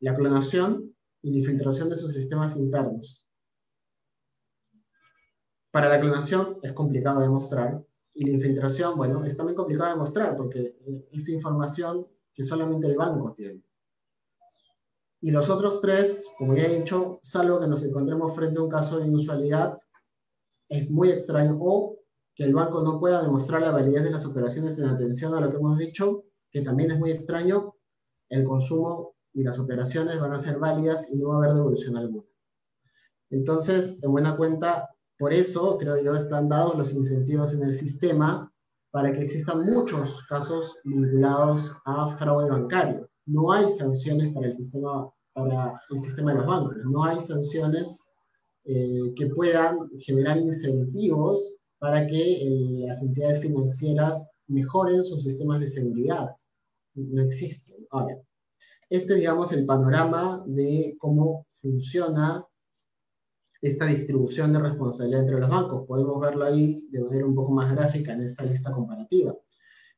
La 0.00 0.14
clonación 0.14 0.96
y 1.22 1.30
la 1.32 1.38
infiltración 1.38 1.90
de 1.90 1.96
sus 1.96 2.12
sistemas 2.14 2.56
internos. 2.56 3.24
Para 5.70 5.88
la 5.88 6.00
clonación 6.00 6.58
es 6.62 6.72
complicado 6.72 7.20
demostrar 7.20 7.84
y 8.18 8.26
la 8.26 8.32
infiltración, 8.32 8.96
bueno, 8.96 9.24
es 9.24 9.36
también 9.36 9.54
complicado 9.54 9.92
demostrar 9.92 10.36
porque 10.36 10.76
es 11.12 11.28
información 11.28 12.04
que 12.34 12.42
solamente 12.42 12.88
el 12.88 12.96
banco 12.96 13.32
tiene. 13.32 13.62
Y 15.20 15.30
los 15.30 15.48
otros 15.48 15.80
tres, 15.80 16.24
como 16.36 16.56
ya 16.56 16.64
he 16.64 16.80
dicho, 16.80 17.20
salvo 17.22 17.60
que 17.60 17.68
nos 17.68 17.80
encontremos 17.84 18.34
frente 18.34 18.58
a 18.58 18.62
un 18.62 18.68
caso 18.68 18.98
de 18.98 19.06
inusualidad, 19.06 19.78
es 20.68 20.90
muy 20.90 21.10
extraño, 21.10 21.58
o 21.60 22.00
que 22.34 22.42
el 22.42 22.54
banco 22.54 22.82
no 22.82 22.98
pueda 22.98 23.22
demostrar 23.22 23.62
la 23.62 23.70
validez 23.70 24.02
de 24.02 24.10
las 24.10 24.26
operaciones 24.26 24.76
en 24.78 24.86
atención 24.86 25.32
a 25.34 25.40
lo 25.40 25.50
que 25.50 25.56
hemos 25.56 25.78
dicho, 25.78 26.24
que 26.50 26.62
también 26.62 26.90
es 26.90 26.98
muy 26.98 27.12
extraño, 27.12 27.76
el 28.30 28.42
consumo 28.42 29.14
y 29.32 29.44
las 29.44 29.60
operaciones 29.60 30.18
van 30.18 30.32
a 30.32 30.40
ser 30.40 30.58
válidas 30.58 31.08
y 31.08 31.16
no 31.16 31.28
va 31.28 31.34
a 31.36 31.38
haber 31.38 31.54
devolución 31.54 31.96
alguna. 31.96 32.26
Entonces, 33.30 34.02
en 34.02 34.10
buena 34.10 34.36
cuenta, 34.36 34.88
por 35.18 35.32
eso 35.32 35.76
creo 35.78 36.02
yo 36.02 36.14
están 36.14 36.48
dados 36.48 36.76
los 36.76 36.92
incentivos 36.92 37.52
en 37.52 37.62
el 37.62 37.74
sistema 37.74 38.52
para 38.90 39.12
que 39.12 39.22
existan 39.22 39.60
muchos 39.66 40.24
casos 40.24 40.76
vinculados 40.84 41.72
a 41.84 42.06
fraude 42.08 42.50
bancario 42.50 43.08
no 43.28 43.52
hay 43.52 43.70
sanciones 43.70 44.32
para 44.32 44.46
el 44.46 44.54
sistema, 44.54 45.10
para 45.34 45.80
el 45.90 46.00
sistema 46.00 46.32
de 46.32 46.38
los 46.38 46.46
bancos, 46.46 46.76
no 46.84 47.04
hay 47.04 47.20
sanciones 47.20 48.02
eh, 48.64 49.12
que 49.14 49.26
puedan 49.26 49.90
generar 49.98 50.38
incentivos 50.38 51.56
para 51.78 52.06
que 52.06 52.84
las 52.86 53.02
entidades 53.02 53.40
financieras 53.40 54.30
mejoren 54.46 55.04
sus 55.04 55.22
sistemas 55.22 55.60
de 55.60 55.68
seguridad. 55.68 56.30
No 56.94 57.22
existen. 57.22 57.76
Ahora, 57.90 58.16
este, 58.90 59.14
digamos, 59.14 59.52
el 59.52 59.64
panorama 59.66 60.42
de 60.46 60.96
cómo 60.98 61.46
funciona 61.50 62.44
esta 63.60 63.86
distribución 63.86 64.52
de 64.52 64.60
responsabilidad 64.60 65.20
entre 65.20 65.40
los 65.40 65.50
bancos. 65.50 65.86
Podemos 65.86 66.20
verlo 66.20 66.44
ahí 66.44 66.86
de 66.90 67.00
manera 67.00 67.26
un 67.26 67.34
poco 67.34 67.52
más 67.52 67.70
gráfica 67.74 68.12
en 68.12 68.22
esta 68.22 68.44
lista 68.44 68.72
comparativa. 68.72 69.34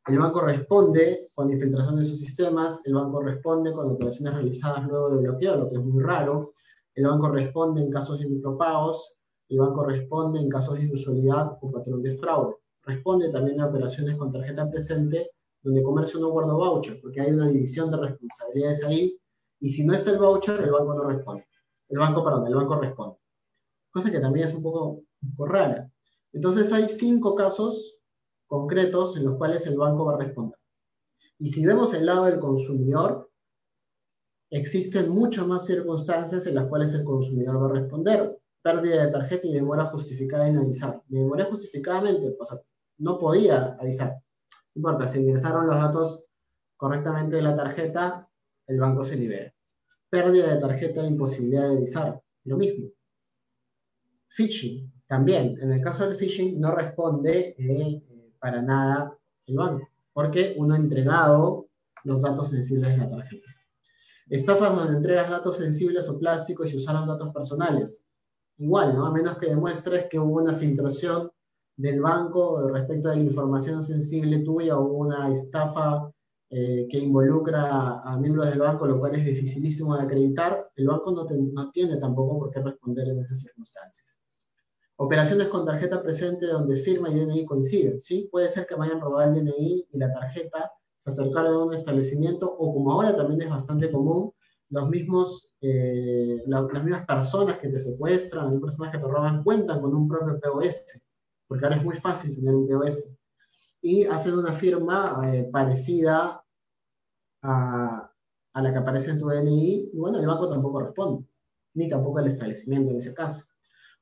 El 0.06 0.18
banco 0.18 0.40
responde 0.40 1.28
con 1.34 1.50
infiltración 1.50 1.96
de 1.96 2.04
sus 2.04 2.18
sistemas, 2.18 2.80
el 2.84 2.94
banco 2.94 3.20
responde 3.20 3.72
con 3.72 3.86
operaciones 3.86 4.34
realizadas 4.34 4.86
luego 4.86 5.10
de 5.10 5.18
bloqueo, 5.18 5.56
lo 5.56 5.68
que 5.68 5.76
es 5.76 5.84
muy 5.84 6.02
raro, 6.02 6.54
el 6.94 7.04
banco 7.04 7.28
responde 7.28 7.82
en 7.82 7.90
casos 7.90 8.18
de 8.18 8.26
micropagos, 8.26 9.14
el 9.48 9.58
banco 9.58 9.84
responde 9.84 10.40
en 10.40 10.48
casos 10.48 10.78
de 10.78 10.84
inusualidad 10.86 11.58
o 11.60 11.70
patrón 11.70 12.02
de 12.02 12.12
fraude. 12.12 12.56
Responde 12.82 13.30
también 13.30 13.60
a 13.60 13.66
operaciones 13.66 14.16
con 14.16 14.32
tarjeta 14.32 14.70
presente 14.70 15.30
donde 15.62 15.82
comercio 15.82 16.18
no 16.18 16.30
guarda 16.30 16.54
voucher, 16.54 16.98
porque 17.02 17.20
hay 17.20 17.32
una 17.32 17.48
división 17.48 17.90
de 17.90 17.98
responsabilidades 17.98 18.82
ahí, 18.84 19.18
y 19.60 19.68
si 19.68 19.84
no 19.84 19.92
está 19.92 20.12
el 20.12 20.18
voucher, 20.18 20.60
el 20.62 20.70
banco 20.70 20.94
no 20.94 21.04
responde. 21.04 21.46
El 21.88 21.98
banco, 21.98 22.24
perdón, 22.24 22.46
el 22.46 22.54
banco 22.54 22.76
responde. 22.76 23.19
Cosa 23.90 24.10
que 24.10 24.20
también 24.20 24.48
es 24.48 24.54
un 24.54 24.62
poco, 24.62 25.02
un 25.22 25.36
poco 25.36 25.46
rara. 25.46 25.90
Entonces 26.32 26.72
hay 26.72 26.88
cinco 26.88 27.34
casos 27.34 27.98
concretos 28.46 29.16
en 29.16 29.24
los 29.24 29.36
cuales 29.36 29.66
el 29.66 29.76
banco 29.76 30.04
va 30.04 30.14
a 30.14 30.18
responder. 30.18 30.58
Y 31.38 31.48
si 31.48 31.64
vemos 31.64 31.94
el 31.94 32.06
lado 32.06 32.26
del 32.26 32.38
consumidor, 32.38 33.30
existen 34.50 35.08
muchas 35.08 35.46
más 35.46 35.64
circunstancias 35.64 36.46
en 36.46 36.56
las 36.56 36.68
cuales 36.68 36.92
el 36.92 37.04
consumidor 37.04 37.62
va 37.62 37.66
a 37.66 37.80
responder. 37.80 38.38
Pérdida 38.62 39.06
de 39.06 39.12
tarjeta 39.12 39.46
y 39.46 39.54
demora 39.54 39.86
justificada 39.86 40.46
en 40.46 40.58
avisar. 40.58 41.02
Me 41.08 41.20
demoré 41.20 41.44
justificadamente, 41.44 42.36
o 42.38 42.44
sea, 42.44 42.60
no 42.98 43.18
podía 43.18 43.76
avisar. 43.80 44.20
No 44.74 44.80
importa, 44.80 45.08
si 45.08 45.20
ingresaron 45.20 45.66
los 45.66 45.76
datos 45.76 46.26
correctamente 46.76 47.36
de 47.36 47.42
la 47.42 47.56
tarjeta, 47.56 48.28
el 48.66 48.78
banco 48.78 49.02
se 49.04 49.16
libera. 49.16 49.54
Pérdida 50.10 50.54
de 50.54 50.60
tarjeta 50.60 51.02
e 51.02 51.08
imposibilidad 51.08 51.68
de 51.68 51.76
avisar, 51.76 52.20
lo 52.44 52.56
mismo. 52.58 52.88
Phishing, 54.30 54.92
también. 55.06 55.58
En 55.60 55.72
el 55.72 55.80
caso 55.80 56.06
del 56.06 56.14
phishing 56.14 56.60
no 56.60 56.70
responde 56.70 57.56
eh, 57.58 58.02
para 58.38 58.62
nada 58.62 59.16
el 59.46 59.56
banco, 59.56 59.88
porque 60.12 60.54
uno 60.56 60.74
ha 60.74 60.78
entregado 60.78 61.66
los 62.04 62.20
datos 62.20 62.50
sensibles 62.50 62.90
de 62.90 62.96
la 62.98 63.10
tarjeta. 63.10 63.50
Estafas 64.28 64.76
donde 64.76 64.96
entregas 64.98 65.28
datos 65.28 65.56
sensibles 65.56 66.08
o 66.08 66.16
plásticos 66.16 66.72
y 66.72 66.76
usaron 66.76 67.08
datos 67.08 67.34
personales. 67.34 68.04
Igual, 68.58 68.94
¿no? 68.94 69.06
A 69.06 69.10
menos 69.10 69.36
que 69.38 69.46
demuestres 69.46 70.06
que 70.08 70.20
hubo 70.20 70.36
una 70.36 70.52
filtración 70.52 71.32
del 71.76 72.00
banco 72.00 72.68
respecto 72.68 73.08
de 73.08 73.16
la 73.16 73.22
información 73.22 73.82
sensible 73.82 74.44
tuya 74.44 74.78
o 74.78 74.84
una 74.92 75.32
estafa 75.32 76.12
eh, 76.50 76.86
que 76.88 76.98
involucra 76.98 78.00
a, 78.00 78.16
miembros 78.18 78.46
del 78.46 78.60
banco, 78.60 78.86
lo 78.86 79.00
cual 79.00 79.16
es 79.16 79.24
dificilísimo 79.24 79.96
de 79.96 80.04
acreditar, 80.04 80.70
el 80.76 80.86
banco 80.86 81.10
no, 81.10 81.26
no 81.52 81.70
tiene 81.72 81.96
tampoco 81.96 82.38
por 82.38 82.50
qué 82.52 82.60
responder 82.60 83.08
en 83.08 83.18
esas 83.18 83.40
circunstancias. 83.40 84.19
Operaciones 85.02 85.48
con 85.48 85.64
tarjeta 85.64 86.02
presente 86.02 86.44
donde 86.44 86.76
firma 86.76 87.08
y 87.08 87.18
DNI 87.18 87.46
coinciden, 87.46 88.02
¿sí? 88.02 88.28
Puede 88.30 88.50
ser 88.50 88.66
que 88.66 88.76
me 88.76 88.84
hayan 88.84 89.00
robado 89.00 89.32
el 89.32 89.46
DNI 89.46 89.86
y 89.90 89.98
la 89.98 90.12
tarjeta, 90.12 90.72
se 90.98 91.08
acercaron 91.08 91.54
a 91.54 91.64
un 91.64 91.72
establecimiento, 91.72 92.46
o 92.46 92.74
como 92.74 92.92
ahora 92.92 93.16
también 93.16 93.40
es 93.40 93.48
bastante 93.48 93.90
común, 93.90 94.30
los 94.68 94.90
mismos, 94.90 95.54
eh, 95.62 96.42
las 96.46 96.84
mismas 96.84 97.06
personas 97.06 97.56
que 97.56 97.68
te 97.68 97.78
secuestran, 97.78 98.50
las 98.50 98.60
personas 98.60 98.92
que 98.92 98.98
te 98.98 99.04
roban, 99.04 99.42
cuentan 99.42 99.80
con 99.80 99.94
un 99.94 100.06
propio 100.06 100.38
POS, 100.38 100.84
porque 101.48 101.64
ahora 101.64 101.78
es 101.78 101.82
muy 101.82 101.96
fácil 101.96 102.34
tener 102.34 102.54
un 102.54 102.68
POS. 102.68 103.08
Y 103.80 104.04
hacen 104.04 104.34
una 104.34 104.52
firma 104.52 105.18
eh, 105.32 105.48
parecida 105.50 106.44
a, 107.40 108.12
a 108.52 108.62
la 108.62 108.70
que 108.70 108.78
aparece 108.78 109.12
en 109.12 109.18
tu 109.18 109.28
DNI, 109.28 109.92
y 109.94 109.98
bueno, 109.98 110.18
el 110.18 110.26
banco 110.26 110.46
tampoco 110.46 110.80
responde, 110.80 111.26
ni 111.72 111.88
tampoco 111.88 112.18
el 112.18 112.26
establecimiento 112.26 112.90
en 112.90 112.98
ese 112.98 113.14
caso. 113.14 113.49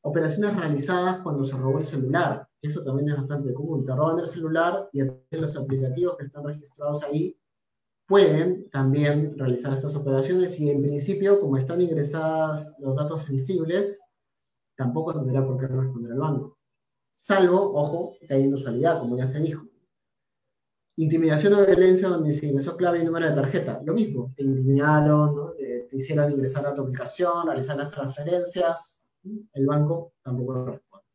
Operaciones 0.02 0.56
realizadas 0.56 1.20
cuando 1.22 1.44
se 1.44 1.56
robó 1.56 1.78
el 1.78 1.84
celular. 1.84 2.48
Eso 2.62 2.82
también 2.82 3.08
es 3.10 3.16
bastante 3.16 3.52
común. 3.52 3.84
Te 3.84 3.94
roban 3.94 4.18
el 4.18 4.26
celular 4.26 4.88
y 4.92 5.02
los 5.30 5.56
aplicativos 5.56 6.16
que 6.16 6.24
están 6.24 6.44
registrados 6.44 7.02
ahí 7.02 7.36
pueden 8.08 8.70
también 8.70 9.38
realizar 9.38 9.74
estas 9.74 9.94
operaciones 9.94 10.58
y 10.58 10.70
en 10.70 10.80
principio, 10.80 11.40
como 11.40 11.58
están 11.58 11.80
ingresadas 11.80 12.74
los 12.80 12.96
datos 12.96 13.22
sensibles, 13.22 14.00
tampoco 14.76 15.12
tendrá 15.12 15.46
por 15.46 15.58
qué 15.58 15.66
responder 15.66 16.12
al 16.12 16.18
banco. 16.18 16.58
Salvo, 17.14 17.74
ojo, 17.74 18.14
que 18.26 18.32
hay 18.32 18.44
inusualidad, 18.44 19.00
como 19.00 19.16
ya 19.18 19.26
se 19.26 19.40
dijo. 19.40 19.66
Intimidación 20.96 21.52
o 21.52 21.66
violencia 21.66 22.08
donde 22.08 22.32
se 22.32 22.46
ingresó 22.46 22.76
clave 22.76 23.00
y 23.00 23.04
número 23.04 23.28
de 23.28 23.34
tarjeta. 23.34 23.80
Lo 23.84 23.92
mismo, 23.92 24.32
te 24.34 24.42
intimidaron, 24.42 25.52
te 25.56 25.96
hicieron 25.96 26.32
ingresar 26.32 26.66
a 26.66 26.74
tu 26.74 26.82
aplicación, 26.82 27.46
realizar 27.46 27.76
las 27.76 27.90
transferencias, 27.90 28.97
el 29.24 29.66
banco 29.66 30.12
tampoco 30.22 30.64
responde. 30.64 31.06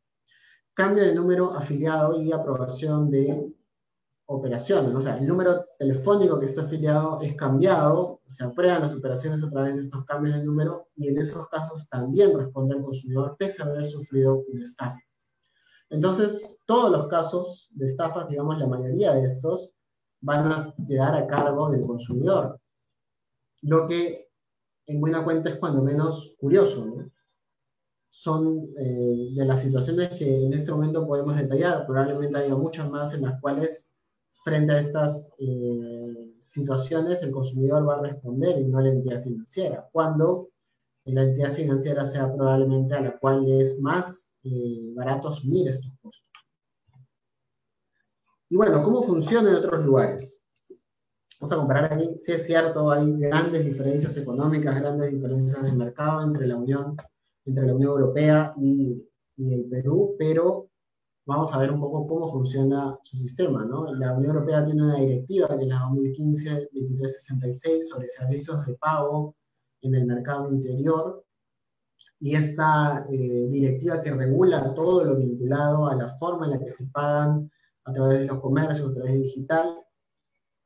Cambio 0.72 1.04
de 1.04 1.14
número 1.14 1.54
afiliado 1.54 2.20
y 2.20 2.32
aprobación 2.32 3.10
de 3.10 3.54
operaciones. 4.26 4.94
O 4.94 5.00
sea, 5.00 5.18
el 5.18 5.26
número 5.26 5.66
telefónico 5.78 6.38
que 6.38 6.46
está 6.46 6.62
afiliado 6.62 7.20
es 7.20 7.36
cambiado, 7.36 8.20
se 8.26 8.44
aprueban 8.44 8.82
las 8.82 8.94
operaciones 8.94 9.42
a 9.42 9.50
través 9.50 9.74
de 9.74 9.82
estos 9.82 10.04
cambios 10.04 10.36
de 10.36 10.44
número 10.44 10.88
y 10.96 11.08
en 11.08 11.18
esos 11.18 11.48
casos 11.48 11.88
también 11.88 12.36
responde 12.36 12.76
el 12.76 12.82
consumidor 12.82 13.36
pese 13.38 13.62
a 13.62 13.66
haber 13.66 13.84
sufrido 13.84 14.44
una 14.52 14.64
estafa. 14.64 15.00
Entonces, 15.90 16.58
todos 16.66 16.90
los 16.90 17.06
casos 17.08 17.68
de 17.72 17.86
estafa, 17.86 18.24
digamos 18.24 18.58
la 18.58 18.66
mayoría 18.66 19.12
de 19.14 19.26
estos, 19.26 19.70
van 20.20 20.50
a 20.50 20.74
llegar 20.86 21.14
a 21.14 21.26
cargo 21.26 21.70
del 21.70 21.82
consumidor. 21.82 22.58
Lo 23.62 23.86
que 23.86 24.30
en 24.86 25.00
buena 25.00 25.22
cuenta 25.22 25.50
es 25.50 25.58
cuando 25.58 25.82
menos 25.82 26.34
curioso, 26.38 26.84
¿no? 26.84 27.10
Son 28.14 28.68
eh, 28.78 29.30
de 29.32 29.44
las 29.44 29.60
situaciones 29.60 30.10
que 30.10 30.44
en 30.44 30.52
este 30.52 30.70
momento 30.70 31.04
podemos 31.04 31.36
detallar. 31.36 31.84
Probablemente 31.84 32.38
haya 32.38 32.54
muchas 32.54 32.88
más 32.88 33.12
en 33.12 33.22
las 33.22 33.40
cuales, 33.40 33.90
frente 34.30 34.72
a 34.72 34.78
estas 34.78 35.32
eh, 35.36 36.32
situaciones, 36.38 37.24
el 37.24 37.32
consumidor 37.32 37.88
va 37.88 37.96
a 37.96 38.02
responder 38.02 38.60
y 38.60 38.66
no 38.66 38.80
la 38.80 38.90
entidad 38.90 39.20
financiera. 39.20 39.88
Cuando 39.90 40.50
la 41.06 41.24
entidad 41.24 41.50
financiera 41.50 42.06
sea 42.06 42.32
probablemente 42.32 42.94
a 42.94 43.00
la 43.00 43.18
cual 43.18 43.50
es 43.50 43.80
más 43.80 44.32
eh, 44.44 44.92
barato 44.94 45.28
asumir 45.28 45.66
estos 45.68 45.90
costos. 46.00 46.30
Y 48.48 48.56
bueno, 48.56 48.80
¿cómo 48.84 49.02
funciona 49.02 49.50
en 49.50 49.56
otros 49.56 49.84
lugares? 49.84 50.40
Vamos 51.40 51.52
a 51.52 51.56
comparar 51.56 51.92
aquí, 51.92 52.16
sí 52.18 52.30
es 52.30 52.46
cierto, 52.46 52.92
hay 52.92 53.12
grandes 53.18 53.64
diferencias 53.64 54.16
económicas, 54.16 54.78
grandes 54.80 55.10
diferencias 55.10 55.64
de 55.64 55.72
mercado 55.72 56.22
entre 56.22 56.46
la 56.46 56.56
Unión, 56.56 56.96
entre 57.46 57.66
la 57.66 57.74
Unión 57.74 57.92
Europea 57.92 58.54
y, 58.60 59.02
y 59.36 59.54
el 59.54 59.64
Perú, 59.66 60.14
pero 60.18 60.68
vamos 61.26 61.54
a 61.54 61.58
ver 61.58 61.70
un 61.70 61.80
poco 61.80 62.06
cómo 62.06 62.28
funciona 62.28 62.98
su 63.02 63.16
sistema. 63.16 63.64
¿no? 63.64 63.94
La 63.94 64.12
Unión 64.12 64.36
Europea 64.36 64.64
tiene 64.64 64.82
una 64.82 64.96
directiva 64.96 65.56
que 65.56 65.62
es 65.62 65.68
la 65.68 65.80
2015-2366 65.80 67.82
sobre 67.82 68.08
servicios 68.08 68.66
de 68.66 68.74
pago 68.74 69.34
en 69.82 69.94
el 69.94 70.06
mercado 70.06 70.48
interior 70.48 71.24
y 72.20 72.34
esta 72.34 73.04
eh, 73.08 73.48
directiva 73.50 74.00
que 74.00 74.12
regula 74.12 74.72
todo 74.74 75.04
lo 75.04 75.16
vinculado 75.16 75.88
a 75.88 75.94
la 75.94 76.08
forma 76.08 76.46
en 76.46 76.52
la 76.52 76.58
que 76.58 76.70
se 76.70 76.86
pagan 76.86 77.50
a 77.84 77.92
través 77.92 78.20
de 78.20 78.26
los 78.26 78.40
comercios, 78.40 78.88
a 78.88 78.92
través 78.92 79.12
de 79.12 79.18
digital, 79.18 79.78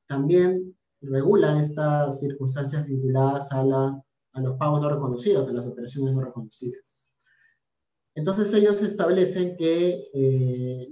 también 0.07 0.77
regula 1.01 1.61
estas 1.61 2.21
circunstancias 2.21 2.87
vinculadas 2.87 3.51
a, 3.53 4.03
a 4.39 4.43
los 4.43 4.57
pagos 4.57 4.81
no 4.81 4.89
reconocidos, 4.89 5.49
a 5.49 5.53
las 5.53 5.67
operaciones 5.67 6.15
no 6.15 6.23
reconocidas. 6.23 7.11
Entonces 8.15 8.53
ellos 8.55 8.81
establecen 8.83 9.57
que 9.57 10.09
eh, 10.13 10.89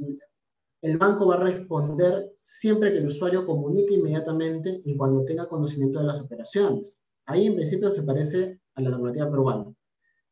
el 0.83 0.99
banco 0.99 1.27
va 1.27 1.37
a 1.37 1.41
responder 1.41 2.37
siempre 2.43 2.93
que 2.93 2.99
el 2.99 3.07
usuario 3.07 3.47
comunique 3.47 3.95
inmediatamente 3.95 4.81
y 4.85 4.97
cuando 4.97 5.25
tenga 5.25 5.49
conocimiento 5.49 5.99
de 5.99 6.07
las 6.07 6.21
operaciones. 6.21 7.01
Ahí 7.25 7.47
en 7.47 7.57
principio 7.57 7.91
se 7.91 8.03
parece 8.03 8.61
a 8.75 8.83
la 8.83 8.91
normativa 8.91 9.29
peruana, 9.29 9.75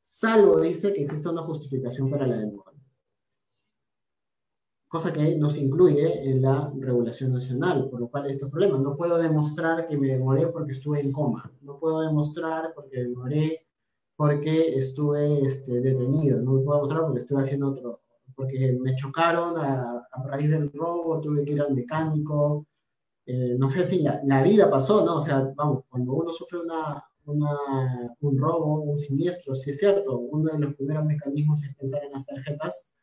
salvo 0.03 0.61
dice 0.61 0.93
que 0.93 1.03
existe 1.03 1.29
una 1.29 1.43
justificación 1.43 2.11
para 2.11 2.27
la 2.27 2.37
demora. 2.37 2.74
Cosa 4.95 5.13
que 5.13 5.35
no 5.37 5.49
se 5.49 5.61
incluye 5.61 6.31
en 6.31 6.41
la 6.43 6.73
regulación 6.79 7.33
nacional, 7.33 7.89
por 7.91 7.99
lo 7.99 8.07
cual 8.07 8.31
estos 8.31 8.49
problemas. 8.49 8.81
No 8.81 8.97
puedo 8.97 9.19
demostrar 9.19 9.89
que 9.89 9.97
me 9.97 10.07
demoré 10.07 10.47
porque 10.47 10.71
estuve 10.71 11.01
en 11.01 11.11
coma. 11.11 11.51
No 11.63 11.81
puedo 11.81 12.03
demostrar 12.03 12.73
porque 12.77 13.03
demoré 13.03 13.67
porque 14.15 14.77
estuve 14.77 15.41
este, 15.43 15.81
detenido, 15.81 16.41
no 16.41 16.63
puedo 16.63 16.79
mostrar 16.79 17.03
porque 17.03 17.19
estuve 17.23 17.43
haciendo 17.43 17.71
otro, 17.71 18.03
porque 18.37 18.79
me 18.81 18.95
chocaron 18.95 19.59
a, 19.59 20.07
raíz 20.27 20.51
del 20.51 20.71
robo, 20.73 21.21
tuve 21.21 21.45
que 21.45 21.55
ir 21.55 21.63
al 21.63 21.75
mecánico, 21.75 22.69
eh, 23.27 23.57
no 23.59 23.69
sé, 23.69 23.81
en 23.81 23.89
fin, 23.89 24.05
la, 24.05 24.43
vida 24.45 24.71
pasó, 24.71 25.05
¿no? 25.05 25.17
O 25.17 25.21
sea, 25.21 25.53
vamos, 25.57 25.83
cuando 25.89 26.13
uno 26.13 26.31
sufre 26.31 26.61
una, 26.61 27.03
una, 27.25 28.15
un 28.21 28.39
robo, 28.39 28.83
un 28.83 28.97
siniestro, 28.97 29.57
sí 29.57 29.71
es 29.71 29.79
cierto, 29.79 30.21
uno 30.21 30.53
de 30.53 30.61
los 30.61 30.75
primeros 30.77 31.05
mecanismos 31.05 31.65
es 31.65 31.75
pensar 31.75 32.05
en 32.05 32.13
las 32.13 32.25
tarjetas, 32.25 32.94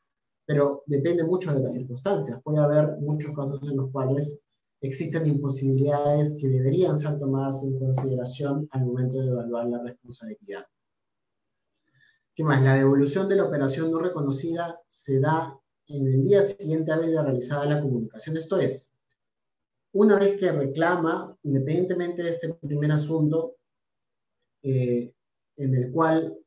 pero 0.52 0.84
depende 0.86 1.24
mucho 1.24 1.54
de 1.54 1.62
las 1.62 1.72
circunstancias. 1.72 2.42
Puede 2.44 2.60
haber 2.60 2.98
muchos 2.98 3.34
casos 3.34 3.62
en 3.64 3.78
los 3.78 3.90
cuales 3.90 4.42
existen 4.82 5.26
imposibilidades 5.26 6.38
que 6.42 6.50
deberían 6.50 6.98
ser 6.98 7.18
tomadas 7.18 7.64
en 7.64 7.80
consideración 7.80 8.68
al 8.72 8.84
momento 8.84 9.22
de 9.22 9.30
evaluar 9.30 9.68
la 9.68 9.82
responsabilidad. 9.82 10.66
¿Qué 12.36 12.44
más? 12.44 12.62
La 12.62 12.76
devolución 12.76 13.30
de 13.30 13.38
la 13.38 13.46
operación 13.46 13.92
no 13.92 14.00
reconocida 14.00 14.78
se 14.88 15.22
da 15.22 15.58
en 15.88 16.06
el 16.06 16.22
día 16.22 16.44
siguiente 16.44 16.92
a 16.92 16.98
de 16.98 17.22
realizada 17.22 17.66
la 17.66 17.80
comunicación. 17.80 18.36
Esto 18.36 18.60
es, 18.60 18.92
una 19.94 20.20
vez 20.20 20.38
que 20.38 20.52
reclama, 20.52 21.34
independientemente 21.44 22.24
de 22.24 22.30
este 22.30 22.54
primer 22.56 22.92
asunto, 22.92 23.56
eh, 24.64 25.14
en 25.56 25.76
el 25.76 25.92
cual 25.94 26.38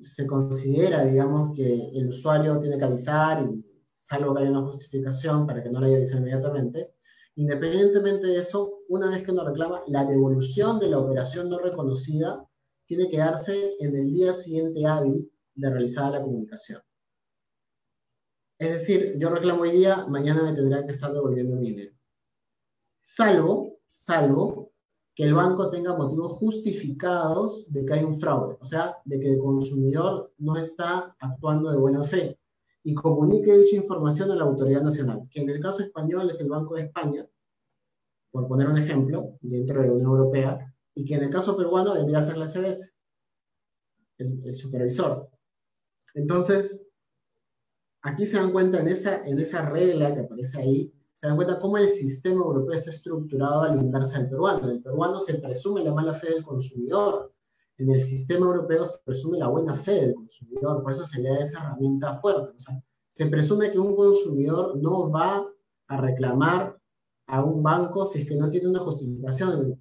se 0.00 0.26
considera, 0.26 1.04
digamos, 1.04 1.54
que 1.56 1.90
el 1.94 2.08
usuario 2.08 2.58
tiene 2.58 2.78
que 2.78 2.84
avisar 2.84 3.48
y 3.52 3.64
salvo 3.84 4.34
que 4.34 4.42
haya 4.42 4.50
una 4.50 4.70
justificación 4.70 5.46
para 5.46 5.62
que 5.62 5.70
no 5.70 5.80
le 5.80 5.86
haya 5.86 5.96
avisado 5.96 6.20
inmediatamente, 6.20 6.94
independientemente 7.36 8.26
de 8.26 8.38
eso, 8.38 8.80
una 8.88 9.08
vez 9.08 9.22
que 9.22 9.30
uno 9.30 9.44
reclama, 9.44 9.82
la 9.86 10.04
devolución 10.04 10.78
de 10.80 10.88
la 10.88 10.98
operación 10.98 11.48
no 11.48 11.58
reconocida 11.58 12.44
tiene 12.86 13.08
que 13.08 13.18
darse 13.18 13.76
en 13.78 13.94
el 13.94 14.12
día 14.12 14.34
siguiente 14.34 14.84
hábil 14.86 15.30
de 15.54 15.70
realizada 15.70 16.10
la 16.10 16.22
comunicación. 16.22 16.82
Es 18.58 18.72
decir, 18.72 19.14
yo 19.16 19.30
reclamo 19.30 19.62
hoy 19.62 19.70
día, 19.70 20.06
mañana 20.06 20.42
me 20.42 20.52
tendrá 20.52 20.84
que 20.84 20.92
estar 20.92 21.12
devolviendo 21.12 21.56
mi 21.56 21.70
dinero. 21.70 21.94
Salvo, 23.00 23.78
salvo 23.86 24.69
que 25.20 25.26
el 25.26 25.34
banco 25.34 25.68
tenga 25.68 25.94
motivos 25.94 26.32
justificados 26.38 27.70
de 27.70 27.84
que 27.84 27.92
hay 27.92 28.04
un 28.04 28.18
fraude, 28.18 28.56
o 28.58 28.64
sea, 28.64 28.96
de 29.04 29.20
que 29.20 29.28
el 29.34 29.38
consumidor 29.38 30.32
no 30.38 30.56
está 30.56 31.14
actuando 31.20 31.70
de 31.70 31.76
buena 31.76 32.02
fe 32.02 32.38
y 32.82 32.94
comunique 32.94 33.54
dicha 33.54 33.76
información 33.76 34.30
a 34.30 34.36
la 34.36 34.44
autoridad 34.44 34.80
nacional, 34.80 35.28
que 35.30 35.42
en 35.42 35.50
el 35.50 35.60
caso 35.60 35.82
español 35.82 36.30
es 36.30 36.40
el 36.40 36.48
Banco 36.48 36.74
de 36.74 36.84
España, 36.84 37.28
por 38.30 38.48
poner 38.48 38.68
un 38.68 38.78
ejemplo, 38.78 39.36
dentro 39.42 39.82
de 39.82 39.88
la 39.88 39.92
Unión 39.92 40.10
Europea, 40.10 40.74
y 40.94 41.04
que 41.04 41.16
en 41.16 41.24
el 41.24 41.30
caso 41.30 41.54
peruano 41.54 41.92
vendría 41.92 42.20
a 42.20 42.22
ser 42.22 42.38
la 42.38 42.48
CBS, 42.48 42.94
el, 44.16 44.54
supervisor. 44.54 45.28
Entonces, 46.14 46.88
aquí 48.00 48.24
se 48.24 48.38
dan 48.38 48.52
cuenta 48.52 48.80
en 48.80 48.88
esa, 48.88 49.22
en 49.26 49.38
esa 49.38 49.68
regla 49.68 50.14
que 50.14 50.20
aparece 50.20 50.62
ahí, 50.62 50.94
se 51.14 51.26
dan 51.26 51.36
cuenta 51.36 51.58
cómo 51.58 51.76
el 51.76 51.88
sistema 51.88 52.40
europeo 52.40 52.74
está 52.74 52.90
estructurado 52.90 53.62
al 53.62 53.76
inverso 53.78 54.18
del 54.18 54.28
peruano. 54.30 54.64
En 54.64 54.76
el 54.76 54.82
peruano 54.82 55.20
se 55.20 55.34
presume 55.34 55.84
la 55.84 55.92
mala 55.92 56.14
fe 56.14 56.30
del 56.30 56.42
consumidor. 56.42 57.32
En 57.78 57.90
el 57.90 58.00
sistema 58.00 58.46
europeo 58.46 58.86
se 58.86 58.98
presume 59.04 59.38
la 59.38 59.48
buena 59.48 59.74
fe 59.74 59.92
del 59.92 60.14
consumidor. 60.14 60.82
Por 60.82 60.92
eso 60.92 61.04
se 61.04 61.20
le 61.20 61.30
da 61.30 61.38
esa 61.40 61.58
herramienta 61.58 62.14
fuerte. 62.14 62.56
O 62.56 62.58
sea, 62.58 62.82
se 63.08 63.26
presume 63.26 63.70
que 63.70 63.78
un 63.78 63.94
consumidor 63.94 64.76
no 64.76 65.10
va 65.10 65.46
a 65.88 65.96
reclamar 66.00 66.78
a 67.26 67.44
un 67.44 67.62
banco 67.62 68.06
si 68.06 68.20
es 68.20 68.28
que 68.28 68.36
no 68.36 68.50
tiene 68.50 68.68
una 68.68 68.80
justificación 68.80 69.78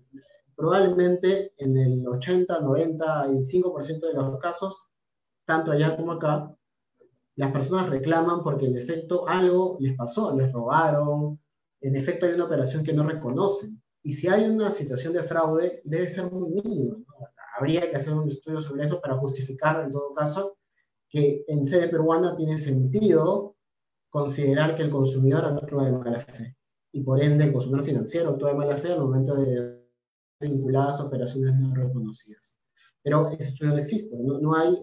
probablemente 0.60 1.54
en 1.58 1.78
el 1.78 2.06
80, 2.06 2.60
95% 2.60 4.00
de 4.02 4.14
los 4.14 4.40
casos, 4.40 4.90
tanto 5.46 5.72
allá 5.72 5.96
como 5.96 6.12
acá, 6.12 6.54
las 7.40 7.54
personas 7.54 7.90
reclaman 7.90 8.44
porque 8.44 8.66
en 8.66 8.76
efecto 8.76 9.26
algo 9.26 9.78
les 9.80 9.96
pasó, 9.96 10.36
les 10.36 10.52
robaron, 10.52 11.40
en 11.80 11.96
efecto 11.96 12.26
hay 12.26 12.34
una 12.34 12.44
operación 12.44 12.84
que 12.84 12.92
no 12.92 13.04
reconocen. 13.04 13.82
Y 14.04 14.12
si 14.12 14.28
hay 14.28 14.44
una 14.50 14.72
situación 14.72 15.14
de 15.14 15.24
fraude, 15.24 15.82
debe 15.86 16.10
ser 16.10 16.30
muy 16.30 16.50
mínima. 16.50 16.98
Habría 17.58 17.90
que 17.90 17.96
hacer 17.96 18.14
un 18.14 18.28
estudio 18.28 18.60
sobre 18.60 18.84
eso 18.84 19.00
para 19.00 19.16
justificar, 19.16 19.86
en 19.86 19.92
todo 19.94 20.14
caso, 20.14 20.58
que 21.08 21.46
en 21.48 21.66
sede 21.66 21.88
peruana 21.88 22.36
tiene 22.36 22.58
sentido 22.58 23.56
considerar 24.10 24.76
que 24.76 24.84
el 24.84 24.90
consumidor 24.90 25.46
actúa 25.46 25.86
de 25.86 25.94
mala 25.94 26.20
fe. 26.20 26.58
Y 26.92 27.04
por 27.04 27.24
ende, 27.24 27.46
el 27.46 27.54
consumidor 27.54 27.86
financiero 27.86 28.32
actúa 28.32 28.50
de 28.50 28.58
mala 28.58 28.76
fe 28.76 28.92
al 28.92 29.00
momento 29.00 29.36
de 29.36 29.80
vinculadas 30.42 31.00
a 31.00 31.06
operaciones 31.06 31.56
no 31.56 31.74
reconocidas. 31.74 32.58
Pero 33.02 33.30
ese 33.30 33.52
estudio 33.52 33.72
no 33.72 33.78
existe, 33.78 34.18
no, 34.20 34.54
hay 34.56 34.76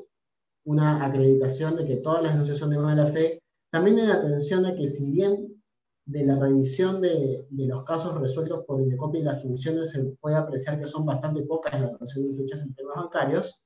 una 0.66 1.04
acreditación 1.04 1.76
de 1.76 1.86
que 1.86 1.96
todas 1.96 2.22
las 2.22 2.32
denuncias 2.32 2.68
de 2.68 2.78
mala 2.78 3.06
fe. 3.06 3.42
También 3.70 3.98
hay 3.98 4.10
atención 4.10 4.66
a 4.66 4.74
que 4.74 4.88
si 4.88 5.10
bien 5.10 5.62
de 6.04 6.24
la 6.24 6.38
revisión 6.38 7.00
de, 7.00 7.46
de, 7.50 7.66
los 7.66 7.84
casos 7.84 8.20
resueltos 8.20 8.64
por 8.64 8.80
Indecopy 8.80 9.18
y 9.18 9.22
las 9.22 9.42
sanciones 9.42 9.90
se 9.90 10.02
puede 10.20 10.36
apreciar 10.36 10.78
que 10.78 10.86
son 10.86 11.04
bastante 11.04 11.42
pocas 11.42 11.80
las 11.80 11.92
operaciones 11.92 12.38
hechas 12.38 12.62
en 12.62 12.74
temas 12.74 12.96
bancarios, 12.96 13.60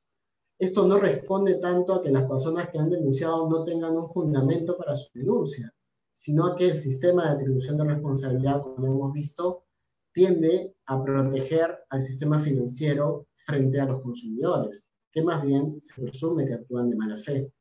esto 0.58 0.86
no 0.86 0.98
responde 0.98 1.54
tanto 1.54 1.94
a 1.94 2.02
que 2.02 2.10
las 2.10 2.28
personas 2.28 2.68
que 2.68 2.78
han 2.78 2.90
denunciado 2.90 3.48
no 3.48 3.64
tengan 3.64 3.96
un 3.96 4.06
fundamento 4.08 4.76
para 4.76 4.94
su 4.94 5.08
denuncia, 5.14 5.72
sino 6.12 6.46
a 6.46 6.54
que 6.54 6.68
el 6.68 6.76
sistema 6.76 7.24
de 7.24 7.30
atribución 7.30 7.78
de 7.78 7.84
responsabilidad, 7.84 8.62
como 8.62 8.86
hemos 8.86 9.12
visto, 9.12 9.64
tiende 10.12 10.74
a 10.84 11.02
proteger 11.02 11.78
al 11.88 12.02
sistema 12.02 12.38
financiero 12.38 13.26
frente 13.36 13.80
a 13.80 13.86
los 13.86 14.02
consumidores, 14.02 14.86
que 15.12 15.22
más 15.22 15.44
bien 15.44 15.80
se 15.82 16.02
presume 16.02 16.46
que 16.46 16.54
actúan 16.54 16.90
de 16.90 16.96
mala 16.96 17.18
fe. 17.18 17.52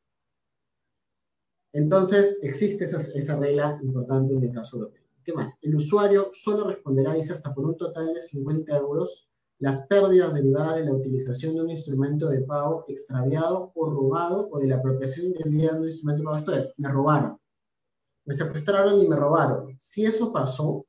Entonces, 1.74 2.38
existe 2.42 2.86
esa, 2.86 3.38
regla 3.38 3.80
importante 3.84 4.34
en 4.34 4.44
el 4.44 4.52
caso 4.52 4.78
europeo. 4.78 5.04
¿Qué 5.24 5.34
más? 5.34 5.58
El 5.62 5.76
usuario 5.76 6.30
solo 6.34 6.68
responderá, 6.68 7.14
dice, 7.14 7.34
hasta 7.34 7.54
por 7.54 7.66
un 7.66 7.78
total 7.78 8.14
de 8.14 8.22
50 8.22 8.76
euros 8.78 9.30
las 9.60 9.86
pérdidas 9.88 10.34
derivadas 10.34 10.78
de 10.78 10.86
la 10.86 10.94
utilización 10.94 11.54
de 11.56 11.62
un 11.62 11.70
instrumento 11.70 12.30
de 12.30 12.42
pago 12.42 12.86
extraviado 12.88 13.72
o 13.76 13.90
robado 13.90 14.48
o 14.52 14.60
de 14.60 14.68
la 14.68 14.78
apropiación 14.78 15.28
indebida 15.28 15.74
de 15.74 15.82
un 15.82 15.88
instrumento 15.88 16.22
de 16.22 16.26
pago. 16.26 16.38
Esto 16.38 16.56
es, 16.56 16.74
me 16.78 16.90
robaron. 16.90 17.38
Me 18.26 18.34
secuestraron 18.34 19.00
y 19.00 19.08
me 19.08 19.16
robaron. 19.16 19.76
Si 19.80 20.06
eso 20.06 20.32
pasó, 20.32 20.86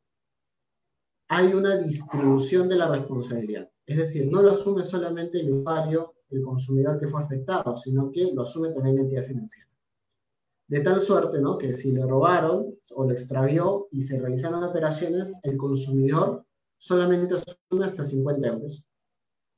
hay 1.28 1.52
una 1.52 1.76
distribución 1.76 2.68
de 2.68 2.76
la 2.76 2.88
responsabilidad. 2.88 3.70
Es 3.86 3.96
decir, 3.96 4.28
no 4.30 4.42
lo 4.42 4.52
asume 4.52 4.84
solamente 4.84 5.40
el 5.40 5.52
usuario, 5.52 6.14
el 6.30 6.42
consumidor 6.42 6.98
que 6.98 7.08
fue 7.08 7.22
afectado, 7.22 7.76
sino 7.76 8.10
que 8.10 8.32
lo 8.32 8.42
asume 8.42 8.70
también 8.70 8.96
la 8.96 9.02
entidad 9.02 9.24
financiera. 9.24 9.68
De 10.68 10.80
tal 10.80 11.00
suerte 11.00 11.40
¿no? 11.40 11.58
que 11.58 11.76
si 11.76 11.90
le 11.90 12.06
robaron 12.06 12.78
o 12.94 13.04
lo 13.04 13.12
extravió 13.12 13.88
y 13.90 14.02
se 14.02 14.20
realizaron 14.20 14.62
operaciones, 14.62 15.34
el 15.42 15.56
consumidor 15.56 16.44
solamente 16.78 17.34
asume 17.34 17.86
hasta 17.86 18.04
50 18.04 18.46
euros. 18.46 18.84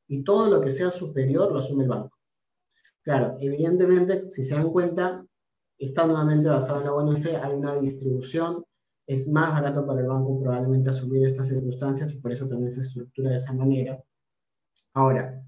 Y 0.09 0.25
todo 0.25 0.49
lo 0.49 0.61
que 0.61 0.71
sea 0.71 0.91
superior 0.91 1.53
lo 1.53 1.59
asume 1.59 1.85
el 1.85 1.91
banco. 1.91 2.17
Claro, 3.03 3.37
evidentemente, 3.41 4.31
si 4.31 4.45
se 4.45 4.55
dan 4.55 4.71
cuenta, 4.71 5.27
está 5.79 6.07
nuevamente 6.07 6.49
basado 6.49 6.79
en 6.79 6.87
la 6.87 6.93
buena 6.93 7.17
fe, 7.17 7.37
hay 7.37 7.55
una 7.55 7.77
distribución, 7.77 8.65
es 9.07 9.29
más 9.29 9.53
barato 9.53 9.85
para 9.85 10.01
el 10.01 10.07
banco 10.07 10.41
probablemente 10.41 10.91
asumir 10.91 11.27
estas 11.27 11.49
circunstancias 11.49 12.13
y 12.15 12.21
por 12.21 12.33
eso 12.33 12.47
también 12.47 12.71
se 12.71 12.81
estructura 12.81 13.31
de 13.31 13.37
esa 13.37 13.53
manera. 13.53 14.03
Ahora, 14.95 15.45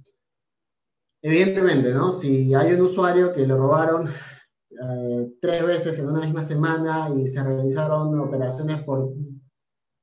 evidentemente, 1.24 1.90
¿no? 1.94 2.12
Si 2.12 2.54
hay 2.54 2.74
un 2.74 2.82
usuario 2.82 3.32
que 3.32 3.46
lo 3.46 3.56
robaron 3.56 4.08
eh, 4.70 5.32
tres 5.40 5.66
veces 5.66 5.98
en 5.98 6.10
una 6.10 6.20
misma 6.20 6.42
semana 6.42 7.10
y 7.16 7.26
se 7.28 7.42
realizaron 7.42 8.20
operaciones 8.20 8.82
por 8.82 9.10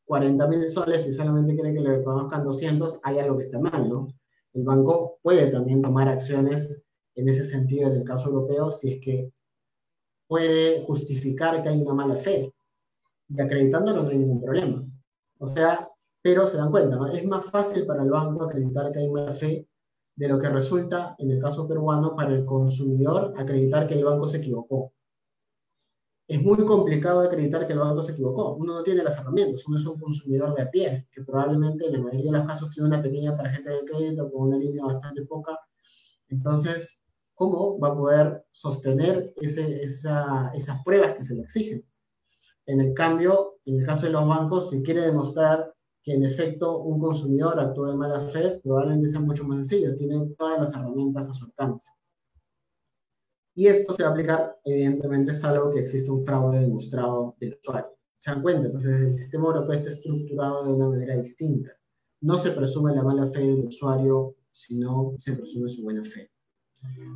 40 0.05 0.47
mil 0.47 0.67
soles 0.67 1.05
y 1.05 1.13
solamente 1.13 1.53
quiere 1.53 1.75
que 1.75 1.79
le 1.79 1.97
reconozcan 1.97 2.43
200, 2.43 3.01
hay 3.03 3.19
algo 3.19 3.35
que 3.35 3.43
está 3.43 3.59
mal, 3.59 3.87
¿no? 3.87 4.07
El 4.53 4.63
banco 4.63 5.19
puede 5.21 5.51
también 5.51 5.83
tomar 5.83 6.09
acciones 6.09 6.81
en 7.13 7.29
ese 7.29 7.45
sentido 7.45 7.91
en 7.91 7.97
el 7.97 8.03
caso 8.03 8.29
europeo 8.29 8.71
si 8.71 8.93
es 8.93 8.99
que 8.99 9.31
puede 10.27 10.81
justificar 10.85 11.61
que 11.61 11.69
hay 11.69 11.81
una 11.83 11.93
mala 11.93 12.15
fe. 12.15 12.51
Y 13.29 13.39
acreditándolo 13.39 14.01
no 14.01 14.09
hay 14.09 14.17
ningún 14.17 14.41
problema. 14.41 14.83
O 15.37 15.45
sea, 15.45 15.87
pero 16.23 16.47
se 16.47 16.57
dan 16.57 16.71
cuenta, 16.71 16.95
¿no? 16.95 17.07
es 17.07 17.23
más 17.25 17.45
fácil 17.45 17.85
para 17.85 18.01
el 18.01 18.09
banco 18.09 18.43
acreditar 18.43 18.91
que 18.91 18.99
hay 18.99 19.09
mala 19.09 19.33
fe 19.33 19.67
de 20.21 20.27
lo 20.27 20.37
que 20.37 20.49
resulta, 20.49 21.15
en 21.17 21.31
el 21.31 21.41
caso 21.41 21.67
peruano, 21.67 22.15
para 22.15 22.31
el 22.31 22.45
consumidor 22.45 23.33
acreditar 23.37 23.87
que 23.87 23.95
el 23.95 24.05
banco 24.05 24.27
se 24.27 24.37
equivocó. 24.37 24.93
Es 26.27 26.39
muy 26.39 26.63
complicado 26.63 27.21
acreditar 27.21 27.65
que 27.65 27.73
el 27.73 27.79
banco 27.79 28.03
se 28.03 28.11
equivocó. 28.11 28.53
Uno 28.53 28.75
no 28.75 28.83
tiene 28.83 29.01
las 29.01 29.17
herramientas, 29.17 29.65
uno 29.67 29.79
es 29.79 29.85
un 29.87 29.99
consumidor 29.99 30.53
de 30.53 30.61
a 30.61 30.69
pie, 30.69 31.07
que 31.11 31.23
probablemente 31.23 31.87
en 31.87 31.93
la 31.93 31.99
mayoría 32.01 32.33
de 32.33 32.37
los 32.37 32.45
casos 32.47 32.69
tiene 32.69 32.89
una 32.89 33.01
pequeña 33.01 33.35
tarjeta 33.35 33.71
de 33.71 33.83
crédito 33.83 34.31
con 34.31 34.49
una 34.49 34.57
línea 34.57 34.85
bastante 34.85 35.25
poca. 35.25 35.57
Entonces, 36.29 37.03
¿cómo 37.33 37.79
va 37.79 37.87
a 37.87 37.95
poder 37.95 38.45
sostener 38.51 39.33
esas 39.37 40.83
pruebas 40.85 41.15
que 41.15 41.23
se 41.23 41.33
le 41.33 41.41
exigen? 41.41 41.83
En 42.67 42.79
el 42.79 42.93
cambio, 42.93 43.55
en 43.65 43.79
el 43.79 43.85
caso 43.87 44.05
de 44.05 44.11
los 44.11 44.27
bancos, 44.27 44.69
si 44.69 44.83
quiere 44.83 45.01
demostrar 45.01 45.73
que 46.03 46.13
en 46.13 46.23
efecto 46.23 46.79
un 46.79 46.99
consumidor 46.99 47.59
actúa 47.59 47.91
de 47.91 47.97
mala 47.97 48.19
fe, 48.19 48.59
probablemente 48.63 49.09
sea 49.09 49.19
mucho 49.19 49.43
más 49.43 49.67
sencillo, 49.67 49.95
tiene 49.95 50.33
todas 50.37 50.59
las 50.59 50.73
herramientas 50.73 51.29
a 51.29 51.33
su 51.33 51.45
alcance. 51.45 51.89
Y 53.53 53.67
esto 53.67 53.93
se 53.93 54.03
va 54.03 54.09
a 54.09 54.11
aplicar, 54.11 54.59
evidentemente, 54.63 55.31
es 55.31 55.43
algo 55.43 55.71
que 55.71 55.81
existe 55.81 56.09
un 56.09 56.25
fraude 56.25 56.61
demostrado 56.61 57.35
del 57.39 57.57
usuario. 57.61 57.91
¿Se 58.17 58.31
dan 58.31 58.41
cuenta? 58.41 58.67
Entonces, 58.67 59.01
el 59.01 59.13
sistema 59.13 59.47
europeo 59.47 59.73
está 59.73 59.89
estructurado 59.89 60.65
de 60.65 60.73
una 60.73 60.89
manera 60.89 61.17
distinta. 61.17 61.71
No 62.21 62.37
se 62.37 62.51
presume 62.51 62.95
la 62.95 63.03
mala 63.03 63.27
fe 63.27 63.39
del 63.39 63.65
usuario, 63.65 64.35
sino 64.51 65.15
se 65.17 65.33
presume 65.33 65.69
su 65.69 65.83
buena 65.83 66.03
fe. 66.03 66.31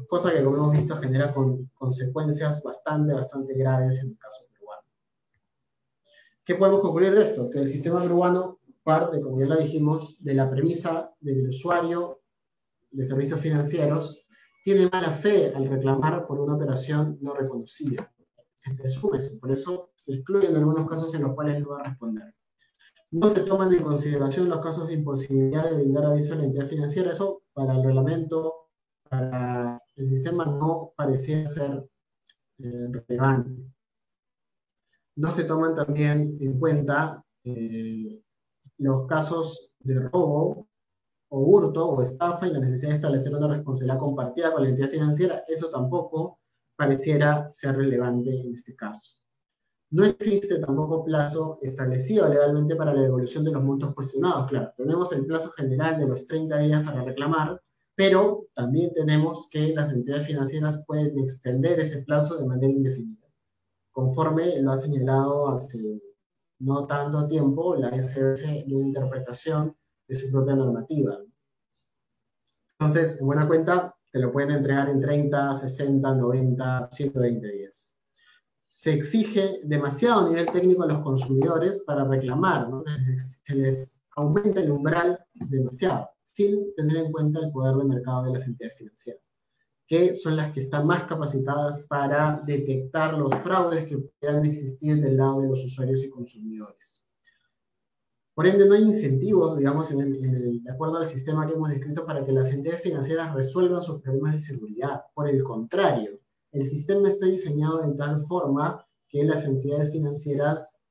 Cosa 0.08 0.32
que, 0.32 0.44
como 0.44 0.58
hemos 0.58 0.72
visto, 0.74 0.96
genera 0.98 1.34
con, 1.34 1.70
consecuencias 1.74 2.62
bastante, 2.62 3.14
bastante 3.14 3.54
graves 3.56 4.00
en 4.00 4.10
el 4.10 4.18
caso 4.18 4.46
peruano. 4.52 4.84
¿Qué 6.44 6.56
podemos 6.56 6.82
concluir 6.82 7.16
de 7.16 7.24
esto? 7.24 7.50
Que 7.50 7.60
el 7.60 7.68
sistema 7.68 8.02
peruano 8.02 8.60
parte, 8.86 9.20
como 9.20 9.40
ya 9.40 9.48
lo 9.48 9.58
dijimos, 9.58 10.24
de 10.24 10.36
la 10.36 10.50
premisa 10.50 11.12
del 11.20 11.50
usuario 11.50 12.22
de 12.92 13.04
servicios 13.04 13.40
financieros 13.40 14.26
tiene 14.64 14.90
mala 14.90 15.12
fe 15.12 15.54
al 15.54 15.68
reclamar 15.68 16.26
por 16.28 16.40
una 16.40 16.56
operación 16.56 17.18
no 17.22 17.34
reconocida. 17.34 18.12
Se 18.54 18.74
presume 18.74 19.18
eso, 19.18 19.38
por 19.40 19.52
eso 19.52 19.92
se 19.98 20.14
excluyen 20.14 20.56
algunos 20.56 20.88
casos 20.88 21.14
en 21.14 21.24
los 21.24 21.34
cuales 21.34 21.62
no 21.62 21.70
va 21.70 21.82
a 21.82 21.90
responder. 21.90 22.34
No 23.12 23.30
se 23.30 23.42
toman 23.42 23.74
en 23.74 23.84
consideración 23.84 24.50
los 24.50 24.60
casos 24.60 24.88
de 24.88 24.94
imposibilidad 24.94 25.70
de 25.70 25.76
brindar 25.76 26.06
aviso 26.06 26.34
a 26.34 26.38
la 26.38 26.46
entidad 26.46 26.68
financiera. 26.68 27.12
Eso 27.12 27.44
para 27.54 27.76
el 27.76 27.84
reglamento, 27.84 28.70
para 29.10 29.82
el 29.96 30.08
sistema 30.08 30.46
no 30.46 30.94
parecía 30.96 31.46
ser 31.46 31.88
eh, 32.60 32.88
relevante. 33.08 33.52
No 35.16 35.32
se 35.32 35.44
toman 35.44 35.76
también 35.76 36.38
en 36.40 36.60
cuenta 36.60 37.24
eh, 37.44 38.22
los 38.78 39.07
casos 39.07 39.71
de 39.80 39.99
robo 39.99 40.67
o 41.30 41.39
hurto 41.39 41.89
o 41.89 42.01
estafa 42.01 42.47
y 42.47 42.51
la 42.51 42.59
necesidad 42.59 42.89
de 42.91 42.95
establecer 42.95 43.36
una 43.36 43.47
responsabilidad 43.47 43.99
compartida 43.99 44.53
con 44.53 44.63
la 44.63 44.69
entidad 44.69 44.89
financiera, 44.89 45.43
eso 45.47 45.69
tampoco 45.69 46.39
pareciera 46.76 47.49
ser 47.51 47.78
relevante 47.78 48.41
en 48.41 48.53
este 48.53 48.76
caso. 48.76 49.15
No 49.91 50.03
existe 50.03 50.59
tampoco 50.59 51.05
plazo 51.05 51.59
establecido 51.61 52.28
legalmente 52.28 52.76
para 52.76 52.93
la 52.93 53.01
devolución 53.01 53.43
de 53.43 53.51
los 53.51 53.63
montos 53.63 53.93
cuestionados. 53.93 54.49
Claro, 54.49 54.73
tenemos 54.76 55.11
el 55.13 55.26
plazo 55.26 55.51
general 55.51 55.99
de 55.99 56.07
los 56.07 56.26
30 56.26 56.57
días 56.57 56.84
para 56.84 57.03
reclamar, 57.03 57.61
pero 57.95 58.47
también 58.55 58.93
tenemos 58.93 59.47
que 59.49 59.73
las 59.73 59.93
entidades 59.93 60.28
financieras 60.28 60.84
pueden 60.86 61.17
extender 61.19 61.80
ese 61.80 62.01
plazo 62.01 62.36
de 62.36 62.45
manera 62.45 62.73
indefinida, 62.73 63.28
conforme 63.91 64.59
lo 64.61 64.71
ha 64.71 64.78
señalado 64.78 65.47
hace 65.49 66.01
no 66.60 66.86
tanto 66.86 67.28
tiempo 67.28 67.76
la 67.76 67.89
SBS 67.89 68.66
de 68.66 68.76
una 68.76 68.88
interpretación 68.88 69.76
de 70.08 70.16
su 70.16 70.32
propia 70.32 70.56
normativa. 70.56 71.18
Entonces, 72.80 73.20
en 73.20 73.26
buena 73.26 73.47
cuenta, 73.47 73.95
te 74.12 74.20
lo 74.20 74.32
pueden 74.32 74.51
entregar 74.51 74.89
en 74.89 75.01
30, 75.01 75.53
60, 75.53 76.16
90, 76.16 76.89
120 76.91 77.47
días. 77.51 77.93
Se 78.68 78.93
exige 78.93 79.62
demasiado 79.64 80.30
nivel 80.30 80.45
técnico 80.51 80.84
a 80.84 80.88
los 80.88 81.01
consumidores 81.01 81.82
para 81.82 82.06
reclamar, 82.06 82.70
¿no? 82.70 82.84
se 83.43 83.56
les 83.56 84.01
aumenta 84.16 84.62
el 84.62 84.72
umbral 84.72 85.20
demasiado, 85.34 86.10
sin 86.24 86.74
tener 86.76 86.97
en 86.97 87.12
cuenta 87.12 87.39
el 87.39 87.51
poder 87.51 87.76
de 87.76 87.86
mercado 87.86 88.24
de 88.24 88.34
las 88.34 88.45
entidades 88.45 88.78
financieras 88.78 89.24
que 89.88 90.16
son 90.16 90.36
las 90.36 90.52
que 90.52 90.60
están 90.60 90.88
más 90.88 91.04
capacitadas 91.04 91.86
para 91.88 92.42
detectar 92.46 93.14
los 93.14 93.34
fraudes 93.36 93.86
que 93.86 93.98
puedan 94.20 94.46
existir 94.46 95.00
del 95.00 95.18
lado 95.18 95.42
de 95.42 95.48
los 95.48 95.64
usuarios 95.64 96.04
y 96.04 96.10
consumidores. 96.10 97.04
Por 98.34 98.48
ende, 98.48 98.68
no 98.68 98.74
hay 98.74 98.82
incentivos, 98.82 99.58
digamos, 99.58 99.92
en 99.92 100.02
el, 100.02 100.62
de 100.64 100.72
acuerdo 100.72 100.98
al 100.98 101.08
sistema 101.08 101.48
que 101.48 101.54
hemos 101.54 101.70
descrito, 101.70 102.06
para 102.06 102.26
que 102.26 102.34
las 102.34 102.52
entidades 102.52 102.82
financieras 102.82 103.34
resuelvan 103.34 103.82
sus 103.82 104.02
problemas 104.02 104.34
de 104.34 104.40
seguridad. 104.40 105.04
Por 105.14 105.30
el 105.30 105.42
contrario, 105.42 106.20
el 106.52 106.68
sistema 106.68 107.08
está 107.08 107.28
diseñado 107.28 107.82
de 107.82 107.96
tal 107.96 108.20
forma 108.20 108.86
que 109.08 109.24
las 109.24 109.46
entidades 109.46 109.92
financieras, 109.92 110.82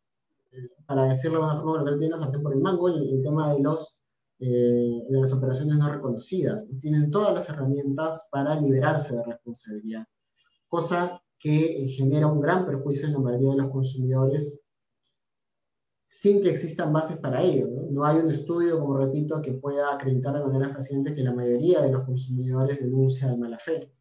eh, 0.52 0.70
para 0.86 1.04
decirlo 1.06 1.40
de 1.40 1.44
una 1.44 1.60
forma 1.60 1.90
que 1.90 1.98
tienen 1.98 2.20
la 2.20 2.32
por 2.32 2.54
el 2.54 2.60
mango, 2.60 2.88
el, 2.88 3.10
el 3.10 3.22
tema 3.22 3.52
de 3.52 3.60
los 3.60 3.93
eh, 4.40 5.02
de 5.08 5.20
las 5.20 5.32
operaciones 5.32 5.76
no 5.76 5.92
reconocidas. 5.92 6.68
Tienen 6.80 7.10
todas 7.10 7.34
las 7.34 7.48
herramientas 7.48 8.28
para 8.30 8.60
liberarse 8.60 9.16
de 9.16 9.24
responsabilidad, 9.24 10.04
cosa 10.68 11.22
que 11.38 11.86
genera 11.88 12.26
un 12.26 12.40
gran 12.40 12.66
perjuicio 12.66 13.06
en 13.06 13.12
la 13.12 13.18
mayoría 13.18 13.50
de 13.50 13.58
los 13.58 13.70
consumidores 13.70 14.64
sin 16.04 16.42
que 16.42 16.50
existan 16.50 16.92
bases 16.92 17.18
para 17.18 17.42
ello. 17.42 17.68
¿no? 17.90 18.04
hay 18.04 18.18
un 18.18 18.30
estudio, 18.30 18.78
como 18.78 18.96
repito, 18.96 19.40
que 19.42 19.52
pueda 19.52 19.92
acreditar 19.92 20.34
de 20.34 20.44
manera 20.44 20.68
fehaciente 20.68 21.14
que 21.14 21.22
la 21.22 21.34
mayoría 21.34 21.82
de 21.82 21.90
los 21.90 22.04
consumidores 22.04 22.78
denuncia 22.80 23.28
de 23.28 23.36
mala 23.36 23.58
fe. 23.58 23.92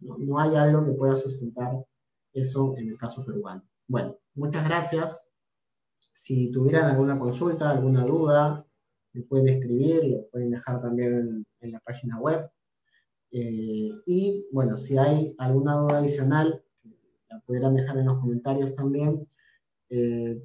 ¿no? 0.00 0.16
no 0.18 0.38
hay 0.38 0.54
algo 0.56 0.84
que 0.84 0.92
pueda 0.92 1.16
sustentar 1.16 1.84
eso 2.32 2.74
en 2.78 2.88
el 2.88 2.98
caso 2.98 3.24
peruano. 3.24 3.62
Bueno, 3.86 4.16
muchas 4.34 4.64
gracias. 4.64 5.28
Si 6.12 6.50
tuvieran 6.50 6.90
alguna 6.90 7.18
consulta, 7.18 7.70
alguna 7.70 8.04
duda, 8.06 8.66
me 9.12 9.22
pueden 9.22 9.48
escribir, 9.48 10.04
lo 10.04 10.26
pueden 10.28 10.50
dejar 10.50 10.80
también 10.80 11.44
en, 11.60 11.72
la 11.72 11.80
página 11.80 12.18
web. 12.18 12.50
Eh, 13.30 13.90
y 14.06 14.46
bueno, 14.52 14.76
si 14.76 14.98
hay 14.98 15.34
alguna 15.38 15.74
duda 15.76 15.98
adicional, 15.98 16.62
la 17.28 17.40
pudieran 17.40 17.74
dejar 17.74 17.98
en 17.98 18.06
los 18.06 18.18
comentarios 18.18 18.74
también. 18.74 19.26
Eh, 19.90 20.40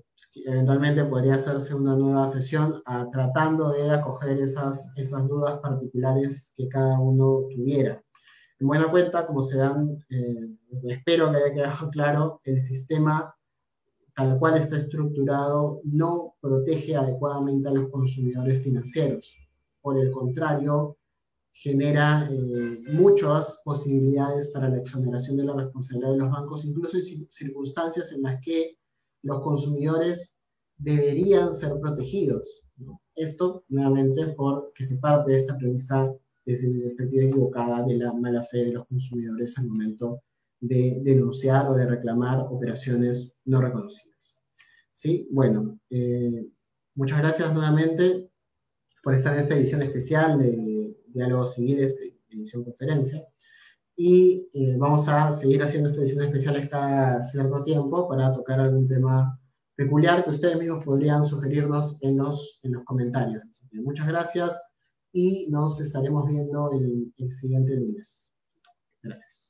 eventualmente 0.46 1.06
podría 1.06 1.36
hacerse 1.36 1.74
una 1.74 1.96
nueva 1.96 2.30
sesión 2.30 2.82
ah, 2.86 3.08
tratando 3.12 3.72
de 3.72 3.90
acoger 3.92 4.42
esas, 4.42 4.92
esas 4.98 5.28
dudas 5.28 5.60
particulares 5.62 6.54
que 6.58 6.68
cada 6.68 7.00
uno 7.00 7.48
tuviera. 7.50 8.04
En 8.60 8.68
buena 8.68 8.90
cuenta, 8.90 9.26
como 9.26 9.42
se 9.42 9.58
dan, 9.58 9.98
eh, 10.10 10.50
espero 10.90 11.32
que 11.32 11.38
haya 11.38 11.54
quedado 11.54 11.90
claro, 11.92 12.42
el 12.44 12.60
sistema 12.60 13.37
tal 14.18 14.40
cual 14.40 14.58
está 14.58 14.78
estructurado, 14.78 15.80
no 15.84 16.34
protege 16.42 16.96
adecuadamente 16.96 17.70
a 17.70 17.72
los 17.72 17.92
consumidores 17.92 18.64
financieros. 18.64 19.32
Por 19.80 20.00
el 20.00 20.10
contrario, 20.10 20.98
genera 21.54 22.28
eh, 22.28 22.82
muchas 22.94 23.62
posibilidades 23.64 24.48
para 24.48 24.70
la 24.70 24.78
exoneración 24.78 25.38
de 25.38 25.44
la 25.44 25.54
responsabilidad 25.54 26.14
de 26.14 26.18
los 26.18 26.32
bancos, 26.32 26.66
incluso 26.66 26.98
en 26.98 27.28
circunstancias 27.30 28.12
en 28.12 28.24
las 28.24 28.42
que 28.42 28.80
los 29.22 29.40
consumidores 29.42 30.36
deberían 30.78 31.54
ser 31.54 31.80
protegidos. 31.80 32.64
Esto, 33.14 33.66
nuevamente, 33.70 34.34
porque 34.36 34.84
se 34.84 34.98
parte 34.98 35.32
de 35.32 35.38
esta 35.38 35.56
premisa 35.56 36.12
desde 36.44 36.70
la 36.70 36.86
perspectiva 36.86 37.26
equivocada 37.26 37.84
de 37.84 37.98
la 37.98 38.14
mala 38.14 38.44
fe 38.44 38.66
de 38.66 38.74
los 38.74 38.88
consumidores 38.88 39.56
al 39.60 39.68
momento 39.68 40.24
de 40.60 41.00
denunciar 41.04 41.68
o 41.70 41.76
de 41.76 41.86
reclamar 41.86 42.40
operaciones 42.50 43.34
no 43.46 43.62
reconocidas. 43.62 44.42
¿Sí? 44.92 45.28
Bueno, 45.32 45.80
eh, 45.90 46.48
muchas 46.96 47.20
gracias 47.20 47.54
nuevamente 47.54 48.30
por 49.04 49.14
estar 49.14 49.34
en 49.34 49.40
esta 49.42 49.56
edición 49.56 49.82
especial 49.84 50.40
de 50.40 50.98
Diálogos 51.08 51.54
Civiles, 51.54 52.02
edición 52.30 52.64
conferencia. 52.64 53.24
y 53.96 54.48
eh, 54.54 54.76
vamos 54.78 55.08
a 55.08 55.34
seguir 55.34 55.64
haciendo 55.64 55.90
estas 55.90 56.04
ediciones 56.04 56.28
especiales 56.28 56.70
cada 56.70 57.22
cierto 57.22 57.64
tiempo 57.64 58.08
para 58.08 58.32
tocar 58.34 58.60
algún 58.60 58.88
tema 58.88 59.40
peculiar 59.76 60.24
que 60.24 60.32
ustedes 60.32 60.60
mismos 60.60 60.84
podrían 60.84 61.24
sugerirnos 61.24 61.98
en 62.02 62.18
los, 62.18 62.60
en 62.64 62.74
los 62.74 62.84
comentarios. 62.84 63.44
muchas 63.72 64.08
gracias 64.08 64.62
y 65.12 65.48
nos 65.50 65.80
estaremos 65.80 66.28
viendo 66.28 66.72
el, 66.74 67.14
el 67.18 67.32
siguiente 67.32 67.76
lunes. 67.76 68.32
Gracias. 69.02 69.47